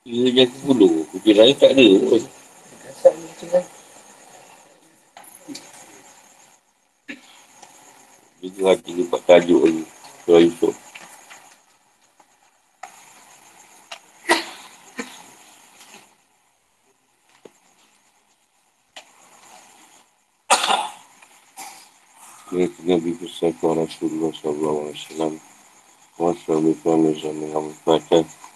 Dia 0.00 0.32
jaga 0.32 0.56
bulu. 0.64 1.04
Kucing 1.12 1.36
lain 1.36 1.52
tak 1.60 1.76
ada 1.76 1.84
pun. 2.08 2.22
Itu 8.40 8.60
hati 8.64 8.96
dia 8.96 9.04
buat 9.12 9.20
tajuk 9.28 9.60
lagi. 9.60 9.84
Surah 10.24 10.40
Yusuf. 10.40 10.74
Ini 22.50 22.66
Nabi 22.88 23.12
besar 23.20 23.52
Rasulullah 23.52 24.32
SAW. 24.32 25.36
Wassalamualaikum 26.16 26.88
warahmatullahi 26.88 27.52
wabarakatuh. 27.52 28.24
Bismillahirrahmanirrahim. 28.24 28.49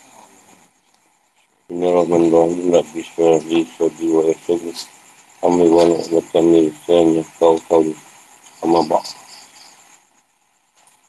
Nabi 2.04 3.00
Syarli 3.00 3.64
Sadi 3.76 4.06
wa 4.12 4.22
Yasud. 4.28 4.76
Amri 5.40 5.68
wa 5.68 5.84
na'batan 5.88 6.52
lisan 6.52 7.24
kau 7.40 7.56
kau. 7.68 7.84
Amma 8.64 8.80
ba' 8.88 9.04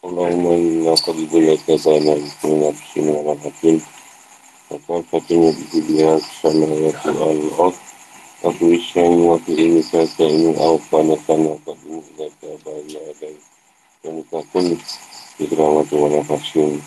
Allahumma 0.06 0.54
inna 0.54 0.94
qadibul 1.02 1.50
yakabana 1.50 2.14
Bismillah 2.14 2.72
Bismillahirrahmanirrahim. 2.78 3.78
Maka 4.70 4.94
katanya 5.10 5.50
di 5.50 5.64
dunia 5.72 6.12
Kesana 6.22 6.68
ya 6.70 6.92
Allah 7.26 7.74
Aku 8.46 8.66
isyani 8.70 9.26
wa 9.26 9.38
fi 9.42 9.58
ini 9.58 9.82
kata 9.82 10.26
ini 10.30 10.54
Awfana 10.62 11.18
kana 11.26 11.58
qadimu 11.66 12.02
ilaka 12.14 12.50
Baya 12.62 13.02
adai 13.14 13.38
Dan 14.06 14.22
kakul 14.30 14.78
Ikramatu 15.42 15.96
wa 15.98 16.08
nafasin 16.14 16.78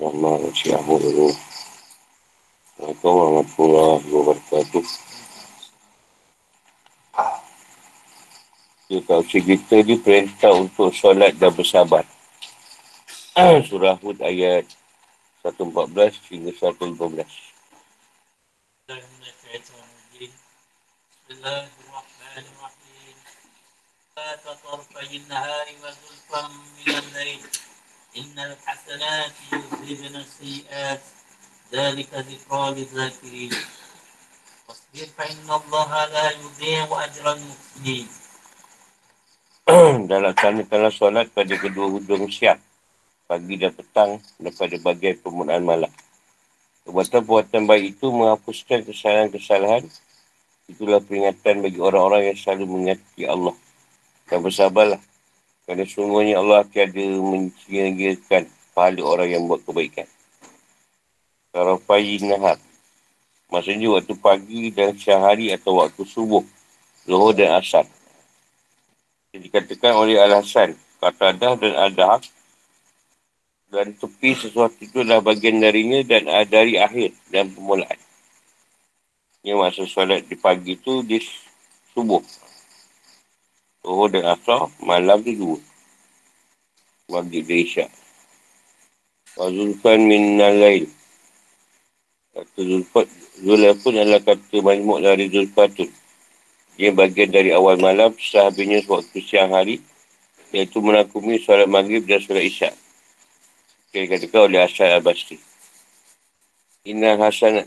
Rahman 0.00 0.48
syiahu 0.56 0.96
iruh 0.96 1.49
Assalamualaikum 2.90 3.22
warahmatullahi 3.22 4.06
wabarakatuh. 4.10 4.82
Dia 8.90 8.98
tak 9.06 9.18
usah 9.22 9.42
kita 9.46 9.76
ni 9.86 9.94
perintah 9.94 10.50
untuk 10.58 10.90
solat 10.90 11.38
dan 11.38 11.54
bersabar. 11.54 12.02
Surah 13.70 13.94
Hud 14.02 14.18
ayat 14.26 14.66
114 15.46 16.34
hingga 16.34 16.50
115. 16.50 16.98
Bismillahirrahmanirrahim. 21.30 23.18
Tidak 24.18 24.56
terpajin 24.66 25.24
hari 25.30 25.78
wa 25.78 25.94
zulfam 25.94 26.50
minal 26.74 27.06
lain. 27.14 27.38
Innal 28.18 28.58
hasanati 28.66 29.54
yuzhibna 29.54 30.26
si'at. 30.26 31.19
ذلك 31.73 32.09
ذكرى 32.13 32.65
للذاكرين 32.77 33.51
واصبر 34.69 35.07
فإن 35.17 35.47
الله 35.49 35.89
لا 36.05 36.27
يضيع 36.31 36.87
أجر 37.05 37.25
المحسنين 37.31 38.07
dan 40.05 40.21
laksanakanlah 40.21 40.93
solat 40.93 41.25
pada 41.33 41.57
kedua 41.57 41.89
hujung 41.89 42.29
siang, 42.29 42.61
pagi 43.25 43.57
dan 43.57 43.73
petang 43.73 44.21
dan 44.37 44.53
pada 44.53 44.77
bagian 44.77 45.17
permulaan 45.17 45.65
malam. 45.65 45.89
Perbuatan-perbuatan 46.85 47.65
baik 47.65 47.97
itu 47.97 48.13
menghapuskan 48.13 48.85
kesalahan-kesalahan 48.85 49.89
Itulah 50.65 50.97
peringatan 50.97 51.61
bagi 51.61 51.77
orang-orang 51.77 52.33
yang 52.33 52.37
selalu 52.41 52.65
mengingati 52.65 53.29
Allah. 53.29 53.53
Dan 54.25 54.41
bersabarlah. 54.41 55.01
Kerana 55.65 55.85
sungguhnya 55.85 56.41
Allah 56.41 56.65
tiada 56.65 57.05
mencingirkan 57.05 58.49
pahala 58.73 59.01
orang 59.05 59.29
yang 59.29 59.45
buat 59.45 59.61
kebaikan. 59.61 60.09
Tarafayi 61.50 62.22
nahar. 62.22 62.58
Maksudnya 63.50 63.90
waktu 63.90 64.14
pagi 64.14 64.70
dan 64.70 64.94
siang 64.94 65.26
hari 65.26 65.50
atau 65.50 65.82
waktu 65.82 66.06
subuh. 66.06 66.46
Zuhur 67.02 67.34
dan 67.34 67.58
asar. 67.58 67.82
Jadi 69.34 69.50
dikatakan 69.50 69.98
oleh 69.98 70.22
Al-Hasan. 70.22 70.78
Kata 71.02 71.34
adah 71.34 71.52
dan 71.58 71.74
adah. 71.74 72.22
Dan 73.70 73.94
tepi 73.98 74.34
sesuatu 74.34 74.78
itu 74.78 75.02
adalah 75.02 75.22
bagian 75.22 75.58
darinya 75.58 76.02
dan 76.06 76.26
dari 76.46 76.78
akhir 76.78 77.14
dan 77.30 77.50
permulaan. 77.50 77.98
Yang 79.42 79.58
masa 79.58 79.82
solat 79.86 80.26
di 80.26 80.38
pagi 80.38 80.78
tu 80.78 81.02
di 81.02 81.18
subuh. 81.94 82.22
Subuh 83.82 84.06
dan 84.10 84.38
asar, 84.38 84.70
malam 84.82 85.22
tu 85.22 85.34
dua. 85.34 85.58
Maghrib 87.10 87.46
dan 87.46 87.58
isyak. 87.58 87.90
Wazulfan 89.34 90.06
min 90.06 90.38
nalail. 90.38 90.99
Kata 92.30 92.60
Zulfat, 92.62 93.10
Zulfat 93.42 93.90
adalah 93.90 94.22
kata 94.22 94.56
majmuk 94.62 95.02
dari 95.02 95.26
Zulfatun. 95.26 95.90
Dia 96.78 96.94
bagian 96.94 97.34
dari 97.34 97.50
awal 97.50 97.76
malam, 97.82 98.14
setelah 98.14 98.54
habisnya 98.54 98.86
waktu 98.86 99.18
siang 99.18 99.50
hari, 99.50 99.82
iaitu 100.54 100.78
menakumi 100.78 101.42
solat 101.42 101.66
maghrib 101.66 102.06
dan 102.06 102.22
solat 102.22 102.46
isyak. 102.46 102.74
Dia 103.90 104.06
katakan 104.06 104.46
oleh 104.46 104.62
Asal 104.62 104.94
Al-Basri. 104.94 105.42
Inna 106.86 107.18
Hasan 107.18 107.66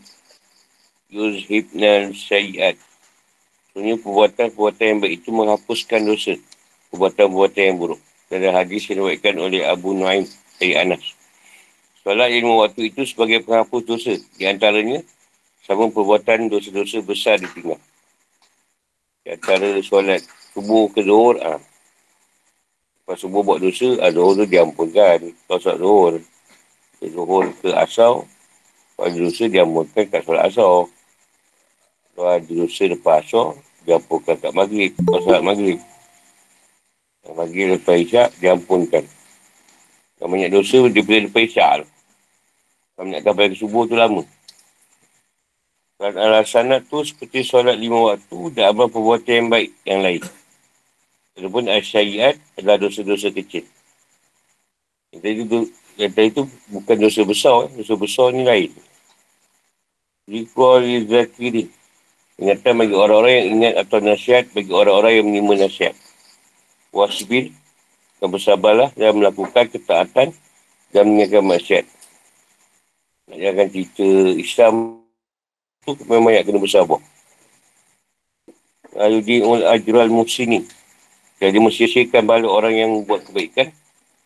yuzhibna 1.11 2.15
sayyat. 2.15 2.79
Sebenarnya 3.69 3.99
perbuatan-perbuatan 3.99 4.85
yang 4.87 4.99
baik 5.03 5.13
itu 5.19 5.29
menghapuskan 5.35 6.07
dosa. 6.07 6.39
Perbuatan-perbuatan 6.89 7.61
yang 7.67 7.77
buruk. 7.77 8.01
Dalam 8.31 8.55
hadis 8.55 8.87
yang 8.87 9.03
oleh 9.03 9.61
Abu 9.67 9.91
Nuaim 9.91 10.23
dari 10.57 10.73
Anas. 10.79 11.22
Solat 12.03 12.35
ilmu 12.35 12.67
waktu 12.67 12.91
itu 12.91 13.07
sebagai 13.07 13.47
penghapus 13.47 13.81
dosa. 13.87 14.13
Di 14.35 14.43
antaranya, 14.43 14.99
sama 15.63 15.87
perbuatan 15.87 16.51
dosa-dosa 16.51 16.99
besar 16.99 17.39
ditinggal. 17.39 17.79
Di 19.23 19.39
antara 19.39 19.79
solat 19.79 20.19
subuh 20.51 20.91
ke 20.91 20.99
zuhur, 20.99 21.39
ah. 21.39 21.63
Lepas 22.99 23.23
subuh 23.23 23.39
buat 23.39 23.63
dosa, 23.63 24.03
ah, 24.03 24.11
zuhur 24.11 24.35
tu 24.35 24.43
diampunkan. 24.43 25.31
Kalau 25.47 25.59
solat 25.63 25.79
zuhur, 25.79 26.13
ke 26.99 27.05
zuhur 27.07 27.47
ke 27.63 27.71
asal, 27.71 28.27
kalau 28.99 29.09
dosa 29.15 29.43
diampunkan 29.47 30.03
kat 30.11 30.27
solat 30.27 30.51
asal. 30.51 30.91
Kalau 32.19 32.29
ada 32.35 32.51
dosa 32.51 32.83
lepas 32.83 33.23
asal, 33.23 33.55
diampunkan 33.87 34.35
kat 34.43 34.51
maghrib. 34.51 34.91
Kalau 35.07 35.23
solat 35.23 35.39
maghrib. 35.39 35.79
Maghrib 37.31 37.79
lepas 37.79 37.95
isyak, 37.95 38.35
diampunkan. 38.43 39.07
Kalau 40.19 40.27
banyak 40.27 40.51
dosa, 40.51 40.83
dia 40.91 40.99
boleh 40.99 41.31
lepas 41.31 41.47
isyak 41.47 41.87
Kalau 42.93 43.09
nak 43.09 43.21
sampai 43.25 43.49
ke 43.49 43.57
subuh 43.57 43.89
tu 43.89 43.97
lama. 43.97 44.21
Dan 45.97 46.19
alasanat 46.19 46.85
tu 46.91 47.01
seperti 47.01 47.41
solat 47.47 47.79
lima 47.79 48.13
waktu 48.13 48.37
dan 48.53 48.75
amal 48.75 48.91
perbuatan 48.91 49.33
yang 49.33 49.49
baik 49.49 49.69
yang 49.87 50.01
lain. 50.03 50.21
Walaupun 51.33 51.65
asyariat 51.71 52.37
adalah 52.59 52.77
dosa-dosa 52.77 53.33
kecil. 53.33 53.65
Yang 55.09 55.21
tadi 55.21 55.33
itu, 55.41 55.59
yang 55.97 56.11
tadi 56.13 56.27
itu 56.29 56.43
bukan 56.69 56.95
dosa 57.01 57.21
besar. 57.25 57.59
Dosa 57.73 57.93
besar 57.97 58.27
ni 58.35 58.45
lain. 58.45 58.69
Zikro 60.29 60.83
zakiri. 61.09 61.73
Ingatan 62.37 62.73
bagi 62.81 62.95
orang-orang 62.97 63.33
yang 63.33 63.49
ingat 63.57 63.73
atau 63.85 63.97
nasihat 64.01 64.43
bagi 64.53 64.73
orang-orang 64.73 65.21
yang 65.21 65.25
menerima 65.29 65.69
nasihat. 65.69 65.95
Wasbir 66.93 67.53
dan 68.21 68.27
bersabarlah 68.29 68.89
dan 68.93 69.17
melakukan 69.17 69.65
ketaatan 69.69 70.33
dan 70.93 71.03
menjaga 71.09 71.41
maksiat. 71.41 71.85
Nak 73.31 73.37
jangan 73.39 73.67
cerita 73.71 74.07
Islam 74.35 74.73
tu 75.83 75.95
memang 76.07 76.31
nak 76.35 76.43
kena 76.47 76.59
bersabar. 76.59 76.99
Ayudi'ul 78.93 79.63
ajral 79.67 80.09
muhsini. 80.11 80.63
Jadi 81.39 81.57
mesti 81.59 82.07
balik 82.23 82.47
orang 82.47 82.73
yang 82.77 82.91
buat 83.03 83.25
kebaikan 83.27 83.71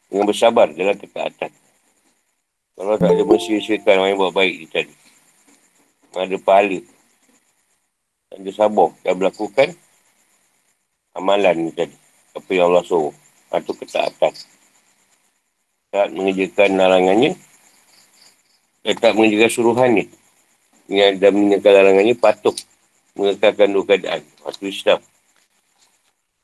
dengan 0.09 0.25
bersabar 0.29 0.69
dalam 0.69 0.97
ketaatan. 0.97 1.51
Kalau 2.77 2.93
tak 3.01 3.09
ada 3.09 3.23
mesti 3.25 3.57
orang 3.89 4.13
yang 4.13 4.19
buat 4.21 4.33
baik 4.37 4.53
di 4.61 4.67
tadi. 4.69 4.93
Ada 6.17 6.37
pahala 6.41 6.81
dan 8.27 8.43
dia 8.43 8.53
sabar 8.53 8.91
dan 9.01 9.15
melakukan 9.15 9.73
amalan 11.15 11.55
ni 11.57 11.71
tadi. 11.73 11.95
Apa 12.37 12.49
yang 12.53 12.69
Allah 12.69 12.85
suruh. 12.85 13.15
Atau 13.49 13.73
ketaatan. 13.73 14.33
Tak 15.89 16.07
mengerjakan 16.11 16.77
larangannya. 16.77 17.33
Dan 18.87 18.95
tak 19.03 19.19
mengerjakan 19.19 19.51
suruhannya. 19.51 20.05
Yang 20.87 21.19
dan 21.19 21.31
mengerjakan 21.35 21.73
larangannya 21.75 22.15
patut 22.15 22.55
mengekalkan 23.19 23.75
dua 23.75 23.83
keadaan. 23.83 24.23
Waktu 24.47 24.71
Islam. 24.71 25.03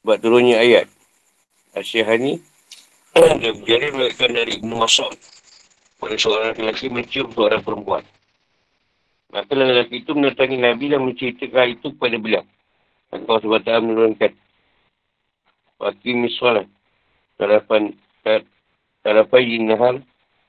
Sebab 0.04 0.18
turunnya 0.19 0.60
ayat. 0.60 0.92
Asyihah 1.72 2.19
ni 2.19 2.44
dia 3.13 3.54
berjari 3.54 3.94
melakukan 3.94 4.31
dari 4.36 4.51
Ibn 4.60 4.72
Mas'ud. 4.75 5.16
Pada 6.01 6.16
seorang 6.19 6.57
lelaki 6.60 6.92
mencium 6.92 7.31
seorang 7.31 7.63
perempuan. 7.63 8.04
Maka 9.31 9.54
lelaki 9.54 10.04
itu 10.04 10.12
mendatangi 10.12 10.57
Nabi 10.60 10.92
dan 10.92 11.07
menceritakan 11.07 11.68
itu 11.80 11.88
kepada 11.95 12.18
beliau. 12.19 12.44
Allah 13.13 13.38
SWT 13.40 13.69
menurunkan. 13.86 14.31
Wakil 15.80 16.16
miswalah. 16.19 16.68
Tarapan 17.40 17.95
tarapan 19.06 19.42
jinnahar. 19.45 19.95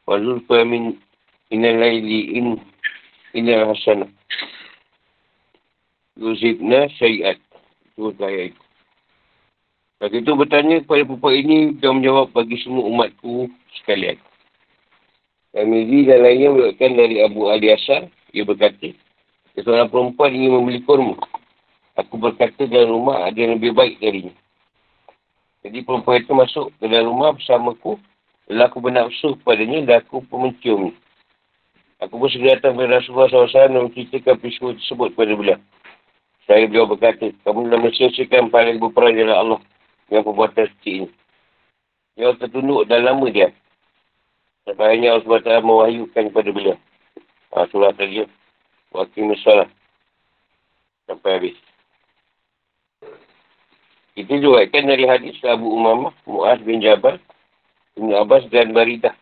Wazul 0.05 0.43
famin 0.44 1.00
inal 1.55 1.79
layli 1.79 2.35
in 2.35 2.59
Ina 3.35 3.67
hasanah. 3.67 4.11
Yuzibna 6.15 6.87
syai'at. 6.95 7.43
Itu 7.99 8.15
ayat 8.23 8.55
itu. 8.55 8.62
Lagi 9.99 10.17
itu 10.23 10.33
bertanya 10.39 10.79
kepada 10.83 11.03
perempuan 11.03 11.35
ini 11.35 11.59
dan 11.83 11.99
menjawab 11.99 12.31
bagi 12.31 12.55
semua 12.62 12.87
umatku 12.87 13.51
sekalian. 13.83 14.19
Amizi 15.55 16.06
dan 16.06 16.23
lainnya 16.23 16.51
berkata 16.55 16.95
dari 16.95 17.23
Abu 17.23 17.51
Ali 17.51 17.75
Asar. 17.75 18.06
Ia 18.35 18.43
berkata, 18.43 18.91
seorang 19.55 19.91
perempuan 19.91 20.35
ingin 20.35 20.59
membeli 20.59 20.83
kurma. 20.83 21.15
Aku 21.95 22.19
berkata 22.19 22.67
dalam 22.67 22.91
rumah 22.91 23.27
ada 23.27 23.39
yang 23.39 23.59
lebih 23.59 23.75
baik 23.75 24.03
darinya. 24.03 24.35
Jadi 25.62 25.79
perempuan 25.87 26.23
itu 26.23 26.35
masuk 26.35 26.67
ke 26.79 26.87
dalam 26.91 27.15
rumah 27.15 27.35
bersama 27.35 27.75
aku. 27.75 27.99
Lalu 28.51 28.62
aku 28.67 28.79
bernafsu 28.83 29.29
kepadanya 29.41 29.79
dan 29.87 29.97
aku 30.03 30.23
pun 30.27 30.51
menciumnya. 30.51 30.95
Aku 32.05 32.21
pun 32.21 32.29
segera 32.29 32.61
datang 32.61 32.77
kepada 32.77 33.01
Rasulullah 33.01 33.33
SAW 33.33 33.49
dan 33.49 33.81
menceritakan 33.89 34.37
peristiwa 34.37 34.77
tersebut 34.77 35.09
kepada 35.17 35.33
beliau. 35.33 35.59
Saya 36.45 36.69
beliau 36.69 36.85
berkata, 36.85 37.33
kamu 37.41 37.73
telah 37.73 37.81
mensiasikan 37.81 38.53
paling 38.53 38.77
berperang 38.77 39.17
dalam 39.17 39.33
Allah 39.33 39.61
dengan 40.12 40.29
perbuatan 40.29 40.69
seperti 40.69 40.91
ini. 41.01 41.09
Dia 42.21 42.37
tertunduk 42.37 42.85
dan 42.85 43.09
lama 43.09 43.25
dia. 43.33 43.49
Sampai 44.69 44.85
akhirnya 44.97 45.17
Allah 45.17 45.25
SWT 45.25 45.65
mewahyukan 45.65 46.25
kepada 46.29 46.51
beliau. 46.53 46.77
Ha, 47.56 47.65
surah 47.73 47.93
tadi. 47.97 48.29
Wakil 48.93 49.25
misalah. 49.25 49.69
Sampai 51.09 51.31
habis. 51.41 51.56
Itu 54.15 54.39
juga 54.39 54.62
kan 54.71 54.87
dari 54.87 55.09
hadis 55.09 55.41
Abu 55.43 55.67
Umamah, 55.75 56.15
Mu'az 56.23 56.62
bin 56.62 56.79
Jabal, 56.79 57.19
Ibn 57.99 58.15
Abbas 58.15 58.47
dan 58.53 58.71
Baridah. 58.71 59.17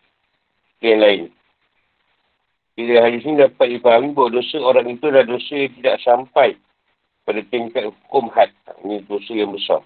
Yang 0.83 0.99
lain. 0.99 1.23
Bila 2.73 3.05
hadis 3.05 3.21
ini 3.21 3.37
dapat 3.37 3.77
dipahami 3.77 4.17
bahawa 4.17 4.41
dosa 4.41 4.57
orang 4.57 4.89
itu 4.89 5.05
adalah 5.05 5.29
dosa 5.29 5.53
yang 5.53 5.73
tidak 5.77 5.95
sampai 6.01 6.49
pada 7.21 7.41
tingkat 7.53 7.85
hukum 7.85 8.33
had. 8.33 8.49
Ini 8.81 9.05
dosa 9.05 9.31
yang 9.37 9.53
besar. 9.53 9.85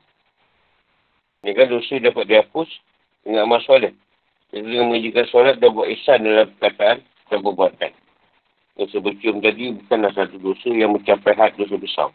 Ini 1.44 1.51
kan 1.51 1.68
dosa 1.68 1.94
dapat 2.00 2.24
dihapus 2.31 2.69
dengan 3.28 3.44
amal 3.44 3.60
solat. 3.68 3.92
Jadi 4.56 4.63
dengan 4.63 4.95
menjaga 4.95 5.28
solat 5.28 5.60
dan 5.60 5.75
buat 5.75 5.92
ihsan 6.00 6.24
dalam 6.24 6.48
perkataan 6.56 7.04
dan 7.04 7.39
perbuatan. 7.44 7.92
Dosa 8.80 8.98
bercium 9.04 9.44
tadi 9.44 9.75
bukanlah 9.75 10.16
satu 10.16 10.39
dosa 10.39 10.69
yang 10.72 10.95
mencapai 10.95 11.36
had 11.36 11.51
dosa 11.60 11.75
besar. 11.75 12.10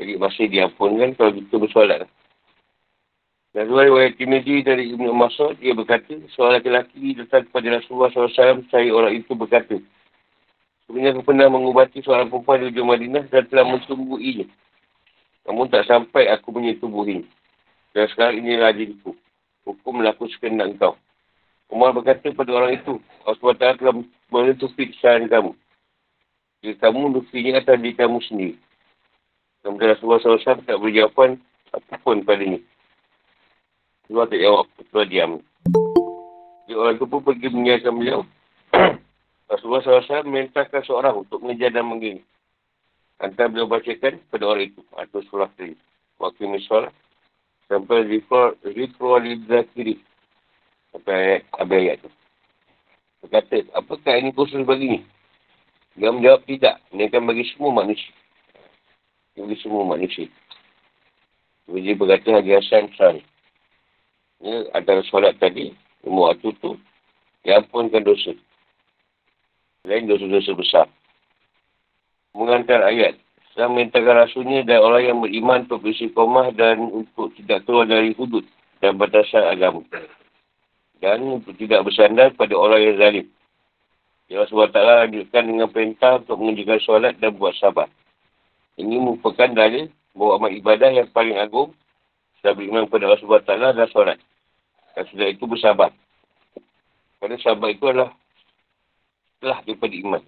Jadi 0.00 0.18
masih 0.18 0.50
diampunkan 0.50 1.14
kalau 1.14 1.30
kita 1.30 1.54
bersolat. 1.62 2.10
Dan 3.50 3.66
dua 3.66 3.82
riwayat 3.82 4.14
Tirmidhi 4.14 4.62
dari 4.62 4.94
Ibn 4.94 5.10
Masud, 5.10 5.58
dia 5.58 5.74
berkata, 5.74 6.14
seorang 6.38 6.62
lelaki 6.62 7.18
datang 7.18 7.50
kepada 7.50 7.82
Rasulullah 7.82 8.10
SAW, 8.14 8.62
saya 8.70 8.94
orang 8.94 9.18
itu 9.18 9.34
berkata, 9.34 9.74
Sebenarnya 10.86 11.14
aku 11.18 11.22
pernah 11.22 11.46
mengubati 11.46 12.02
seorang 12.02 12.30
perempuan 12.30 12.66
di 12.66 12.74
ujung 12.74 12.90
Madinah 12.90 13.26
dan 13.30 13.46
telah 13.46 13.62
mentumbuhinya. 13.62 14.46
Namun 15.46 15.70
tak 15.70 15.86
sampai 15.86 16.26
aku 16.30 16.50
ini. 16.58 17.22
Dan 17.94 18.06
sekarang 18.10 18.42
inilah 18.42 18.74
diriku. 18.74 19.14
Hukum 19.62 20.02
melaku 20.02 20.26
sekendak 20.34 20.74
engkau. 20.74 20.98
Umar 21.70 21.94
berkata 21.94 22.34
kepada 22.34 22.50
orang 22.50 22.74
itu, 22.82 22.98
Allah 23.22 23.38
SWT 23.38 23.78
telah 23.78 23.94
menutupi 24.34 24.90
kesalahan 24.90 25.30
kamu. 25.30 25.52
Jika 26.66 26.90
kamu 26.90 26.98
menutupinya 27.06 27.62
atas 27.62 27.78
diri 27.78 27.94
kamu 27.94 28.18
sendiri. 28.26 28.54
Kemudian 29.62 29.94
Rasulullah 29.94 30.18
SAW 30.18 30.66
tak 30.66 30.74
beri 30.74 30.98
jawapan 30.98 31.38
apapun 31.70 32.26
pada 32.26 32.42
ini. 34.10 34.18
Rasulullah 34.18 34.26
tak 34.26 34.42
jawab, 34.42 34.66
Rasulullah 34.74 35.08
diam. 35.08 35.32
Jadi 36.66 36.74
orang 36.74 36.94
itu 36.98 37.06
pun 37.06 37.20
pergi 37.22 37.46
mengingatkan 37.50 37.94
beliau. 37.94 38.20
Rasulullah 39.50 39.82
SAW 39.82 40.26
memerintahkan 40.26 40.82
seorang 40.86 41.14
untuk 41.22 41.38
mengejar 41.42 41.70
dan 41.70 41.86
menggini. 41.86 42.22
Antara 43.22 43.50
beliau 43.50 43.70
bacakan 43.70 44.18
pada 44.30 44.44
orang 44.46 44.70
itu. 44.70 44.82
Atau 44.98 45.22
surah 45.30 45.50
tadi. 45.54 45.78
Waktu 46.18 46.46
misalnya. 46.50 46.90
Sampai 47.70 48.06
zikro 48.10 49.14
al-zakiri. 49.14 50.02
Sampai 50.90 51.14
ayat, 51.14 51.42
habis 51.54 51.78
ayat 51.78 51.96
tu. 52.02 52.10
Dia 53.20 53.28
kata, 53.36 53.56
apakah 53.76 54.14
ini 54.16 54.34
khusus 54.34 54.64
bagi 54.66 54.98
ni? 54.98 55.00
Dia 55.94 56.10
menjawab 56.10 56.42
tidak. 56.48 56.82
Ini 56.90 57.06
akan 57.12 57.30
bagi 57.30 57.44
semua 57.52 57.84
manusia. 57.84 58.10
Bagi 59.38 59.56
semua 59.60 59.84
manusia. 59.86 60.26
Dia 61.70 61.94
berkata 61.94 62.40
Haji 62.40 62.52
Hassan 62.58 62.90
Sari. 62.98 63.22
Ini 64.40 64.72
antara 64.72 65.04
solat 65.08 65.36
tadi. 65.36 65.72
Waktu 66.04 66.56
tu. 66.64 66.80
Dia 67.44 67.60
ampunkan 67.60 68.04
dosa. 68.04 68.32
Lain 69.84 70.08
dosa-dosa 70.08 70.52
besar. 70.56 70.86
Mengantar 72.36 72.84
ayat. 72.84 73.16
Sedang 73.52 73.76
mintakan 73.76 74.24
rasulnya 74.24 74.62
dan 74.64 74.80
orang 74.80 75.02
yang 75.04 75.18
beriman 75.20 75.66
untuk 75.66 75.84
komah 76.14 76.54
dan 76.54 76.80
untuk 76.80 77.34
tidak 77.36 77.66
keluar 77.66 77.88
dari 77.88 78.14
hudud 78.14 78.44
dan 78.78 78.96
batasan 78.96 79.44
agama. 79.44 79.82
Dan 81.00 81.40
untuk 81.40 81.56
tidak 81.56 81.84
bersandar 81.84 82.32
pada 82.36 82.54
orang 82.56 82.80
yang 82.80 82.96
zalim. 83.00 83.26
Ya 84.30 84.46
SWT 84.46 84.76
lanjutkan 84.78 85.42
dengan 85.42 85.66
perintah 85.74 86.22
untuk 86.22 86.38
mengerjakan 86.38 86.80
solat 86.86 87.14
dan 87.18 87.34
buat 87.34 87.50
sabar. 87.58 87.90
Ini 88.78 89.02
merupakan 89.02 89.50
dalil 89.50 89.90
bahawa 90.14 90.38
amal 90.38 90.52
ibadah 90.54 90.90
yang 90.94 91.10
paling 91.10 91.34
agung 91.34 91.74
sudah 92.38 92.54
beriman 92.54 92.86
kepada 92.86 93.10
Allah 93.10 93.20
SWT 93.20 93.50
dan 93.50 93.88
solat. 93.90 94.18
Dan 94.96 95.04
sudah 95.10 95.28
itu 95.30 95.44
bersabar. 95.46 95.90
Kerana 97.20 97.36
sabar 97.40 97.68
itu 97.70 97.84
adalah 97.86 98.10
setelah 99.36 99.58
daripada 99.64 99.94
iman. 99.96 100.22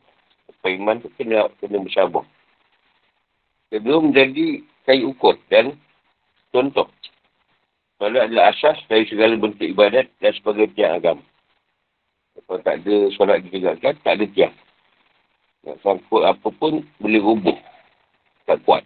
Sebab 0.59 0.71
iman 0.79 0.97
tu 1.01 1.09
kena, 1.17 1.49
kena 1.61 1.79
bersabar. 1.81 2.25
Kedua 3.73 3.99
menjadi 4.05 4.61
kayu 4.85 5.17
ukur 5.17 5.41
dan 5.49 5.77
contoh. 6.53 6.89
Solat 7.97 8.29
adalah 8.29 8.51
asas 8.53 8.83
dari 8.91 9.07
segala 9.07 9.39
bentuk 9.39 9.65
ibadat 9.65 10.11
dan 10.19 10.33
sebagai 10.35 10.69
tiang 10.75 10.99
agama. 10.99 11.25
Kalau 12.35 12.61
tak 12.61 12.83
ada 12.83 12.97
solat 13.15 13.45
ditegakkan, 13.47 13.95
tak 14.03 14.19
ada 14.19 14.27
tiang. 14.33 14.55
Nak 15.63 15.79
sangkut 15.87 16.27
apa 16.27 16.49
pun 16.51 16.83
boleh 16.99 17.23
rubuh. 17.23 17.59
Tak 18.51 18.59
kuat. 18.67 18.83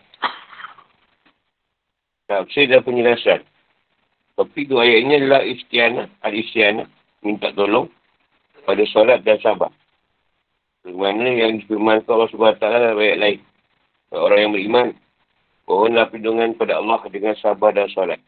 Tak 2.29 2.51
dah 2.51 2.83
penjelasan. 2.85 3.41
Tapi 4.37 4.69
dua 4.69 4.85
ayat 4.85 5.01
ini 5.01 5.13
adalah 5.17 5.41
istianah, 5.41 6.07
al-istianah, 6.21 6.85
minta 7.25 7.49
tolong 7.57 7.89
pada 8.69 8.85
solat 8.93 9.25
dan 9.25 9.41
sabar. 9.41 9.73
Bagaimana 10.85 11.33
yang 11.33 11.59
difirmankan 11.59 12.07
Allah 12.07 12.31
SWT 12.31 12.63
dalam 12.63 13.01
ayat 13.01 13.19
lain. 13.19 13.41
Orang 14.13 14.39
yang 14.39 14.53
beriman. 14.55 14.89
Mohonlah 15.67 16.07
perlindungan 16.13 16.55
pada 16.55 16.79
Allah 16.79 17.01
dengan 17.11 17.35
sabar 17.43 17.75
dan 17.75 17.91
solat. 17.91 18.23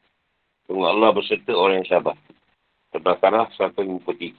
Tunggu 0.67 0.91
Allah 0.91 1.15
berserta 1.15 1.55
orang 1.55 1.85
yang 1.85 1.91
sabar. 1.93 2.19
Terbakarlah 2.91 3.47
sampai 3.55 3.87
mengikuti. 3.87 4.35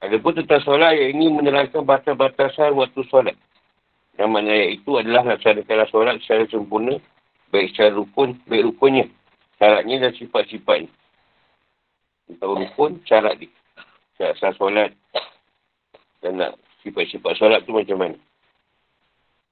Ada 0.00 0.16
pun 0.16 0.32
tentang 0.32 0.64
solat 0.64 0.96
yang 0.96 1.20
ini 1.20 1.26
menerangkan 1.28 1.84
batas-batasan 1.84 2.72
waktu 2.72 3.04
solat. 3.12 3.36
Yang 4.16 4.30
mana 4.32 4.48
ayat 4.48 4.70
itu 4.80 4.90
adalah 4.96 5.36
laksanakanlah 5.36 5.88
solat 5.92 6.16
secara 6.24 6.48
sempurna. 6.48 6.96
Baik 7.52 7.76
secara 7.76 7.92
rukun, 7.92 8.40
baik 8.48 8.72
rukunnya. 8.72 9.04
Syaratnya 9.60 10.08
dan 10.08 10.12
sifat-sifatnya. 10.16 10.88
Untuk 12.32 12.64
rukun, 12.64 13.04
syarat 13.04 13.36
dia. 13.36 13.52
Syarat 14.16 14.56
solat. 14.56 14.90
Dan 16.24 16.40
nak 16.40 16.56
sifat-sifat 16.80 17.36
solat 17.36 17.60
tu 17.68 17.76
macam 17.76 18.00
mana. 18.00 18.16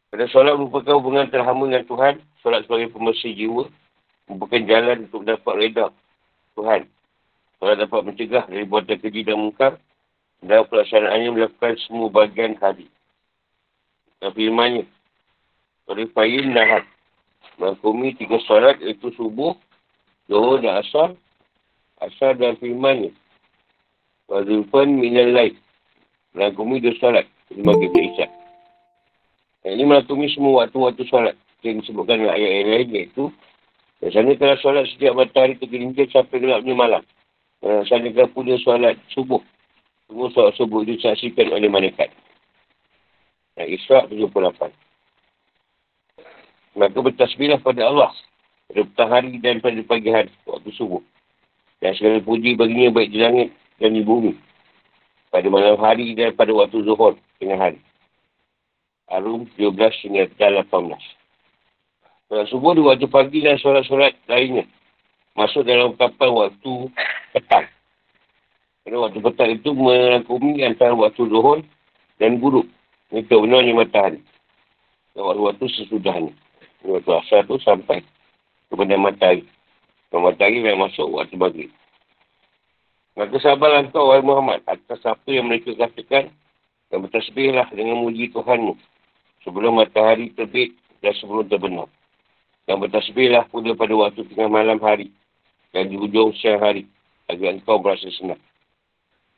Pada 0.08 0.24
solat 0.32 0.56
merupakan 0.56 0.96
hubungan 0.96 1.28
terhama 1.28 1.68
dengan 1.68 1.84
Tuhan. 1.84 2.14
Solat 2.40 2.64
sebagai 2.64 2.88
pembersih 2.88 3.36
jiwa. 3.36 3.68
Merupakan 4.32 4.64
jalan 4.64 4.96
untuk 5.12 5.28
dapat 5.28 5.54
reda 5.60 5.92
Tuhan. 6.56 6.88
Solat 7.60 7.76
dapat 7.76 8.00
mencegah 8.08 8.48
dari 8.48 8.64
buatan 8.64 8.96
keji 8.96 9.28
dan 9.28 9.36
mungkar. 9.36 9.76
Dan 10.40 10.64
pelaksanaannya 10.72 11.36
melakukan 11.36 11.76
semua 11.84 12.08
bagian 12.08 12.56
hari. 12.56 12.88
Dan 14.24 14.32
firmannya. 14.32 14.88
Oleh 15.84 16.08
Fayin 16.16 16.56
Nahat. 16.56 16.88
Menghukumi 17.60 18.16
tiga 18.16 18.38
solat 18.46 18.78
iaitu 18.78 19.10
subuh, 19.18 19.58
Zuhur 20.28 20.60
dan 20.60 20.84
Asar. 20.84 21.16
Asar 22.04 22.36
dan 22.36 22.54
firmannya. 22.60 23.10
Wazifan 24.28 25.00
minal 25.00 25.32
lain. 25.32 25.56
Melakumi 26.36 26.84
dua 26.84 26.94
solat. 27.00 27.26
Lima 27.48 27.72
kita 27.80 27.98
isyak. 27.98 28.30
Yang 29.64 29.72
ini 29.74 29.84
melakumi 29.88 30.28
semua 30.28 30.64
waktu-waktu 30.64 31.02
solat. 31.08 31.34
Yang 31.64 31.88
disebutkan 31.88 32.20
dalam 32.22 32.36
ayat 32.36 32.50
yang 32.60 32.70
lain 32.70 32.88
iaitu. 32.92 33.32
Biasanya 33.98 34.36
kalau 34.38 34.56
solat 34.62 34.84
setiap 34.94 35.16
matahari 35.16 35.58
tergelincir 35.58 36.06
sampai 36.12 36.38
gelapnya 36.38 36.76
malam. 36.76 37.02
Biasanya 37.64 38.12
kalau 38.14 38.30
punya 38.36 38.60
solat 38.62 39.00
subuh. 39.10 39.40
Semua 40.06 40.28
solat 40.36 40.54
subuh 40.60 40.84
disaksikan 40.84 41.50
oleh 41.50 41.72
malaikat. 41.72 42.12
Yang 43.58 43.82
Isra' 43.82 44.06
78. 44.06 44.70
Maka 46.78 46.98
bertasbihlah 47.02 47.58
pada 47.58 47.90
Allah. 47.90 48.14
Pada 48.68 48.80
petang 48.84 49.10
hari 49.10 49.32
dan 49.40 49.64
pada 49.64 49.80
pagi 49.80 50.12
hari. 50.12 50.32
Waktu 50.44 50.70
subuh. 50.76 51.00
Dan 51.80 51.96
segala 51.96 52.20
puji 52.20 52.54
baginya 52.54 52.92
baik 52.92 53.10
di 53.10 53.18
langit 53.22 53.48
dan 53.78 53.94
di 53.94 54.02
bumi 54.02 54.34
pada 55.28 55.46
malam 55.52 55.76
hari 55.78 56.16
dan 56.16 56.32
pada 56.34 56.52
waktu 56.56 56.82
zuhur 56.84 57.14
tengah 57.38 57.58
hari. 57.60 57.80
Arum 59.08 59.48
17 59.56 60.04
hingga 60.04 60.28
18. 60.36 60.68
Solat 62.28 62.46
subuh 62.52 62.76
di 62.76 62.84
waktu 62.84 63.08
pagi 63.08 63.40
dan 63.40 63.56
solat-solat 63.56 64.12
lainnya. 64.28 64.68
Masuk 65.32 65.64
dalam 65.64 65.96
kapan 65.96 66.28
waktu 66.28 66.72
petang. 67.32 67.66
Kerana 68.84 69.08
waktu 69.08 69.20
petang 69.24 69.50
itu 69.56 69.70
merangkumi 69.72 70.60
antara 70.64 70.92
waktu 70.92 71.24
zuhur 71.24 71.64
dan 72.20 72.36
buruk. 72.36 72.68
Ini 73.08 73.24
kebenarannya 73.24 73.72
matahari. 73.72 74.20
Dan 75.16 75.24
waktu-waktu 75.24 75.64
sesudahnya. 75.72 76.32
Waktu 76.84 77.10
asal 77.16 77.48
tu 77.48 77.56
sampai 77.64 78.04
kepada 78.68 78.94
matahari. 78.96 79.44
Kalau 80.08 80.28
matahari 80.28 80.64
yang 80.64 80.80
masuk 80.80 81.08
waktu 81.12 81.36
maghrib. 81.36 81.70
Maka 83.18 83.34
sabarlah 83.42 83.82
kau, 83.90 84.14
wahai 84.14 84.22
Muhammad, 84.22 84.62
atas 84.70 85.02
apa 85.02 85.26
yang 85.26 85.50
mereka 85.50 85.74
katakan 85.74 86.30
dan 86.88 87.02
bertasbihlah 87.02 87.66
dengan 87.74 87.98
muji 87.98 88.30
Tuhanmu 88.30 88.78
sebelum 89.42 89.82
matahari 89.82 90.30
terbit 90.38 90.78
dan 91.02 91.12
sebelum 91.18 91.50
terbenam. 91.50 91.90
Dan 92.70 92.78
bertasbihlah 92.78 93.50
pula 93.50 93.74
pada 93.74 93.90
waktu 93.96 94.22
tengah 94.22 94.46
malam 94.46 94.78
hari 94.78 95.10
dan 95.74 95.90
di 95.90 95.98
hujung 95.98 96.30
siang 96.38 96.62
hari 96.62 96.86
agar 97.26 97.58
engkau 97.58 97.82
berasa 97.82 98.06
senang. 98.14 98.40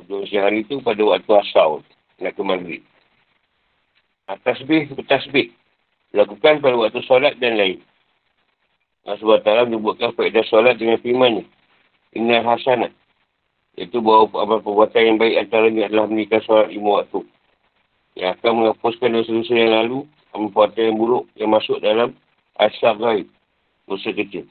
Hujung 0.03 0.29
siang 0.29 0.51
hari 0.51 0.67
itu 0.67 0.77
pada 0.85 1.01
waktu 1.01 1.33
asal 1.41 1.81
nak 2.21 2.37
ke 2.37 2.43
maghrib. 2.45 2.83
Tasbih 4.29 4.95
bertasbih. 4.95 5.51
Lakukan 6.15 6.63
pada 6.63 6.77
waktu 6.79 7.03
solat 7.07 7.35
dan 7.43 7.59
lain. 7.59 7.83
Allah 9.07 9.17
SWT 9.17 9.73
menyebutkan 9.73 10.13
faedah 10.13 10.45
solat 10.49 10.77
dengan 10.77 11.01
firmannya. 11.01 11.45
Inna 12.13 12.45
hasanat. 12.45 12.93
Itu 13.79 14.05
bahawa 14.05 14.29
amal 14.45 14.61
perbuatan 14.61 15.03
yang 15.15 15.17
baik 15.17 15.49
antaranya 15.49 15.89
adalah 15.89 16.07
menikah 16.11 16.43
solat 16.45 16.69
lima 16.69 17.01
waktu. 17.01 17.25
Yang 18.19 18.31
akan 18.37 18.53
menghapuskan 18.61 19.09
dosa-dosa 19.15 19.55
yang 19.57 19.73
lalu, 19.73 19.99
perbuatan 20.35 20.83
yang 20.85 20.97
buruk 20.99 21.25
yang 21.39 21.51
masuk 21.55 21.79
dalam 21.81 22.13
asal 22.61 22.93
gaib. 23.01 23.27
Dosa 23.89 24.11
kecil. 24.13 24.45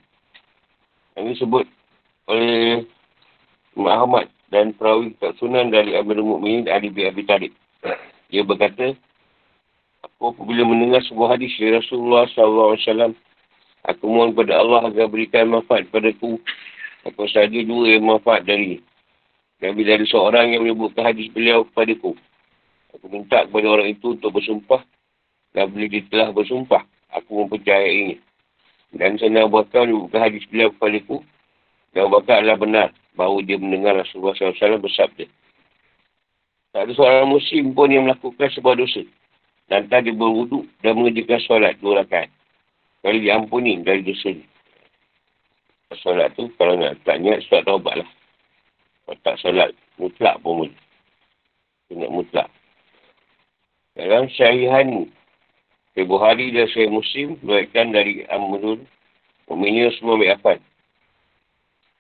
Ini 1.19 1.35
disebut 1.35 1.67
oleh 2.31 2.87
Muhammad 3.77 4.31
dan 4.49 4.73
perawi 4.73 5.13
tak 5.21 5.37
sunan 5.37 5.69
dari 5.69 5.93
Amirul 5.93 6.25
Mu'minin 6.25 6.65
Ali 6.71 6.89
bin 6.89 7.05
Abi 7.05 7.23
Talib. 7.27 7.53
Dia 8.33 8.41
berkata, 8.41 8.97
Aku 9.99 10.31
apabila 10.31 10.63
mendengar 10.63 11.03
sebuah 11.05 11.35
hadis 11.35 11.51
dari 11.59 11.75
Rasulullah 11.75 12.23
SAW, 12.31 13.11
aku 13.85 14.03
mohon 14.07 14.35
kepada 14.35 14.59
Allah 14.59 14.87
agar 14.89 15.07
berikan 15.07 15.51
manfaat 15.51 15.87
kepada 15.87 16.11
ku. 16.17 16.39
Aku 17.07 17.27
saja 17.31 17.59
dua 17.63 17.95
yang 17.95 18.07
manfaat 18.07 18.43
dari 18.43 18.83
Nabi 19.59 19.81
dari 19.83 20.07
seorang 20.07 20.55
yang 20.55 20.63
menyebutkan 20.63 21.11
hadis 21.11 21.27
beliau 21.31 21.67
kepada 21.67 21.91
ku. 21.99 22.15
Aku 22.95 23.05
minta 23.11 23.43
kepada 23.43 23.67
orang 23.67 23.91
itu 23.91 24.15
untuk 24.15 24.35
bersumpah. 24.35 24.83
Dan 25.51 25.73
bila 25.73 25.85
dia 25.89 26.05
telah 26.07 26.29
bersumpah, 26.31 26.83
aku 27.11 27.45
mempercayainya. 27.45 28.17
Dan 28.95 29.19
saya 29.19 29.29
nak 29.33 29.53
bakal 29.53 29.85
menyebutkan 29.85 30.21
hadis 30.31 30.43
beliau 30.47 30.69
kepada 30.73 30.97
ku. 31.03 31.17
Dan 31.91 32.07
bakal 32.07 32.39
adalah 32.39 32.57
benar 32.57 32.87
bahawa 33.19 33.43
dia 33.43 33.59
mendengar 33.59 33.99
Rasulullah 33.99 34.37
SAW 34.37 34.79
bersabda. 34.79 35.25
Tak 36.69 36.81
ada 36.85 36.91
seorang 36.93 37.27
muslim 37.33 37.73
pun 37.73 37.89
yang 37.89 38.05
melakukan 38.05 38.47
sebuah 38.53 38.77
dosa. 38.77 39.03
Dan 39.67 39.89
tak 39.89 40.05
dia 40.05 40.13
berwuduk 40.13 40.65
dan 40.81 40.97
mengerjakan 40.97 41.39
solat 41.45 41.73
dua 41.81 42.05
rakaat. 42.05 42.31
Kalau 42.99 43.19
diampuni 43.19 43.79
dari 43.79 44.03
dosa 44.03 44.35
ni. 44.35 44.45
Solat 45.99 46.37
tu 46.37 46.45
kalau 46.59 46.77
nak 46.77 47.01
tak 47.01 47.17
niat, 47.17 47.41
solat 47.49 47.65
taubat 47.65 47.95
lah. 48.03 48.09
Kalau 49.07 49.17
tak 49.25 49.35
solat 49.41 49.69
mutlak 49.97 50.37
pun 50.43 50.65
boleh. 50.65 50.75
Kena 51.89 52.07
mutlak. 52.11 52.47
Dalam 53.97 54.29
syahihan 54.31 55.09
Ibu 55.97 56.15
Hari 56.15 56.53
dan 56.55 56.69
Syahih 56.69 56.93
Muslim 56.93 57.35
berkaitan 57.41 57.91
dari 57.91 58.23
Amrul 58.29 58.85
Uminnya 59.49 59.89
semua 59.97 60.13
ambil 60.13 60.37
apa? 60.37 60.53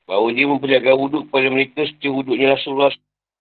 Bahawa 0.05 0.29
dia 0.33 0.45
memperlihatkan 0.45 0.95
wuduk 1.01 1.25
kepada 1.29 1.47
mereka 1.49 1.81
setiap 1.89 2.13
wuduknya 2.13 2.53
Rasulullah 2.53 2.93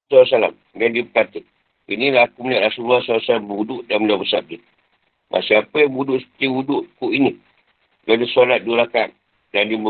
SAW. 0.09 0.57
Dan 0.73 0.89
dia 0.97 1.05
berkata, 1.05 1.45
inilah 1.89 2.25
aku 2.25 2.49
melihat 2.49 2.73
Rasulullah 2.73 3.05
SAW 3.05 3.45
berwuduk 3.45 3.81
dan 3.85 4.05
beliau 4.05 4.21
bersabda. 4.21 4.57
Masa 5.29 5.61
apa 5.61 5.77
yang 5.85 5.93
wuduk 5.93 6.25
setiap 6.25 6.53
wuduk 6.57 6.89
ku 6.97 7.13
ini? 7.13 7.37
Ada 8.09 8.27
solat 8.33 8.65
dua 8.65 8.89
rakat. 8.89 9.13
Dan 9.53 9.69
dia 9.69 9.81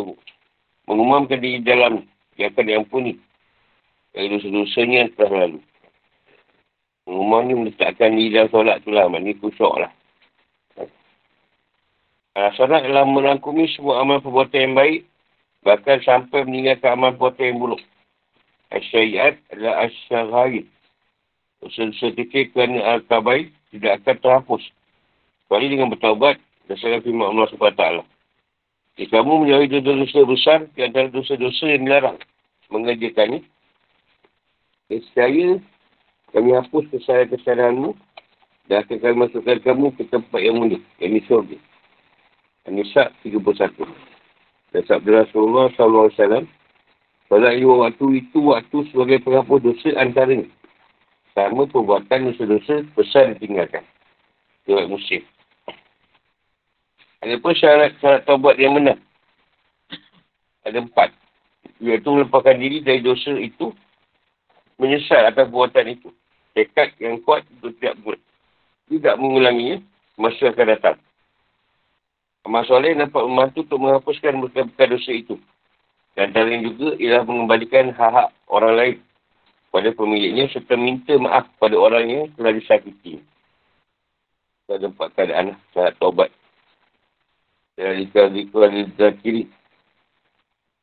mengumumkan 0.87 1.39
di 1.39 1.63
dalam 1.63 2.03
dia 2.35 2.51
akan 2.51 2.65
diampuni 2.67 3.19
dari 4.15 4.31
dosa-dosanya 4.35 5.07
yang 5.07 5.11
telah 5.15 5.33
lalu. 5.47 5.61
Rumah 7.07 7.41
ni 7.47 7.55
meletakkan 7.55 8.19
di 8.19 8.35
dalam 8.35 8.51
solat 8.51 8.83
tu 8.83 8.91
lah. 8.91 9.07
Maknanya 9.07 9.39
kusuk 9.39 9.75
lah. 9.79 9.93
Uh, 12.39 12.51
solat 12.55 12.87
adalah 12.87 13.07
merangkumi 13.07 13.67
semua 13.75 14.03
amal 14.03 14.23
perbuatan 14.23 14.71
yang 14.71 14.75
baik. 14.75 15.01
Bahkan 15.67 15.99
sampai 16.07 16.47
meninggalkan 16.47 16.95
amal 16.95 17.15
perbuatan 17.15 17.45
yang 17.55 17.59
buruk. 17.59 17.83
Asyariat 18.75 19.39
adalah. 19.55 19.87
Dosa-dosa 21.59 22.15
kecil 22.15 22.55
kerana 22.55 22.99
al-kabaid 22.99 23.51
tidak 23.75 24.03
akan 24.03 24.17
terhapus. 24.23 24.63
Kecuali 25.43 25.67
dengan 25.67 25.91
bertaubat 25.91 26.39
dasarkan 26.69 27.03
firman 27.03 27.33
Allah 27.33 27.49
SWT. 27.49 27.85
Jika 28.99 29.23
kamu 29.23 29.47
menjauhi 29.47 29.69
dosa-dosa 29.73 30.21
besar 30.27 30.59
di 30.75 30.81
antara 30.85 31.09
dosa-dosa 31.09 31.65
yang 31.71 31.87
dilarang 31.87 32.19
mengerjakannya, 32.69 33.47
Nescaya 34.89 35.61
kami 36.33 36.51
hapus 36.57 36.89
kesalahan-kesalahanmu 36.89 37.93
dan 38.73 38.85
akan 38.85 38.97
kami 39.05 39.17
masukkan 39.21 39.61
kamu 39.61 39.93
ke 40.01 40.09
tempat 40.09 40.41
yang 40.41 40.57
mulia. 40.57 40.81
Yang 40.97 41.13
ini 41.13 41.21
surga. 41.29 41.57
An-Nisa 42.65 43.13
31. 43.21 43.85
Dan 44.73 44.83
sabda 44.89 45.29
Rasulullah 45.29 45.69
SAW. 45.77 46.49
Salat 47.29 47.61
lima 47.61 47.85
waktu 47.85 48.25
itu 48.25 48.41
waktu 48.41 48.89
sebagai 48.89 49.21
penghapus 49.29 49.61
dosa 49.61 49.93
antaranya. 50.01 50.49
Sama 51.37 51.69
perbuatan 51.69 52.33
dosa-dosa 52.33 52.89
besar 52.97 53.37
ditinggalkan. 53.37 53.85
Jawab 54.65 54.89
musim. 54.89 55.21
Ada 57.19 57.35
pun 57.43 57.53
syarat 57.55 57.99
syarat 57.99 58.23
taubat 58.27 58.55
yang 58.59 58.79
benar. 58.79 58.99
Ada 60.63 60.85
empat. 60.87 61.11
Iaitu 61.83 62.09
melepaskan 62.11 62.59
diri 62.59 62.83
dari 62.83 63.03
dosa 63.03 63.35
itu 63.39 63.75
menyesal 64.79 65.27
atas 65.27 65.51
perbuatan 65.51 65.99
itu. 65.99 66.11
Tekad 66.55 66.95
yang 67.03 67.19
kuat 67.23 67.47
untuk 67.59 67.75
tidak 67.79 67.99
buat. 68.03 68.19
Tidak 68.89 69.15
mengulanginya, 69.21 69.83
masa 70.17 70.51
akan 70.51 70.67
datang. 70.75 70.97
Amal 72.47 72.65
soleh 72.65 72.97
dapat 72.97 73.23
membantu 73.29 73.61
untuk 73.67 73.79
menghapuskan 73.83 74.41
bekas-bekas 74.41 74.89
dosa 74.89 75.13
itu. 75.13 75.37
Dan 76.17 76.35
lain 76.35 76.67
juga 76.67 76.99
ialah 76.99 77.23
mengembalikan 77.29 77.95
hak-hak 77.95 78.35
orang 78.51 78.75
lain 78.75 78.97
pada 79.69 79.93
pemiliknya 79.93 80.49
serta 80.51 80.75
minta 80.75 81.15
maaf 81.21 81.47
pada 81.61 81.77
orang 81.77 82.09
yang 82.09 82.25
telah 82.35 82.57
disakiti. 82.57 83.23
Ada 84.67 84.91
empat 84.91 85.09
keadaan 85.15 85.55
saat 85.77 85.95
taubat. 86.01 86.33
Dari 87.79 88.11
kali 88.11 88.51
kiri. 89.23 89.47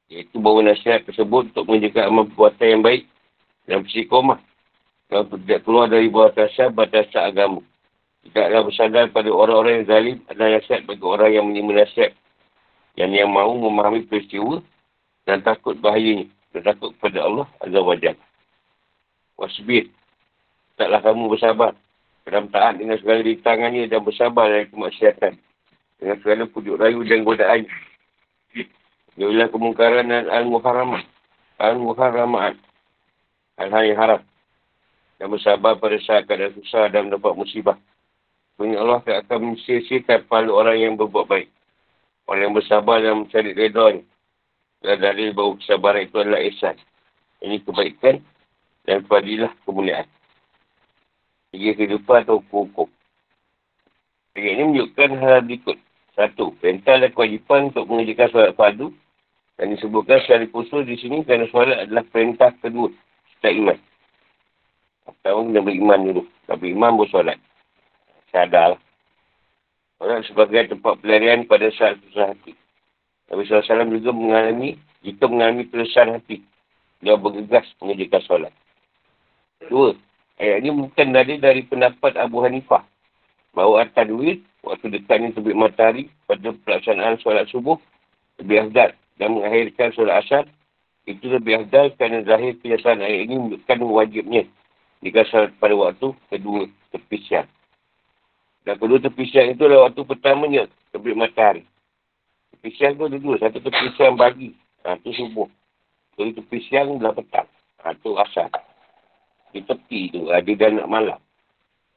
Iaitu 0.08 0.40
bawa 0.40 0.64
nasihat 0.64 1.04
tersebut 1.04 1.52
untuk 1.52 1.68
menjaga 1.68 2.08
amal 2.08 2.24
perbuatan 2.32 2.68
yang 2.72 2.84
baik 2.86 3.04
dan 3.68 3.84
psikomah. 3.84 4.40
Kalau 5.12 5.28
tidak 5.28 5.68
keluar 5.68 5.92
dari 5.92 6.08
bawah 6.08 6.32
tasya 6.32 6.72
batasan 6.72 7.36
agama. 7.36 7.60
Tidaklah 8.24 8.62
bersandar 8.64 9.06
pada 9.12 9.28
orang-orang 9.28 9.84
yang 9.84 9.88
zalim 9.92 10.18
adalah 10.32 10.50
nasihat 10.56 10.82
bagi 10.88 11.04
orang 11.04 11.30
yang 11.36 11.46
menerima 11.52 11.84
nasihat. 11.84 12.12
Yang 12.96 13.12
yang 13.12 13.30
mahu 13.36 13.54
memahami 13.60 14.08
peristiwa 14.08 14.64
dan 15.28 15.44
takut 15.44 15.75
bahayanya. 15.84 16.32
Dan 16.56 16.64
takut 16.64 16.96
kepada 16.96 17.28
Allah 17.28 17.48
Azza 17.60 17.80
wa 17.84 17.96
Jal. 18.00 18.16
Wasbir. 19.36 19.92
Taklah 20.80 21.04
kamu 21.04 21.28
bersabar. 21.28 21.75
Dalam 22.24 22.48
taat 22.50 22.80
dengan 22.80 22.96
segala 22.98 23.20
rintangannya 23.20 23.84
dan 23.92 24.00
bersabar 24.00 24.48
dari 24.48 24.72
kemaksiatan. 24.72 25.36
Dengan 26.06 26.22
segala 26.22 26.46
pujuk 26.46 26.78
rayu 26.78 27.02
dan 27.02 27.26
godaan. 27.26 27.66
Jauhilah 29.18 29.50
kemungkaran 29.50 30.06
dan 30.06 30.30
al-muharamah. 30.30 31.02
Al-muharamah 31.58 32.54
hal-hal 33.58 33.84
yang 33.90 33.98
haram. 33.98 34.22
Dan 35.18 35.34
bersabar 35.34 35.82
pada 35.82 35.98
saat 36.06 36.30
keadaan 36.30 36.54
susah 36.62 36.94
dan 36.94 37.10
mendapat 37.10 37.34
musibah. 37.34 37.74
Punya 38.54 38.86
Allah 38.86 39.02
akan 39.02 39.58
mensiasikan 39.58 40.30
pahala 40.30 40.54
orang 40.54 40.78
yang 40.78 40.94
berbuat 40.94 41.26
baik. 41.26 41.50
Orang 42.30 42.54
yang 42.54 42.54
bersabar 42.54 43.02
dan 43.02 43.26
mencari 43.26 43.58
redha 43.58 43.98
Dan 44.86 45.02
dari 45.02 45.34
bahawa 45.34 45.58
kesabaran 45.58 46.06
itu 46.06 46.22
adalah 46.22 46.42
ihsan. 46.54 46.78
Ini 47.42 47.66
kebaikan 47.66 48.22
dan 48.86 49.02
fadilah 49.10 49.50
kemuliaan. 49.66 50.06
Tiga 51.50 51.74
kehidupan 51.74 52.30
atau 52.30 52.46
hukum. 52.46 52.94
Ayat 54.38 54.54
ini 54.54 54.62
menunjukkan 54.70 55.10
hal 55.18 55.42
berikut. 55.42 55.82
Satu, 56.16 56.56
perintah 56.64 56.96
dan 56.98 57.12
kewajipan 57.12 57.76
untuk 57.76 57.92
mengerjakan 57.92 58.28
solat 58.32 58.52
fardu. 58.56 58.90
Dan 59.56 59.72
disebutkan 59.72 60.20
secara 60.24 60.48
khusus 60.52 60.84
di 60.84 60.96
sini 61.00 61.24
kerana 61.24 61.48
solat 61.52 61.88
adalah 61.88 62.04
perintah 62.08 62.52
kedua 62.60 62.92
tak 63.46 63.54
iman. 63.62 63.78
Pertama 65.06 65.46
kena 65.46 65.62
beriman 65.62 66.00
dulu. 66.02 66.22
Tak 66.50 66.58
beriman 66.58 66.98
bersolat. 66.98 67.38
Sadar. 68.34 68.82
Solat 70.02 70.26
sebagai 70.26 70.74
tempat 70.74 70.98
pelarian 70.98 71.46
pada 71.46 71.70
saat 71.78 72.02
susah 72.10 72.34
hati. 72.34 72.58
Nabi 73.30 73.46
SAW 73.46 73.94
juga 74.02 74.12
mengalami, 74.18 74.82
jika 75.06 75.30
mengalami 75.30 75.70
keresahan 75.70 76.18
hati. 76.18 76.42
Dia 77.06 77.22
bergegas 77.22 77.70
mengerjakan 77.78 78.22
solat. 78.26 78.54
Dua, 79.70 79.94
ayat 80.42 80.66
ini 80.66 80.74
bukan 80.74 81.14
dari 81.14 81.38
dari 81.38 81.62
pendapat 81.70 82.18
Abu 82.18 82.42
Hanifah. 82.42 82.82
Bahawa 83.54 83.86
At-Tadwid, 83.86 84.42
waktu 84.66 84.98
dekatnya 84.98 85.32
terbit 85.32 85.56
matahari 85.56 86.04
pada 86.26 86.52
pelaksanaan 86.66 87.22
solat 87.22 87.46
subuh, 87.54 87.78
lebih 88.42 88.68
afdal 88.68 88.92
dan 89.22 89.28
mengakhirkan 89.32 89.94
solat 89.94 90.26
asar, 90.26 90.44
itu 91.06 91.30
lebih 91.30 91.62
afdal 91.62 91.94
kerana 91.96 92.26
zahir 92.26 92.58
kebiasaan 92.60 93.06
ayat 93.06 93.30
ini 93.30 93.36
menunjukkan 93.38 93.78
wajibnya 93.86 94.44
jika 95.06 95.22
solat 95.30 95.54
pada 95.62 95.78
waktu 95.78 96.12
kedua 96.34 96.66
tepi 96.90 97.18
siang. 97.30 97.48
Dan 98.66 98.82
kedua 98.82 98.98
tepi 98.98 99.24
siang 99.30 99.54
itu 99.54 99.62
adalah 99.70 99.94
waktu 99.94 100.02
pertamanya 100.02 100.66
terbit 100.90 101.14
matahari. 101.14 101.64
Tepi 102.58 102.70
siang 102.74 102.98
tu 102.98 103.06
ada 103.06 103.18
dua. 103.22 103.38
Satu 103.38 103.62
tepi 103.62 103.94
siang 103.94 104.18
pagi. 104.18 104.50
Ha, 104.82 104.98
tu 105.06 105.14
subuh. 105.14 105.46
Kedua 106.18 106.34
tepi 106.34 106.58
siang 106.66 106.98
adalah 106.98 107.14
petang. 107.14 107.46
Ha, 107.86 107.94
tu 108.02 108.18
asal. 108.18 108.50
Di 109.54 109.62
tepi 109.62 110.10
tu. 110.10 110.34
Ada 110.34 110.50
ha, 110.50 110.58
dan 110.58 110.82
nak 110.82 110.90
malam. 110.90 111.20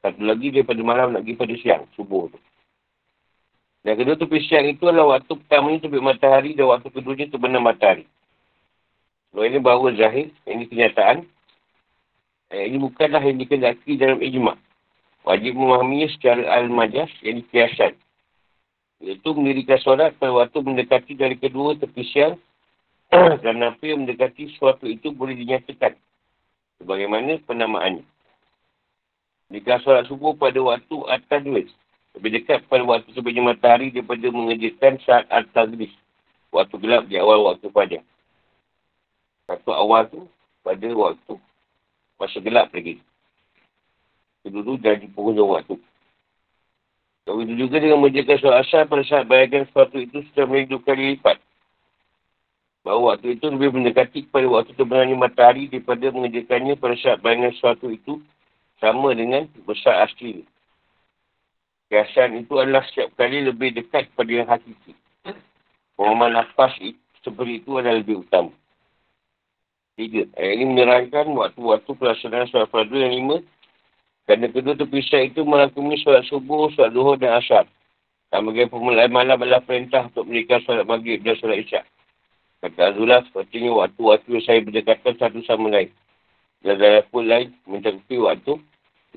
Satu 0.05 0.21
lagi 0.21 0.53
daripada 0.53 0.79
malam 0.85 1.17
nak 1.17 1.25
pergi 1.25 1.41
pada 1.41 1.55
siang. 1.57 1.83
Subuh 1.97 2.29
tu. 2.29 2.39
Dan 3.83 3.95
kedua 3.95 4.19
tepi 4.19 4.43
siang 4.43 4.67
itu 4.67 4.83
adalah 4.87 5.19
waktu 5.19 5.39
pertamanya 5.39 5.87
terbit 5.87 6.03
matahari 6.03 6.51
dan 6.51 6.67
waktu 6.67 6.87
keduanya 6.91 7.31
terbenam 7.31 7.63
matahari. 7.63 8.03
Kalau 9.31 9.45
ini 9.45 9.59
bahawa 9.61 9.95
zahir, 9.95 10.33
ini 10.43 10.67
kenyataan. 10.67 11.23
Eh, 12.49 12.65
ini 12.65 12.81
bukanlah 12.81 13.21
yang 13.21 13.37
dikendaki 13.37 13.95
dalam 13.95 14.19
ijma' 14.19 14.57
wajib 15.29 15.53
memahaminya 15.53 16.07
secara 16.09 16.43
al-majas 16.57 17.11
yang 17.21 17.43
kiasan. 17.53 17.93
Iaitu 18.99 19.31
mendirikan 19.31 19.79
solat 19.79 20.17
pada 20.19 20.35
waktu 20.35 20.59
mendekati 20.59 21.15
dari 21.15 21.39
kedua 21.39 21.77
tepi 21.79 22.03
siang 22.09 22.35
dan 23.45 23.63
apa 23.63 23.79
yang 23.85 24.03
mendekati 24.03 24.51
suatu 24.59 24.89
itu 24.89 25.13
boleh 25.15 25.37
dinyatakan. 25.37 25.95
Sebagaimana 26.81 27.39
penamaannya. 27.47 28.03
Jika 29.53 29.81
solat 29.85 30.09
subuh 30.09 30.35
pada 30.35 30.59
waktu 30.59 30.95
atas 31.07 31.41
duit. 31.45 31.67
Lebih 32.17 32.41
dekat 32.41 32.65
pada 32.65 32.81
waktu 32.85 33.13
sebenarnya 33.13 33.43
matahari 33.53 33.93
daripada 33.93 34.25
mengerjakan 34.33 34.97
saat 35.05 35.29
duit. 35.69 35.93
Waktu 36.49 36.75
gelap 36.81 37.05
di 37.05 37.21
awal 37.21 37.45
waktu 37.45 37.69
pajak. 37.69 38.01
Waktu 39.45 39.69
awal 39.69 40.09
tu 40.09 40.25
pada 40.65 40.89
waktu 40.89 41.33
masa 42.17 42.37
gelap 42.41 42.73
lagi. 42.73 42.99
Dulu 44.43 44.81
jadi 44.81 45.05
penghujung 45.13 45.53
waktu. 45.53 45.77
Tapi 47.29 47.45
itu 47.45 47.53
juga 47.61 47.77
dengan 47.77 48.01
menjaga 48.01 48.41
soal 48.41 48.65
asal 48.65 48.89
pada 48.89 49.05
saat 49.05 49.29
bayangkan 49.29 49.69
sesuatu 49.69 50.01
itu 50.01 50.25
sudah 50.33 50.49
menjadi 50.49 50.69
dua 50.73 50.81
kali 50.81 51.03
lipat. 51.13 51.37
Bahawa 52.81 53.13
waktu 53.13 53.37
itu 53.37 53.45
lebih 53.53 53.69
mendekati 53.77 54.25
kepada 54.25 54.49
waktu 54.49 54.73
kebenaran 54.73 55.13
matahari 55.13 55.69
daripada 55.69 56.09
mengerjakannya 56.09 56.73
pada 56.73 56.95
saat 56.97 57.21
bayangan 57.21 57.53
sesuatu 57.53 57.93
itu 57.93 58.17
sama 58.81 59.13
dengan 59.13 59.45
besar 59.69 60.09
asli. 60.09 60.41
Kiasan 61.89 62.45
itu 62.45 62.53
adalah 62.61 62.85
setiap 62.85 63.17
kali 63.17 63.41
lebih 63.41 63.73
dekat 63.73 64.13
kepada 64.13 64.29
yang 64.29 64.45
hakiki. 64.45 64.93
Pemahaman 65.97 66.37
nafas 66.37 66.77
seperti 67.25 67.65
itu 67.65 67.81
adalah 67.81 67.97
lebih 67.97 68.21
utama. 68.21 68.53
Tiga. 69.97 70.29
Ayat 70.37 70.53
ini 70.55 70.65
menerangkan 70.69 71.27
waktu-waktu 71.33 71.91
pelaksanaan 71.91 72.47
soal 72.47 72.69
fardu 72.71 72.95
yang 72.95 73.11
lima 73.11 73.43
Kerana 74.23 74.47
kedua 74.53 74.77
terpisah 74.77 75.25
itu 75.25 75.41
melakumi 75.41 75.97
solat 75.99 76.23
subuh, 76.29 76.69
solat 76.77 76.93
duhur 76.93 77.17
dan 77.17 77.41
asar. 77.41 77.65
Dan 78.29 78.45
bagi 78.45 78.69
pemulaan 78.69 79.09
malam 79.09 79.41
adalah 79.41 79.59
perintah 79.65 80.05
untuk 80.05 80.29
mereka 80.29 80.61
solat 80.63 80.85
maghrib 80.85 81.19
dan 81.25 81.33
solat 81.41 81.65
isyak. 81.65 81.83
Kata 82.61 82.93
Azullah, 82.93 83.25
sepertinya 83.25 83.73
waktu-waktu 83.73 84.37
saya 84.45 84.61
berdekatan 84.61 85.17
satu 85.17 85.41
sama 85.49 85.73
lain. 85.73 85.89
Dan 86.61 86.77
dalam 86.77 87.03
pun 87.09 87.25
lain, 87.25 87.49
mencakupi 87.65 88.21
waktu 88.21 88.61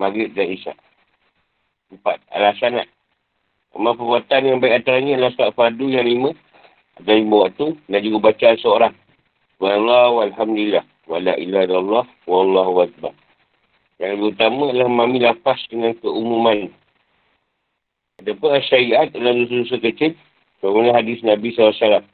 maghrib 0.01 0.33
dan 0.33 0.49
isyak. 0.49 0.79
Empat, 1.92 2.24
alasan. 2.33 2.88
Amal 3.76 3.96
perbuatan 3.96 4.48
yang 4.48 4.59
baik 4.61 4.81
antaranya 4.81 5.20
adalah 5.20 5.33
solat 5.37 5.52
fardu 5.57 5.87
yang 5.92 6.09
lima. 6.09 6.33
Ada 7.00 7.12
lima 7.20 7.48
waktu. 7.48 7.76
Dan 7.88 8.00
juga 8.00 8.33
bacaan 8.33 8.57
seorang. 8.61 8.94
Wallahu 9.61 10.24
alhamdulillah. 10.24 10.85
Wala 11.05 11.37
ilah 11.37 11.68
Allah. 11.68 12.05
Wallahu 12.24 12.88
akbar. 12.88 13.12
Yang 14.00 14.11
lebih 14.18 14.28
utama 14.33 14.64
adalah 14.72 14.88
memahami 14.88 15.18
lapas 15.20 15.61
dengan 15.68 15.92
keumuman. 16.00 16.59
Ada 18.20 18.33
pun 18.40 18.57
syariat 18.64 19.09
adalah 19.12 19.33
dosa-dosa 19.37 19.76
kecil. 19.85 20.12
Bagaimana 20.64 20.96
hadis 20.96 21.20
Nabi 21.20 21.52
SAW. 21.52 22.05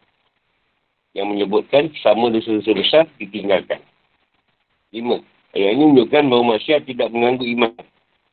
Yang 1.15 1.27
menyebutkan 1.27 1.91
sama 2.03 2.35
dosa-dosa 2.35 2.71
besar 2.75 3.05
ditinggalkan. 3.23 3.79
Lima. 4.91 5.23
Ayat 5.57 5.75
ini 5.75 5.85
menunjukkan 5.87 6.23
bahawa 6.29 6.45
manusia 6.55 6.83
tidak 6.83 7.09
mengganggu 7.11 7.45
iman. 7.57 7.73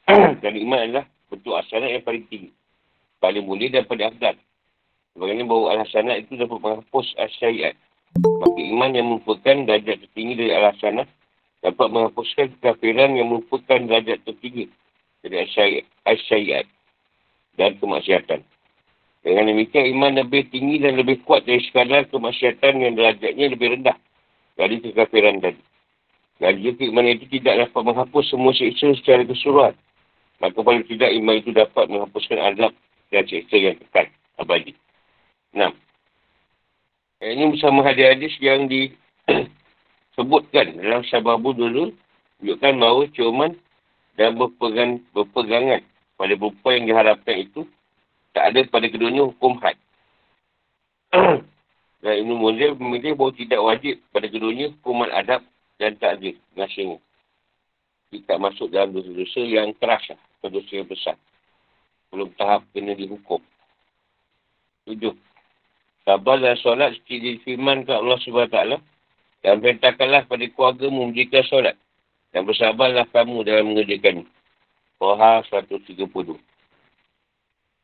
Dan 0.43 0.53
iman 0.61 0.79
adalah 0.83 1.05
bentuk 1.35 1.55
asanat 1.59 1.91
yang 1.91 2.03
paling 2.07 2.25
tinggi. 2.31 2.51
Paling 3.19 3.43
mulia 3.43 3.69
daripada 3.71 4.11
afdal. 4.11 4.35
Sebagainya 5.15 5.47
bahawa 5.47 5.65
al-hasanat 5.79 6.27
itu 6.27 6.35
dapat 6.35 6.59
menghapus 6.59 7.07
syariat 7.39 7.71
Maka 8.19 8.59
iman 8.59 8.91
yang 8.91 9.07
merupakan 9.11 9.55
darjah 9.67 9.95
tertinggi 9.99 10.33
dari 10.39 10.51
al-hasanat 10.55 11.07
dapat 11.63 11.87
menghapuskan 11.89 12.45
kekafiran 12.59 13.17
yang 13.17 13.27
merupakan 13.31 13.79
derajat 13.79 14.21
tertinggi 14.23 14.69
dari 15.25 15.41
asyariat 16.05 16.65
dan 17.57 17.73
kemaksiatan. 17.81 18.45
Dengan 19.25 19.49
demikian, 19.49 19.89
iman 19.97 20.21
lebih 20.21 20.53
tinggi 20.53 20.77
dan 20.85 21.01
lebih 21.01 21.25
kuat 21.25 21.49
dari 21.49 21.57
sekadar 21.65 22.05
kemaksiatan 22.13 22.77
yang 22.77 22.93
derajatnya 22.93 23.45
lebih 23.49 23.73
rendah 23.73 23.97
dari 24.53 24.77
kekafiran 24.77 25.41
tadi. 25.41 25.57
Dan 26.37 26.61
jika 26.61 26.85
iman 26.85 27.09
itu 27.09 27.25
tidak 27.41 27.65
dapat 27.65 27.81
menghapus 27.81 28.25
semua 28.29 28.53
siksa 28.53 28.93
secara 29.01 29.25
keseluruhan, 29.25 29.73
maka 30.49 30.59
paling 30.61 30.85
tidak 30.85 31.09
iman 31.15 31.35
itu 31.39 31.49
dapat 31.55 31.85
menghapuskan 31.89 32.39
azab 32.53 32.71
dan 33.09 33.23
siksa 33.25 33.55
yang 33.57 33.75
kekal 33.79 34.07
abadi. 34.41 34.73
Enam. 35.55 35.71
Ini 37.23 37.47
bersama 37.55 37.81
hadis-hadis 37.87 38.35
yang 38.43 38.67
di 38.67 38.91
sebutkan 40.19 40.75
dalam 40.77 41.01
sababu 41.07 41.55
dulu 41.55 41.95
tunjukkan 42.39 42.73
bahawa 42.75 43.03
ciuman 43.15 43.51
dan 44.19 44.35
berpegang, 44.35 44.99
berpegangan 45.15 45.81
pada 46.15 46.33
perempuan 46.35 46.73
yang 46.79 46.85
diharapkan 46.91 47.35
itu 47.39 47.61
tak 48.35 48.51
ada 48.51 48.59
pada 48.67 48.87
keduanya 48.91 49.27
hukum 49.31 49.55
had. 49.63 49.79
dan 52.03 52.13
Ibn 52.21 52.31
Munzir 52.35 52.75
memilih 52.75 53.15
bahawa 53.15 53.33
tidak 53.33 53.61
wajib 53.63 53.95
pada 54.11 54.27
keduanya 54.27 54.69
hukuman 54.75 55.09
adab 55.09 55.41
dan 55.79 55.95
takdir 55.97 56.35
nasinya. 56.53 56.99
Tidak 58.11 58.37
masuk 58.37 58.69
dalam 58.71 58.93
dosa-dosa 58.93 59.41
yang 59.43 59.73
keras 59.79 60.03
atau 60.45 60.61
dosa 60.61 60.71
yang 60.77 60.85
besar. 60.85 61.17
Belum 62.13 62.29
tahap 62.37 62.61
kena 62.69 62.93
dihukum. 62.93 63.41
Tujuh. 64.85 65.17
Sabar 66.05 66.37
dan 66.37 66.53
solat 66.61 66.93
seperti 66.93 67.41
firman 67.41 67.81
ke 67.81 67.89
Allah 67.89 68.21
SWT 68.21 68.77
dan 69.41 69.57
perintahkanlah 69.57 70.29
pada 70.29 70.45
keluarga 70.53 70.85
memberikan 70.93 71.41
solat. 71.49 71.73
Dan 72.29 72.45
bersabarlah 72.45 73.09
kamu 73.09 73.41
dalam 73.41 73.73
mengerjakan. 73.73 74.27
Koha 75.01 75.41
132. 75.49 76.37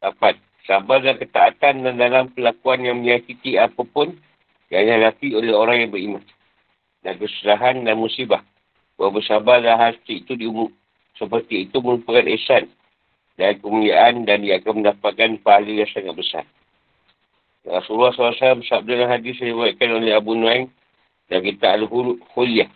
Dapat. 0.02 0.36
Sabar 0.70 1.02
dan 1.02 1.18
ketaatan 1.18 1.82
dan 1.82 1.98
dalam 1.98 2.30
pelakuan 2.30 2.86
yang 2.86 3.02
menyakiti 3.02 3.58
apapun 3.58 4.14
yang 4.70 4.86
dihadapi 4.86 5.34
oleh 5.34 5.54
orang 5.58 5.82
yang 5.82 5.90
beriman. 5.90 6.24
Dan 7.02 7.18
kesalahan 7.18 7.82
dan 7.82 7.98
musibah. 7.98 8.46
Bahawa 9.02 9.18
bersabarlah 9.18 9.78
hati 9.82 10.22
itu 10.22 10.38
diumum. 10.38 10.70
Seperti 11.20 11.68
itu 11.70 11.78
merupakan 11.84 12.26
ihsan 12.40 12.72
dan 13.36 13.58
kemuliaan 13.60 14.24
dan 14.24 14.46
dia 14.46 14.60
akan 14.62 14.84
mendapatkan 14.84 15.40
pahala 15.42 15.72
yang 15.72 15.90
sangat 15.92 16.16
besar. 16.16 16.46
Rasulullah 17.62 18.10
SAW 18.14 18.62
bersabda 18.66 18.92
dalam 18.98 19.10
hadis 19.10 19.38
yang 19.38 19.54
diwakilkan 19.54 19.90
oleh 20.02 20.14
Abu 20.18 20.34
Nuaim 20.34 20.66
dan 21.30 21.40
kita 21.46 21.78
al-huliyah. 21.78 22.70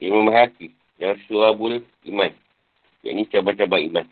Imam 0.00 0.28
Hati. 0.28 0.72
Yang 0.96 1.28
surabul 1.28 1.84
iman. 2.08 2.32
Yang 3.04 3.12
ini 3.12 3.24
cabar-cabar 3.28 3.80
iman. 3.84 4.06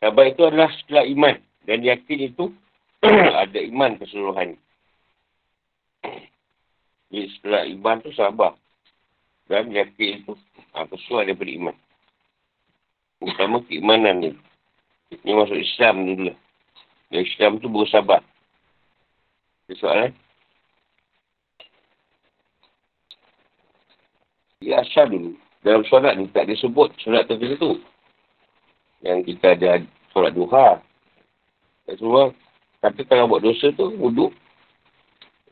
Sabar 0.00 0.24
itu 0.28 0.40
adalah 0.44 0.72
setelah 0.72 1.04
iman. 1.04 1.36
Dan 1.64 1.84
yakin 1.84 2.32
itu 2.32 2.52
ada 3.44 3.60
iman 3.60 3.96
keseluruhan. 4.00 4.56
Jadi 7.12 7.28
setelah 7.36 7.68
iman 7.68 7.96
tu 8.00 8.10
sabar. 8.16 8.52
Dan 9.48 9.68
yakin 9.72 10.24
itu 10.24 10.32
ha, 10.72 10.88
keseluruhan 10.88 11.28
daripada 11.28 11.52
iman. 11.60 11.76
Pertama 13.22 13.62
keimanan 13.66 14.22
ni. 14.22 14.30
Ini 15.22 15.32
masuk 15.36 15.58
Islam 15.58 16.06
dulu 16.06 16.22
lah. 16.32 16.38
Dan 17.12 17.20
Islam 17.22 17.50
tu 17.62 17.68
bersabar. 17.70 18.22
Ada 19.68 19.74
soalan? 19.78 20.12
Dia 24.64 24.80
asal 24.80 25.12
dulu. 25.12 25.32
Dalam 25.64 25.84
solat 25.88 26.16
ni 26.16 26.28
tak 26.32 26.48
disebut 26.48 26.92
solat 27.00 27.24
tertentu. 27.28 27.80
Yang 29.04 29.32
kita 29.32 29.56
ada 29.56 29.80
solat 30.12 30.32
duha. 30.32 30.80
Semua 31.96 32.32
kata 32.80 33.00
kalau 33.08 33.28
buat 33.28 33.44
dosa 33.44 33.72
tu, 33.76 33.92
wuduk. 33.96 34.32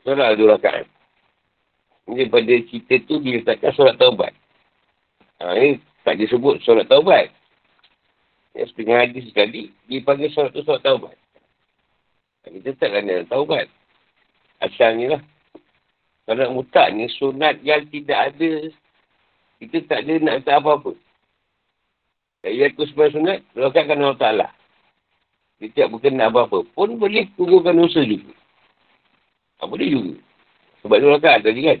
Solat 0.01 0.37
dua 0.37 0.57
rakaat. 0.57 0.85
Ini 2.09 2.27
pada 2.27 2.53
cerita 2.67 2.95
tu 3.07 3.21
diletakkan 3.21 3.71
solat 3.73 3.95
taubat. 3.95 4.33
Ha, 5.39 5.55
ini 5.55 5.79
tak 6.03 6.19
disebut 6.19 6.61
solat 6.65 6.89
taubat. 6.89 7.31
Ya, 8.53 8.69
setengah 8.69 9.09
hadis 9.09 9.25
sekali, 9.33 9.73
dipanggil 9.89 10.29
solat 10.29 10.53
tu 10.53 10.61
solat 10.61 10.85
taubat. 10.85 11.17
Kita 12.45 12.69
tak 12.77 12.89
kena 12.93 13.25
taubat. 13.25 13.65
Asalnya 14.61 15.17
lah. 15.17 15.21
Solat 16.29 16.49
mutak 16.53 16.93
ni 16.93 17.09
sunat 17.17 17.57
yang 17.65 17.89
tidak 17.89 18.29
ada. 18.29 18.51
Kita 19.57 19.77
tak 19.89 20.05
ada 20.05 20.13
nak 20.21 20.35
letak 20.43 20.57
apa-apa. 20.61 20.93
Jadi 22.43 22.61
aku 22.67 22.83
sebagai 22.91 23.15
sunat, 23.17 23.39
lakukan 23.55 24.03
Allah 24.03 24.19
Ta'ala. 24.19 24.47
Dia 25.63 25.71
tak 25.71 25.95
berkenan 25.95 26.27
apa-apa. 26.27 26.67
Pun 26.75 26.99
boleh 26.99 27.31
tunggukan 27.39 27.71
dosa 27.73 28.03
juga. 28.03 28.35
Ha, 29.63 29.65
boleh 29.65 29.87
juga. 29.87 30.13
Sebab 30.83 30.95
dia 30.99 31.07
lakukan 31.07 31.39
tadi 31.39 31.61
kan. 31.63 31.79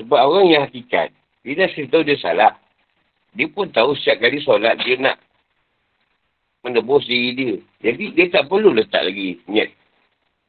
Sebab 0.00 0.20
orang 0.24 0.46
yang 0.48 0.62
hakikat, 0.64 1.12
dia 1.44 1.60
dah 1.60 1.68
tahu 1.92 2.02
dia 2.08 2.16
salah. 2.16 2.56
Dia 3.34 3.46
pun 3.46 3.70
tahu 3.70 3.94
setiap 3.94 4.26
kali 4.26 4.42
solat 4.42 4.78
dia 4.82 4.98
nak 4.98 5.16
menebus 6.66 7.06
diri 7.06 7.30
dia. 7.36 7.54
Jadi 7.90 8.04
dia 8.12 8.26
tak 8.28 8.50
perlu 8.50 8.74
letak 8.74 9.06
lagi 9.06 9.38
niat. 9.46 9.70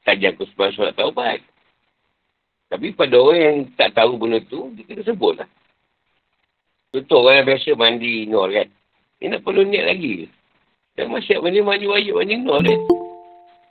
Saja 0.01 0.33
aku 0.33 0.49
sebab 0.49 0.73
solat 0.73 0.93
taubat. 0.97 1.39
Tapi 2.71 2.95
pada 2.95 3.19
orang 3.19 3.39
yang 3.43 3.57
tak 3.75 3.91
tahu 3.93 4.15
benda 4.15 4.39
tu, 4.47 4.71
dia 4.73 4.87
kena 4.87 5.03
sebut 5.03 5.43
lah. 5.43 5.49
Contoh 6.91 7.27
orang 7.27 7.43
yang 7.43 7.47
biasa 7.51 7.69
mandi 7.75 8.13
nur 8.27 8.47
kan. 8.47 8.67
Dia 9.19 9.25
nak 9.31 9.41
perlu 9.43 9.63
niat 9.67 9.85
lagi. 9.91 10.27
Dan 10.95 11.11
masih 11.11 11.39
mandi 11.39 11.59
mandi 11.63 11.85
wajib 11.87 12.13
mandi 12.19 12.35
nur 12.39 12.59
kan. 12.63 12.79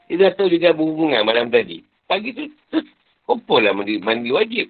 Dia 0.09 0.15
dah 0.27 0.31
tahu 0.37 0.49
dia 0.53 0.71
dah 0.71 0.73
berhubungan 0.77 1.23
malam 1.25 1.49
tadi. 1.49 1.85
Pagi 2.09 2.33
tu, 2.33 2.45
kumpul 3.27 3.65
lah 3.65 3.77
mandi, 3.77 4.01
mandi 4.01 4.31
wajib. 4.33 4.69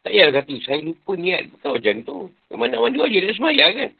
Tak 0.00 0.16
payah 0.16 0.28
kata, 0.32 0.54
saya 0.64 0.80
lupa 0.80 1.12
niat. 1.12 1.52
Bukan 1.52 1.70
macam 1.76 1.96
tu. 2.08 2.16
Nak 2.48 2.56
mandi 2.56 2.98
wajib, 2.98 3.20
dia 3.20 3.36
semayang 3.36 3.72
kan. 3.76 3.90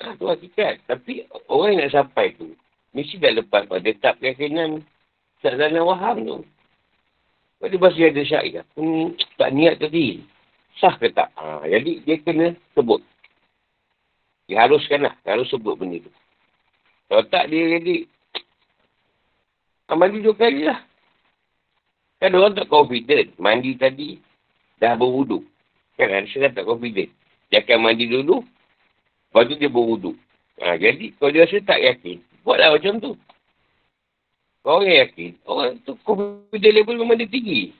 Ha, 0.00 0.16
tu 0.20 0.28
hakikat. 0.28 0.84
Tapi 0.84 1.24
orang 1.48 1.76
yang 1.76 1.80
nak 1.88 1.92
sampai 1.96 2.36
tu, 2.36 2.52
mesti 2.92 3.16
dah 3.16 3.32
lepas 3.40 3.64
pada 3.64 3.88
tak 4.00 4.20
keyakinan 4.20 4.84
tak 5.40 5.56
dalam 5.56 5.88
waham 5.88 6.16
tu. 6.24 6.38
Pada 7.60 7.76
bahasa 7.80 8.04
ada 8.04 8.20
syariah. 8.24 8.64
Hmm, 8.76 9.16
tak 9.40 9.52
niat 9.52 9.80
tadi. 9.80 10.24
Sah 10.76 10.96
ke 10.96 11.08
tak? 11.12 11.32
Ha, 11.36 11.64
jadi 11.64 12.04
dia 12.04 12.16
kena 12.20 12.52
sebut. 12.76 13.00
Dia 14.48 14.64
haruskan 14.68 15.08
lah. 15.08 15.14
Harus 15.24 15.48
sebut 15.48 15.76
benda 15.76 16.04
tu. 16.04 16.12
Kalau 17.08 17.24
tak 17.28 17.48
dia 17.48 17.80
jadi. 17.80 18.04
Mandi 19.90 20.22
dua 20.22 20.36
kali 20.36 20.64
lah. 20.68 20.80
Kan 22.20 22.36
orang 22.36 22.56
tak 22.56 22.68
confident. 22.68 23.36
Mandi 23.36 23.76
tadi 23.76 24.29
dah 24.80 24.96
berwuduk. 24.96 25.44
Kan 26.00 26.08
ada 26.08 26.48
tak 26.48 26.64
confident. 26.64 27.12
Dia 27.52 27.60
akan 27.60 27.78
mandi 27.84 28.08
dulu. 28.08 28.40
Lepas 29.30 29.46
tu 29.46 29.54
dia 29.60 29.68
berwuduk. 29.68 30.16
Ha, 30.64 30.80
jadi 30.80 31.12
kalau 31.20 31.30
dia 31.30 31.44
rasa 31.44 31.60
tak 31.62 31.80
yakin. 31.84 32.18
Buatlah 32.42 32.74
macam 32.74 32.94
tu. 32.98 33.12
Kau 34.60 34.80
orang 34.80 35.08
yakin, 35.08 35.30
orang 35.48 35.80
tu 35.88 35.96
confidence 36.04 36.76
level 36.76 37.00
memang 37.00 37.16
dia 37.16 37.28
tinggi. 37.28 37.72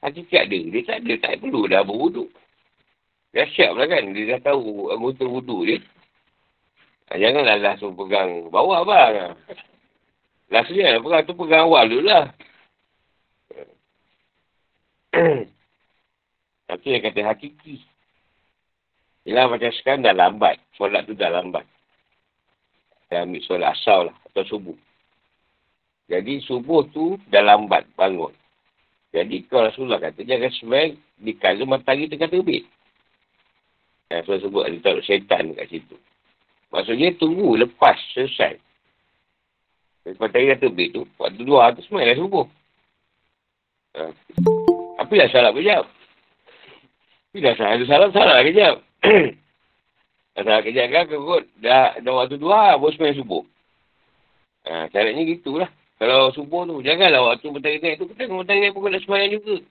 Hakikat 0.00 0.46
dia, 0.46 0.70
dia 0.70 0.86
tak 0.86 1.02
ada, 1.02 1.12
tak 1.18 1.42
perlu 1.42 1.66
dah 1.66 1.82
berwuduk. 1.82 2.30
Dia 3.34 3.46
siap 3.54 3.74
lah 3.78 3.86
kan, 3.86 4.10
dia 4.10 4.38
dah 4.38 4.54
tahu 4.54 4.90
anggota 4.90 5.22
wuduk 5.26 5.66
dia. 5.66 5.78
Ha, 7.10 7.18
janganlah 7.18 7.58
langsung 7.58 7.98
pegang 7.98 8.50
bawah 8.54 8.86
bang. 8.86 9.34
Lastnya, 10.50 10.98
pegang 11.02 11.26
tu 11.26 11.34
pegang 11.34 11.66
awal 11.66 11.90
dulu 11.90 12.06
lah. 12.06 12.30
Tapi 16.70 16.86
yang 16.94 17.02
kata 17.02 17.20
hakiki. 17.26 17.82
Ialah 19.26 19.50
macam 19.50 19.74
sekarang 19.74 20.06
dah 20.06 20.14
lambat. 20.14 20.62
Solat 20.78 21.02
tu 21.02 21.18
dah 21.18 21.34
lambat. 21.34 21.66
Dah 23.10 23.26
ambil 23.26 23.42
solat 23.42 23.74
asal 23.74 24.06
lah. 24.06 24.16
Atau 24.30 24.46
subuh. 24.46 24.78
Jadi 26.06 26.38
subuh 26.46 26.86
tu 26.94 27.18
dah 27.26 27.42
lambat 27.42 27.90
bangun. 27.98 28.30
Jadi 29.10 29.42
kalau 29.50 29.66
Rasulullah 29.66 29.98
kata 29.98 30.22
jangan 30.22 30.50
sembahyang 30.54 30.94
di 31.18 31.32
kala 31.34 31.62
matahari 31.66 32.06
tengah 32.06 32.30
terbit. 32.30 32.62
Yang 34.06 34.22
saya 34.30 34.38
sebut 34.46 34.62
ada 34.62 34.76
taruh 34.78 35.02
syaitan 35.02 35.50
kat 35.58 35.66
situ. 35.66 35.98
Maksudnya 36.70 37.18
tunggu 37.18 37.58
lepas 37.58 37.98
selesai. 38.14 38.54
Matahari 40.22 40.54
dah 40.54 40.58
terbit 40.62 40.94
tu. 40.94 41.02
Waktu 41.18 41.42
dua 41.42 41.74
tu 41.74 41.82
sembahyang 41.82 42.22
subuh. 42.22 42.46
Ha. 43.98 44.02
Tapi 45.02 45.12
dah 45.18 45.28
salah 45.34 45.50
kejap. 45.50 45.99
Tapi 47.30 47.46
dah 47.46 47.54
salah. 47.54 47.78
Salah, 47.86 48.08
salah 48.10 48.42
kejap. 48.42 48.74
dah 50.34 50.42
salah 50.42 50.62
kejap 50.66 50.86
kan. 50.90 51.04
Kekut. 51.06 51.46
Dah, 51.62 51.94
dah 52.02 52.12
waktu 52.18 52.42
dua, 52.42 52.74
bos 52.74 52.98
main 52.98 53.14
subuh. 53.14 53.46
Ha, 54.66 54.90
caranya 54.90 55.22
gitulah. 55.22 55.70
Kalau 56.02 56.34
subuh 56.34 56.66
tu, 56.66 56.82
janganlah 56.82 57.22
waktu 57.22 57.46
matahari 57.54 57.78
naik 57.78 58.02
tu, 58.02 58.10
kita 58.10 58.26
matahari 58.26 58.66
naik 58.66 58.74
pun 58.74 58.90
nak 58.90 59.04
semayang 59.06 59.38
juga. 59.38 59.62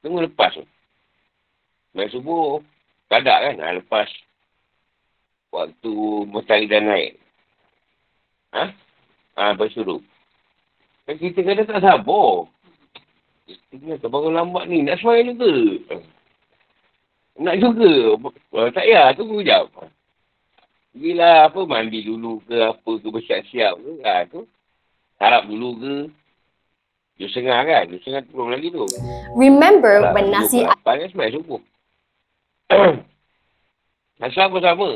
Tunggu 0.00 0.24
lepas 0.24 0.56
tu. 0.56 0.64
Main 1.92 2.08
subuh, 2.08 2.64
kadak 3.12 3.38
kan, 3.44 3.56
ha, 3.60 3.76
lepas 3.76 4.08
waktu 5.52 5.92
matahari 6.32 6.64
dah 6.64 6.80
naik. 6.80 7.12
Ha? 8.56 8.64
Ha, 9.36 9.52
lepas 9.52 9.68
suruh. 9.76 10.00
Kan 11.04 11.20
kita 11.20 11.44
kadang 11.44 11.68
tak 11.68 11.84
sabar. 11.84 12.48
Kita 13.68 14.06
bangun 14.08 14.32
lambat 14.32 14.64
ni, 14.64 14.80
nak 14.80 14.96
semayang 15.02 15.36
juga. 15.36 15.52
Nak 17.38 17.56
juga. 17.62 18.18
Tak 18.74 18.82
payah, 18.82 19.14
tunggu 19.14 19.46
jap. 19.46 19.70
Gila 20.98 21.46
apa, 21.46 21.60
mandi 21.62 22.02
dulu 22.02 22.42
ke 22.42 22.58
apa 22.58 22.90
ke, 22.98 23.06
bersiap-siap 23.06 23.74
ke. 23.78 23.92
Ha, 24.02 24.26
tu. 24.26 24.42
Harap 25.22 25.46
dulu 25.46 25.78
ke? 25.78 25.94
Jus 27.22 27.30
setengah 27.30 27.62
kan? 27.62 27.84
Jus 27.90 28.02
setengah 28.02 28.26
tu 28.26 28.34
belum 28.34 28.50
lagi 28.50 28.68
tu. 28.74 28.82
Remember 29.38 30.02
Alah, 30.02 30.14
when 30.14 30.34
nasi... 30.34 30.66
Apa 30.66 30.98
kan 30.98 31.10
semai 31.10 31.30
subuh. 31.30 31.62
Asal 34.18 34.50
pun 34.50 34.62
sama. 34.62 34.90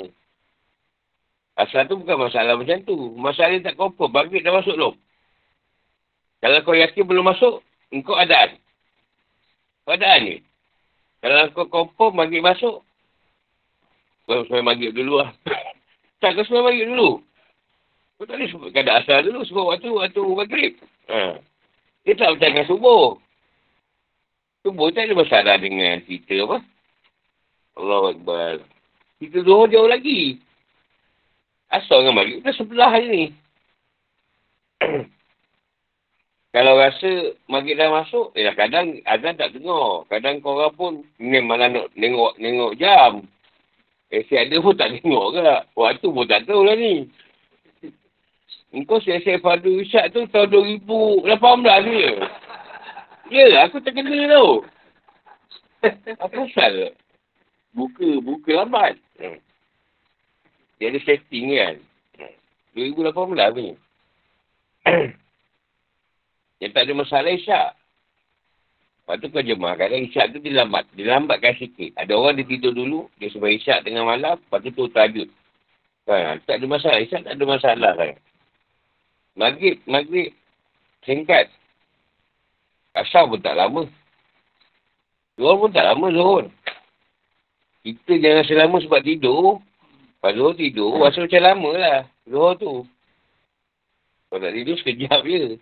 Asal 1.55 1.87
tu 1.87 1.95
bukan 2.03 2.27
masalah 2.27 2.59
macam 2.59 2.83
tu. 2.83 3.15
Masalah 3.15 3.55
tak 3.63 3.79
confirm. 3.79 4.11
Bagi 4.11 4.43
dah 4.43 4.51
masuk 4.51 4.75
belum? 4.75 4.95
Kalau 6.43 6.59
kau 6.67 6.75
yakin 6.75 7.07
belum 7.07 7.31
masuk, 7.31 7.63
engkau 7.95 8.19
adaan. 8.19 8.59
Kau 9.87 9.95
adaan 9.95 10.27
je. 10.27 10.37
Kalau 11.23 11.55
kau 11.55 11.71
confirm 11.71 12.19
bagi 12.19 12.43
masuk, 12.43 12.83
kau 14.27 14.43
semai 14.51 14.67
maghrib 14.67 14.91
dulu 14.91 15.23
lah. 15.23 15.31
tak, 16.21 16.35
kau 16.35 16.43
semai 16.43 16.67
maghrib 16.67 16.91
dulu. 16.91 17.23
Kau 18.19 18.27
tak 18.27 18.43
boleh 18.43 18.75
kadang 18.75 18.97
asal 18.99 19.19
dulu 19.23 19.41
sebab 19.47 19.65
waktu 19.71 19.89
waktu 19.95 20.23
maghrib. 20.35 20.73
Ha. 21.07 21.39
Dia 22.03 22.19
tak 22.19 22.43
dengan 22.43 22.67
subuh. 22.67 23.23
Subuh 24.67 24.91
tak 24.91 25.07
ada 25.07 25.15
masalah 25.15 25.57
dengan 25.63 26.03
cerita 26.07 26.35
apa. 26.43 26.59
Allah 27.79 28.03
Akbar. 28.15 28.55
Kita 29.23 29.47
dua 29.47 29.71
jauh 29.71 29.87
lagi. 29.87 30.43
Asal 31.71 32.03
dengan 32.03 32.19
maghrib. 32.19 32.43
Kita 32.43 32.51
sebelah 32.59 32.91
hari 32.91 33.07
ni. 33.11 33.25
Kalau 36.53 36.77
rasa 36.77 37.33
maghrib 37.49 37.81
dah 37.81 37.89
masuk, 37.89 38.37
eh 38.37 38.45
kadang 38.53 39.01
azan 39.09 39.41
tak 39.41 39.57
dengar. 39.57 40.05
Kadang 40.13 40.45
korang 40.45 40.77
pun 40.77 40.93
ni 41.17 41.41
malah 41.41 41.73
nak 41.73 41.89
nengok, 41.97 42.37
nengok 42.37 42.77
jam. 42.77 43.25
Eh 44.13 44.21
si 44.29 44.37
ada 44.37 44.53
pun 44.61 44.77
tak 44.77 44.93
tengok 45.01 45.33
ke. 45.33 45.41
Waktu 45.73 46.07
pun 46.13 46.29
tak 46.29 46.45
tahu 46.45 46.61
lah 46.69 46.77
ni. 46.77 47.09
Engkau 48.77 49.01
selesai 49.01 49.41
fardu 49.41 49.81
isyak 49.81 50.13
tu 50.13 50.29
tahun 50.29 50.53
2018 51.25 51.25
tu 51.25 51.93
je. 51.93 52.13
Ya, 53.33 53.65
aku 53.65 53.81
terkena 53.81 54.13
tu. 54.37 54.65
Apa 56.21 56.37
pasal? 56.37 56.93
Buka, 57.73 58.21
buka 58.21 58.53
lambat. 58.61 59.01
Dia 60.77 60.93
ada 60.93 61.01
setting 61.01 61.57
kan. 61.57 61.77
2018 62.77 63.57
ni. 63.57 63.73
Yang 66.63 66.79
tak 66.79 66.83
ada 66.87 66.93
masalah 66.95 67.31
isyak. 67.35 67.69
Lepas 69.03 69.19
tu 69.19 69.27
kau 69.35 69.43
jemaah. 69.43 69.75
Kadang 69.75 70.07
isyak 70.07 70.31
tu 70.31 70.39
dia 70.39 70.63
lambat. 70.63 70.87
Dia 70.95 71.19
lambatkan 71.19 71.59
sikit. 71.59 71.91
Ada 71.99 72.15
orang 72.15 72.39
dia 72.39 72.47
tidur 72.47 72.71
dulu. 72.71 73.11
Dia 73.19 73.35
sebab 73.35 73.51
isyak 73.51 73.83
tengah 73.83 74.07
malam. 74.07 74.39
Lepas 74.39 74.63
tu 74.63 74.71
tu 74.71 74.87
tajud. 74.95 75.27
Kan? 76.07 76.39
Tak 76.47 76.63
ada 76.63 76.67
masalah. 76.71 77.03
Isyak 77.03 77.27
tak 77.27 77.35
ada 77.35 77.45
masalah 77.45 77.93
kan. 77.99 78.15
Maghrib, 79.35 79.83
maghrib. 79.91 80.31
Singkat. 81.03 81.51
Asal 82.95 83.27
pun 83.27 83.43
tak 83.43 83.59
lama. 83.59 83.91
Zuhur 85.35 85.67
pun 85.67 85.75
tak 85.75 85.83
lama 85.83 86.07
Zuhur. 86.15 86.45
Kita 87.83 88.13
jangan 88.23 88.45
selama 88.47 88.77
sebab 88.79 89.03
tidur. 89.03 89.59
Pas 90.23 90.31
Zuhur 90.31 90.55
tidur, 90.55 91.03
rasa 91.03 91.27
macam 91.27 91.43
lama 91.43 91.71
lah. 91.75 92.01
Zuhur 92.23 92.55
tu. 92.55 92.87
Kalau 94.31 94.39
tak 94.39 94.55
tidur 94.55 94.79
sekejap 94.79 95.21
je. 95.27 95.59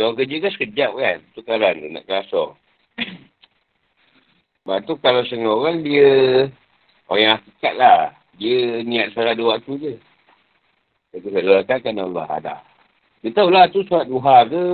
Orang 0.00 0.16
kerja 0.16 0.36
kan 0.40 0.52
sekejap 0.56 0.92
kan. 0.96 1.18
Tukaran 1.36 1.80
tu 1.80 1.88
nak 1.92 2.04
kasar. 2.08 2.48
Lepas 4.64 4.78
tu 4.88 4.94
kalau 5.00 5.22
setengah 5.28 5.52
orang 5.52 5.84
dia 5.84 6.10
orang 7.10 7.20
yang 7.20 7.34
hakikat 7.36 7.74
lah. 7.76 8.00
Dia 8.40 8.80
niat 8.80 9.12
salat 9.12 9.36
dua 9.36 9.60
waktu 9.60 9.72
je. 9.76 9.94
Dia 11.12 11.18
kata 11.20 11.38
dua 11.44 11.56
waktu 11.60 11.78
kan 11.84 11.96
Allah 12.00 12.26
ada. 12.30 12.56
Dia 13.20 13.36
tahulah 13.36 13.68
tu 13.68 13.84
solat 13.84 14.08
duha 14.08 14.48
ke. 14.48 14.64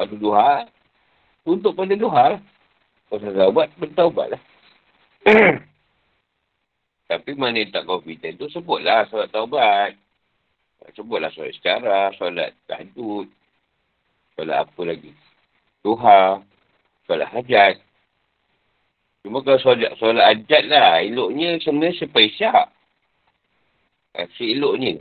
Waktu 0.00 0.16
duha. 0.16 0.64
Untuk 1.44 1.76
pada 1.76 1.92
duha. 1.92 2.40
Kalau 3.12 3.20
saya 3.20 3.52
buat, 3.52 3.68
bertaubat 3.76 4.26
lah. 4.32 4.42
Tapi 7.12 7.30
mana 7.36 7.60
yang 7.60 7.68
tak 7.68 7.84
confident 7.84 8.40
tu 8.40 8.48
sebutlah 8.48 9.04
solat 9.12 9.28
taubat. 9.28 9.92
Sebutlah 10.96 11.28
solat 11.36 11.52
secara, 11.52 12.08
solat 12.16 12.56
tahajud. 12.64 13.28
Solat 14.36 14.64
apa 14.64 14.80
lagi. 14.82 15.12
Duha. 15.84 16.40
Solat 17.06 17.28
hajat. 17.32 17.82
Cuma 19.22 19.44
kalau 19.44 19.60
solat, 19.60 19.92
solat 20.00 20.24
hajat 20.24 20.62
lah. 20.68 21.02
Eloknya 21.04 21.60
sebenarnya 21.60 21.98
sampai 22.00 22.32
syak. 22.34 22.66
Asyik 24.16 24.58
eloknya. 24.58 25.00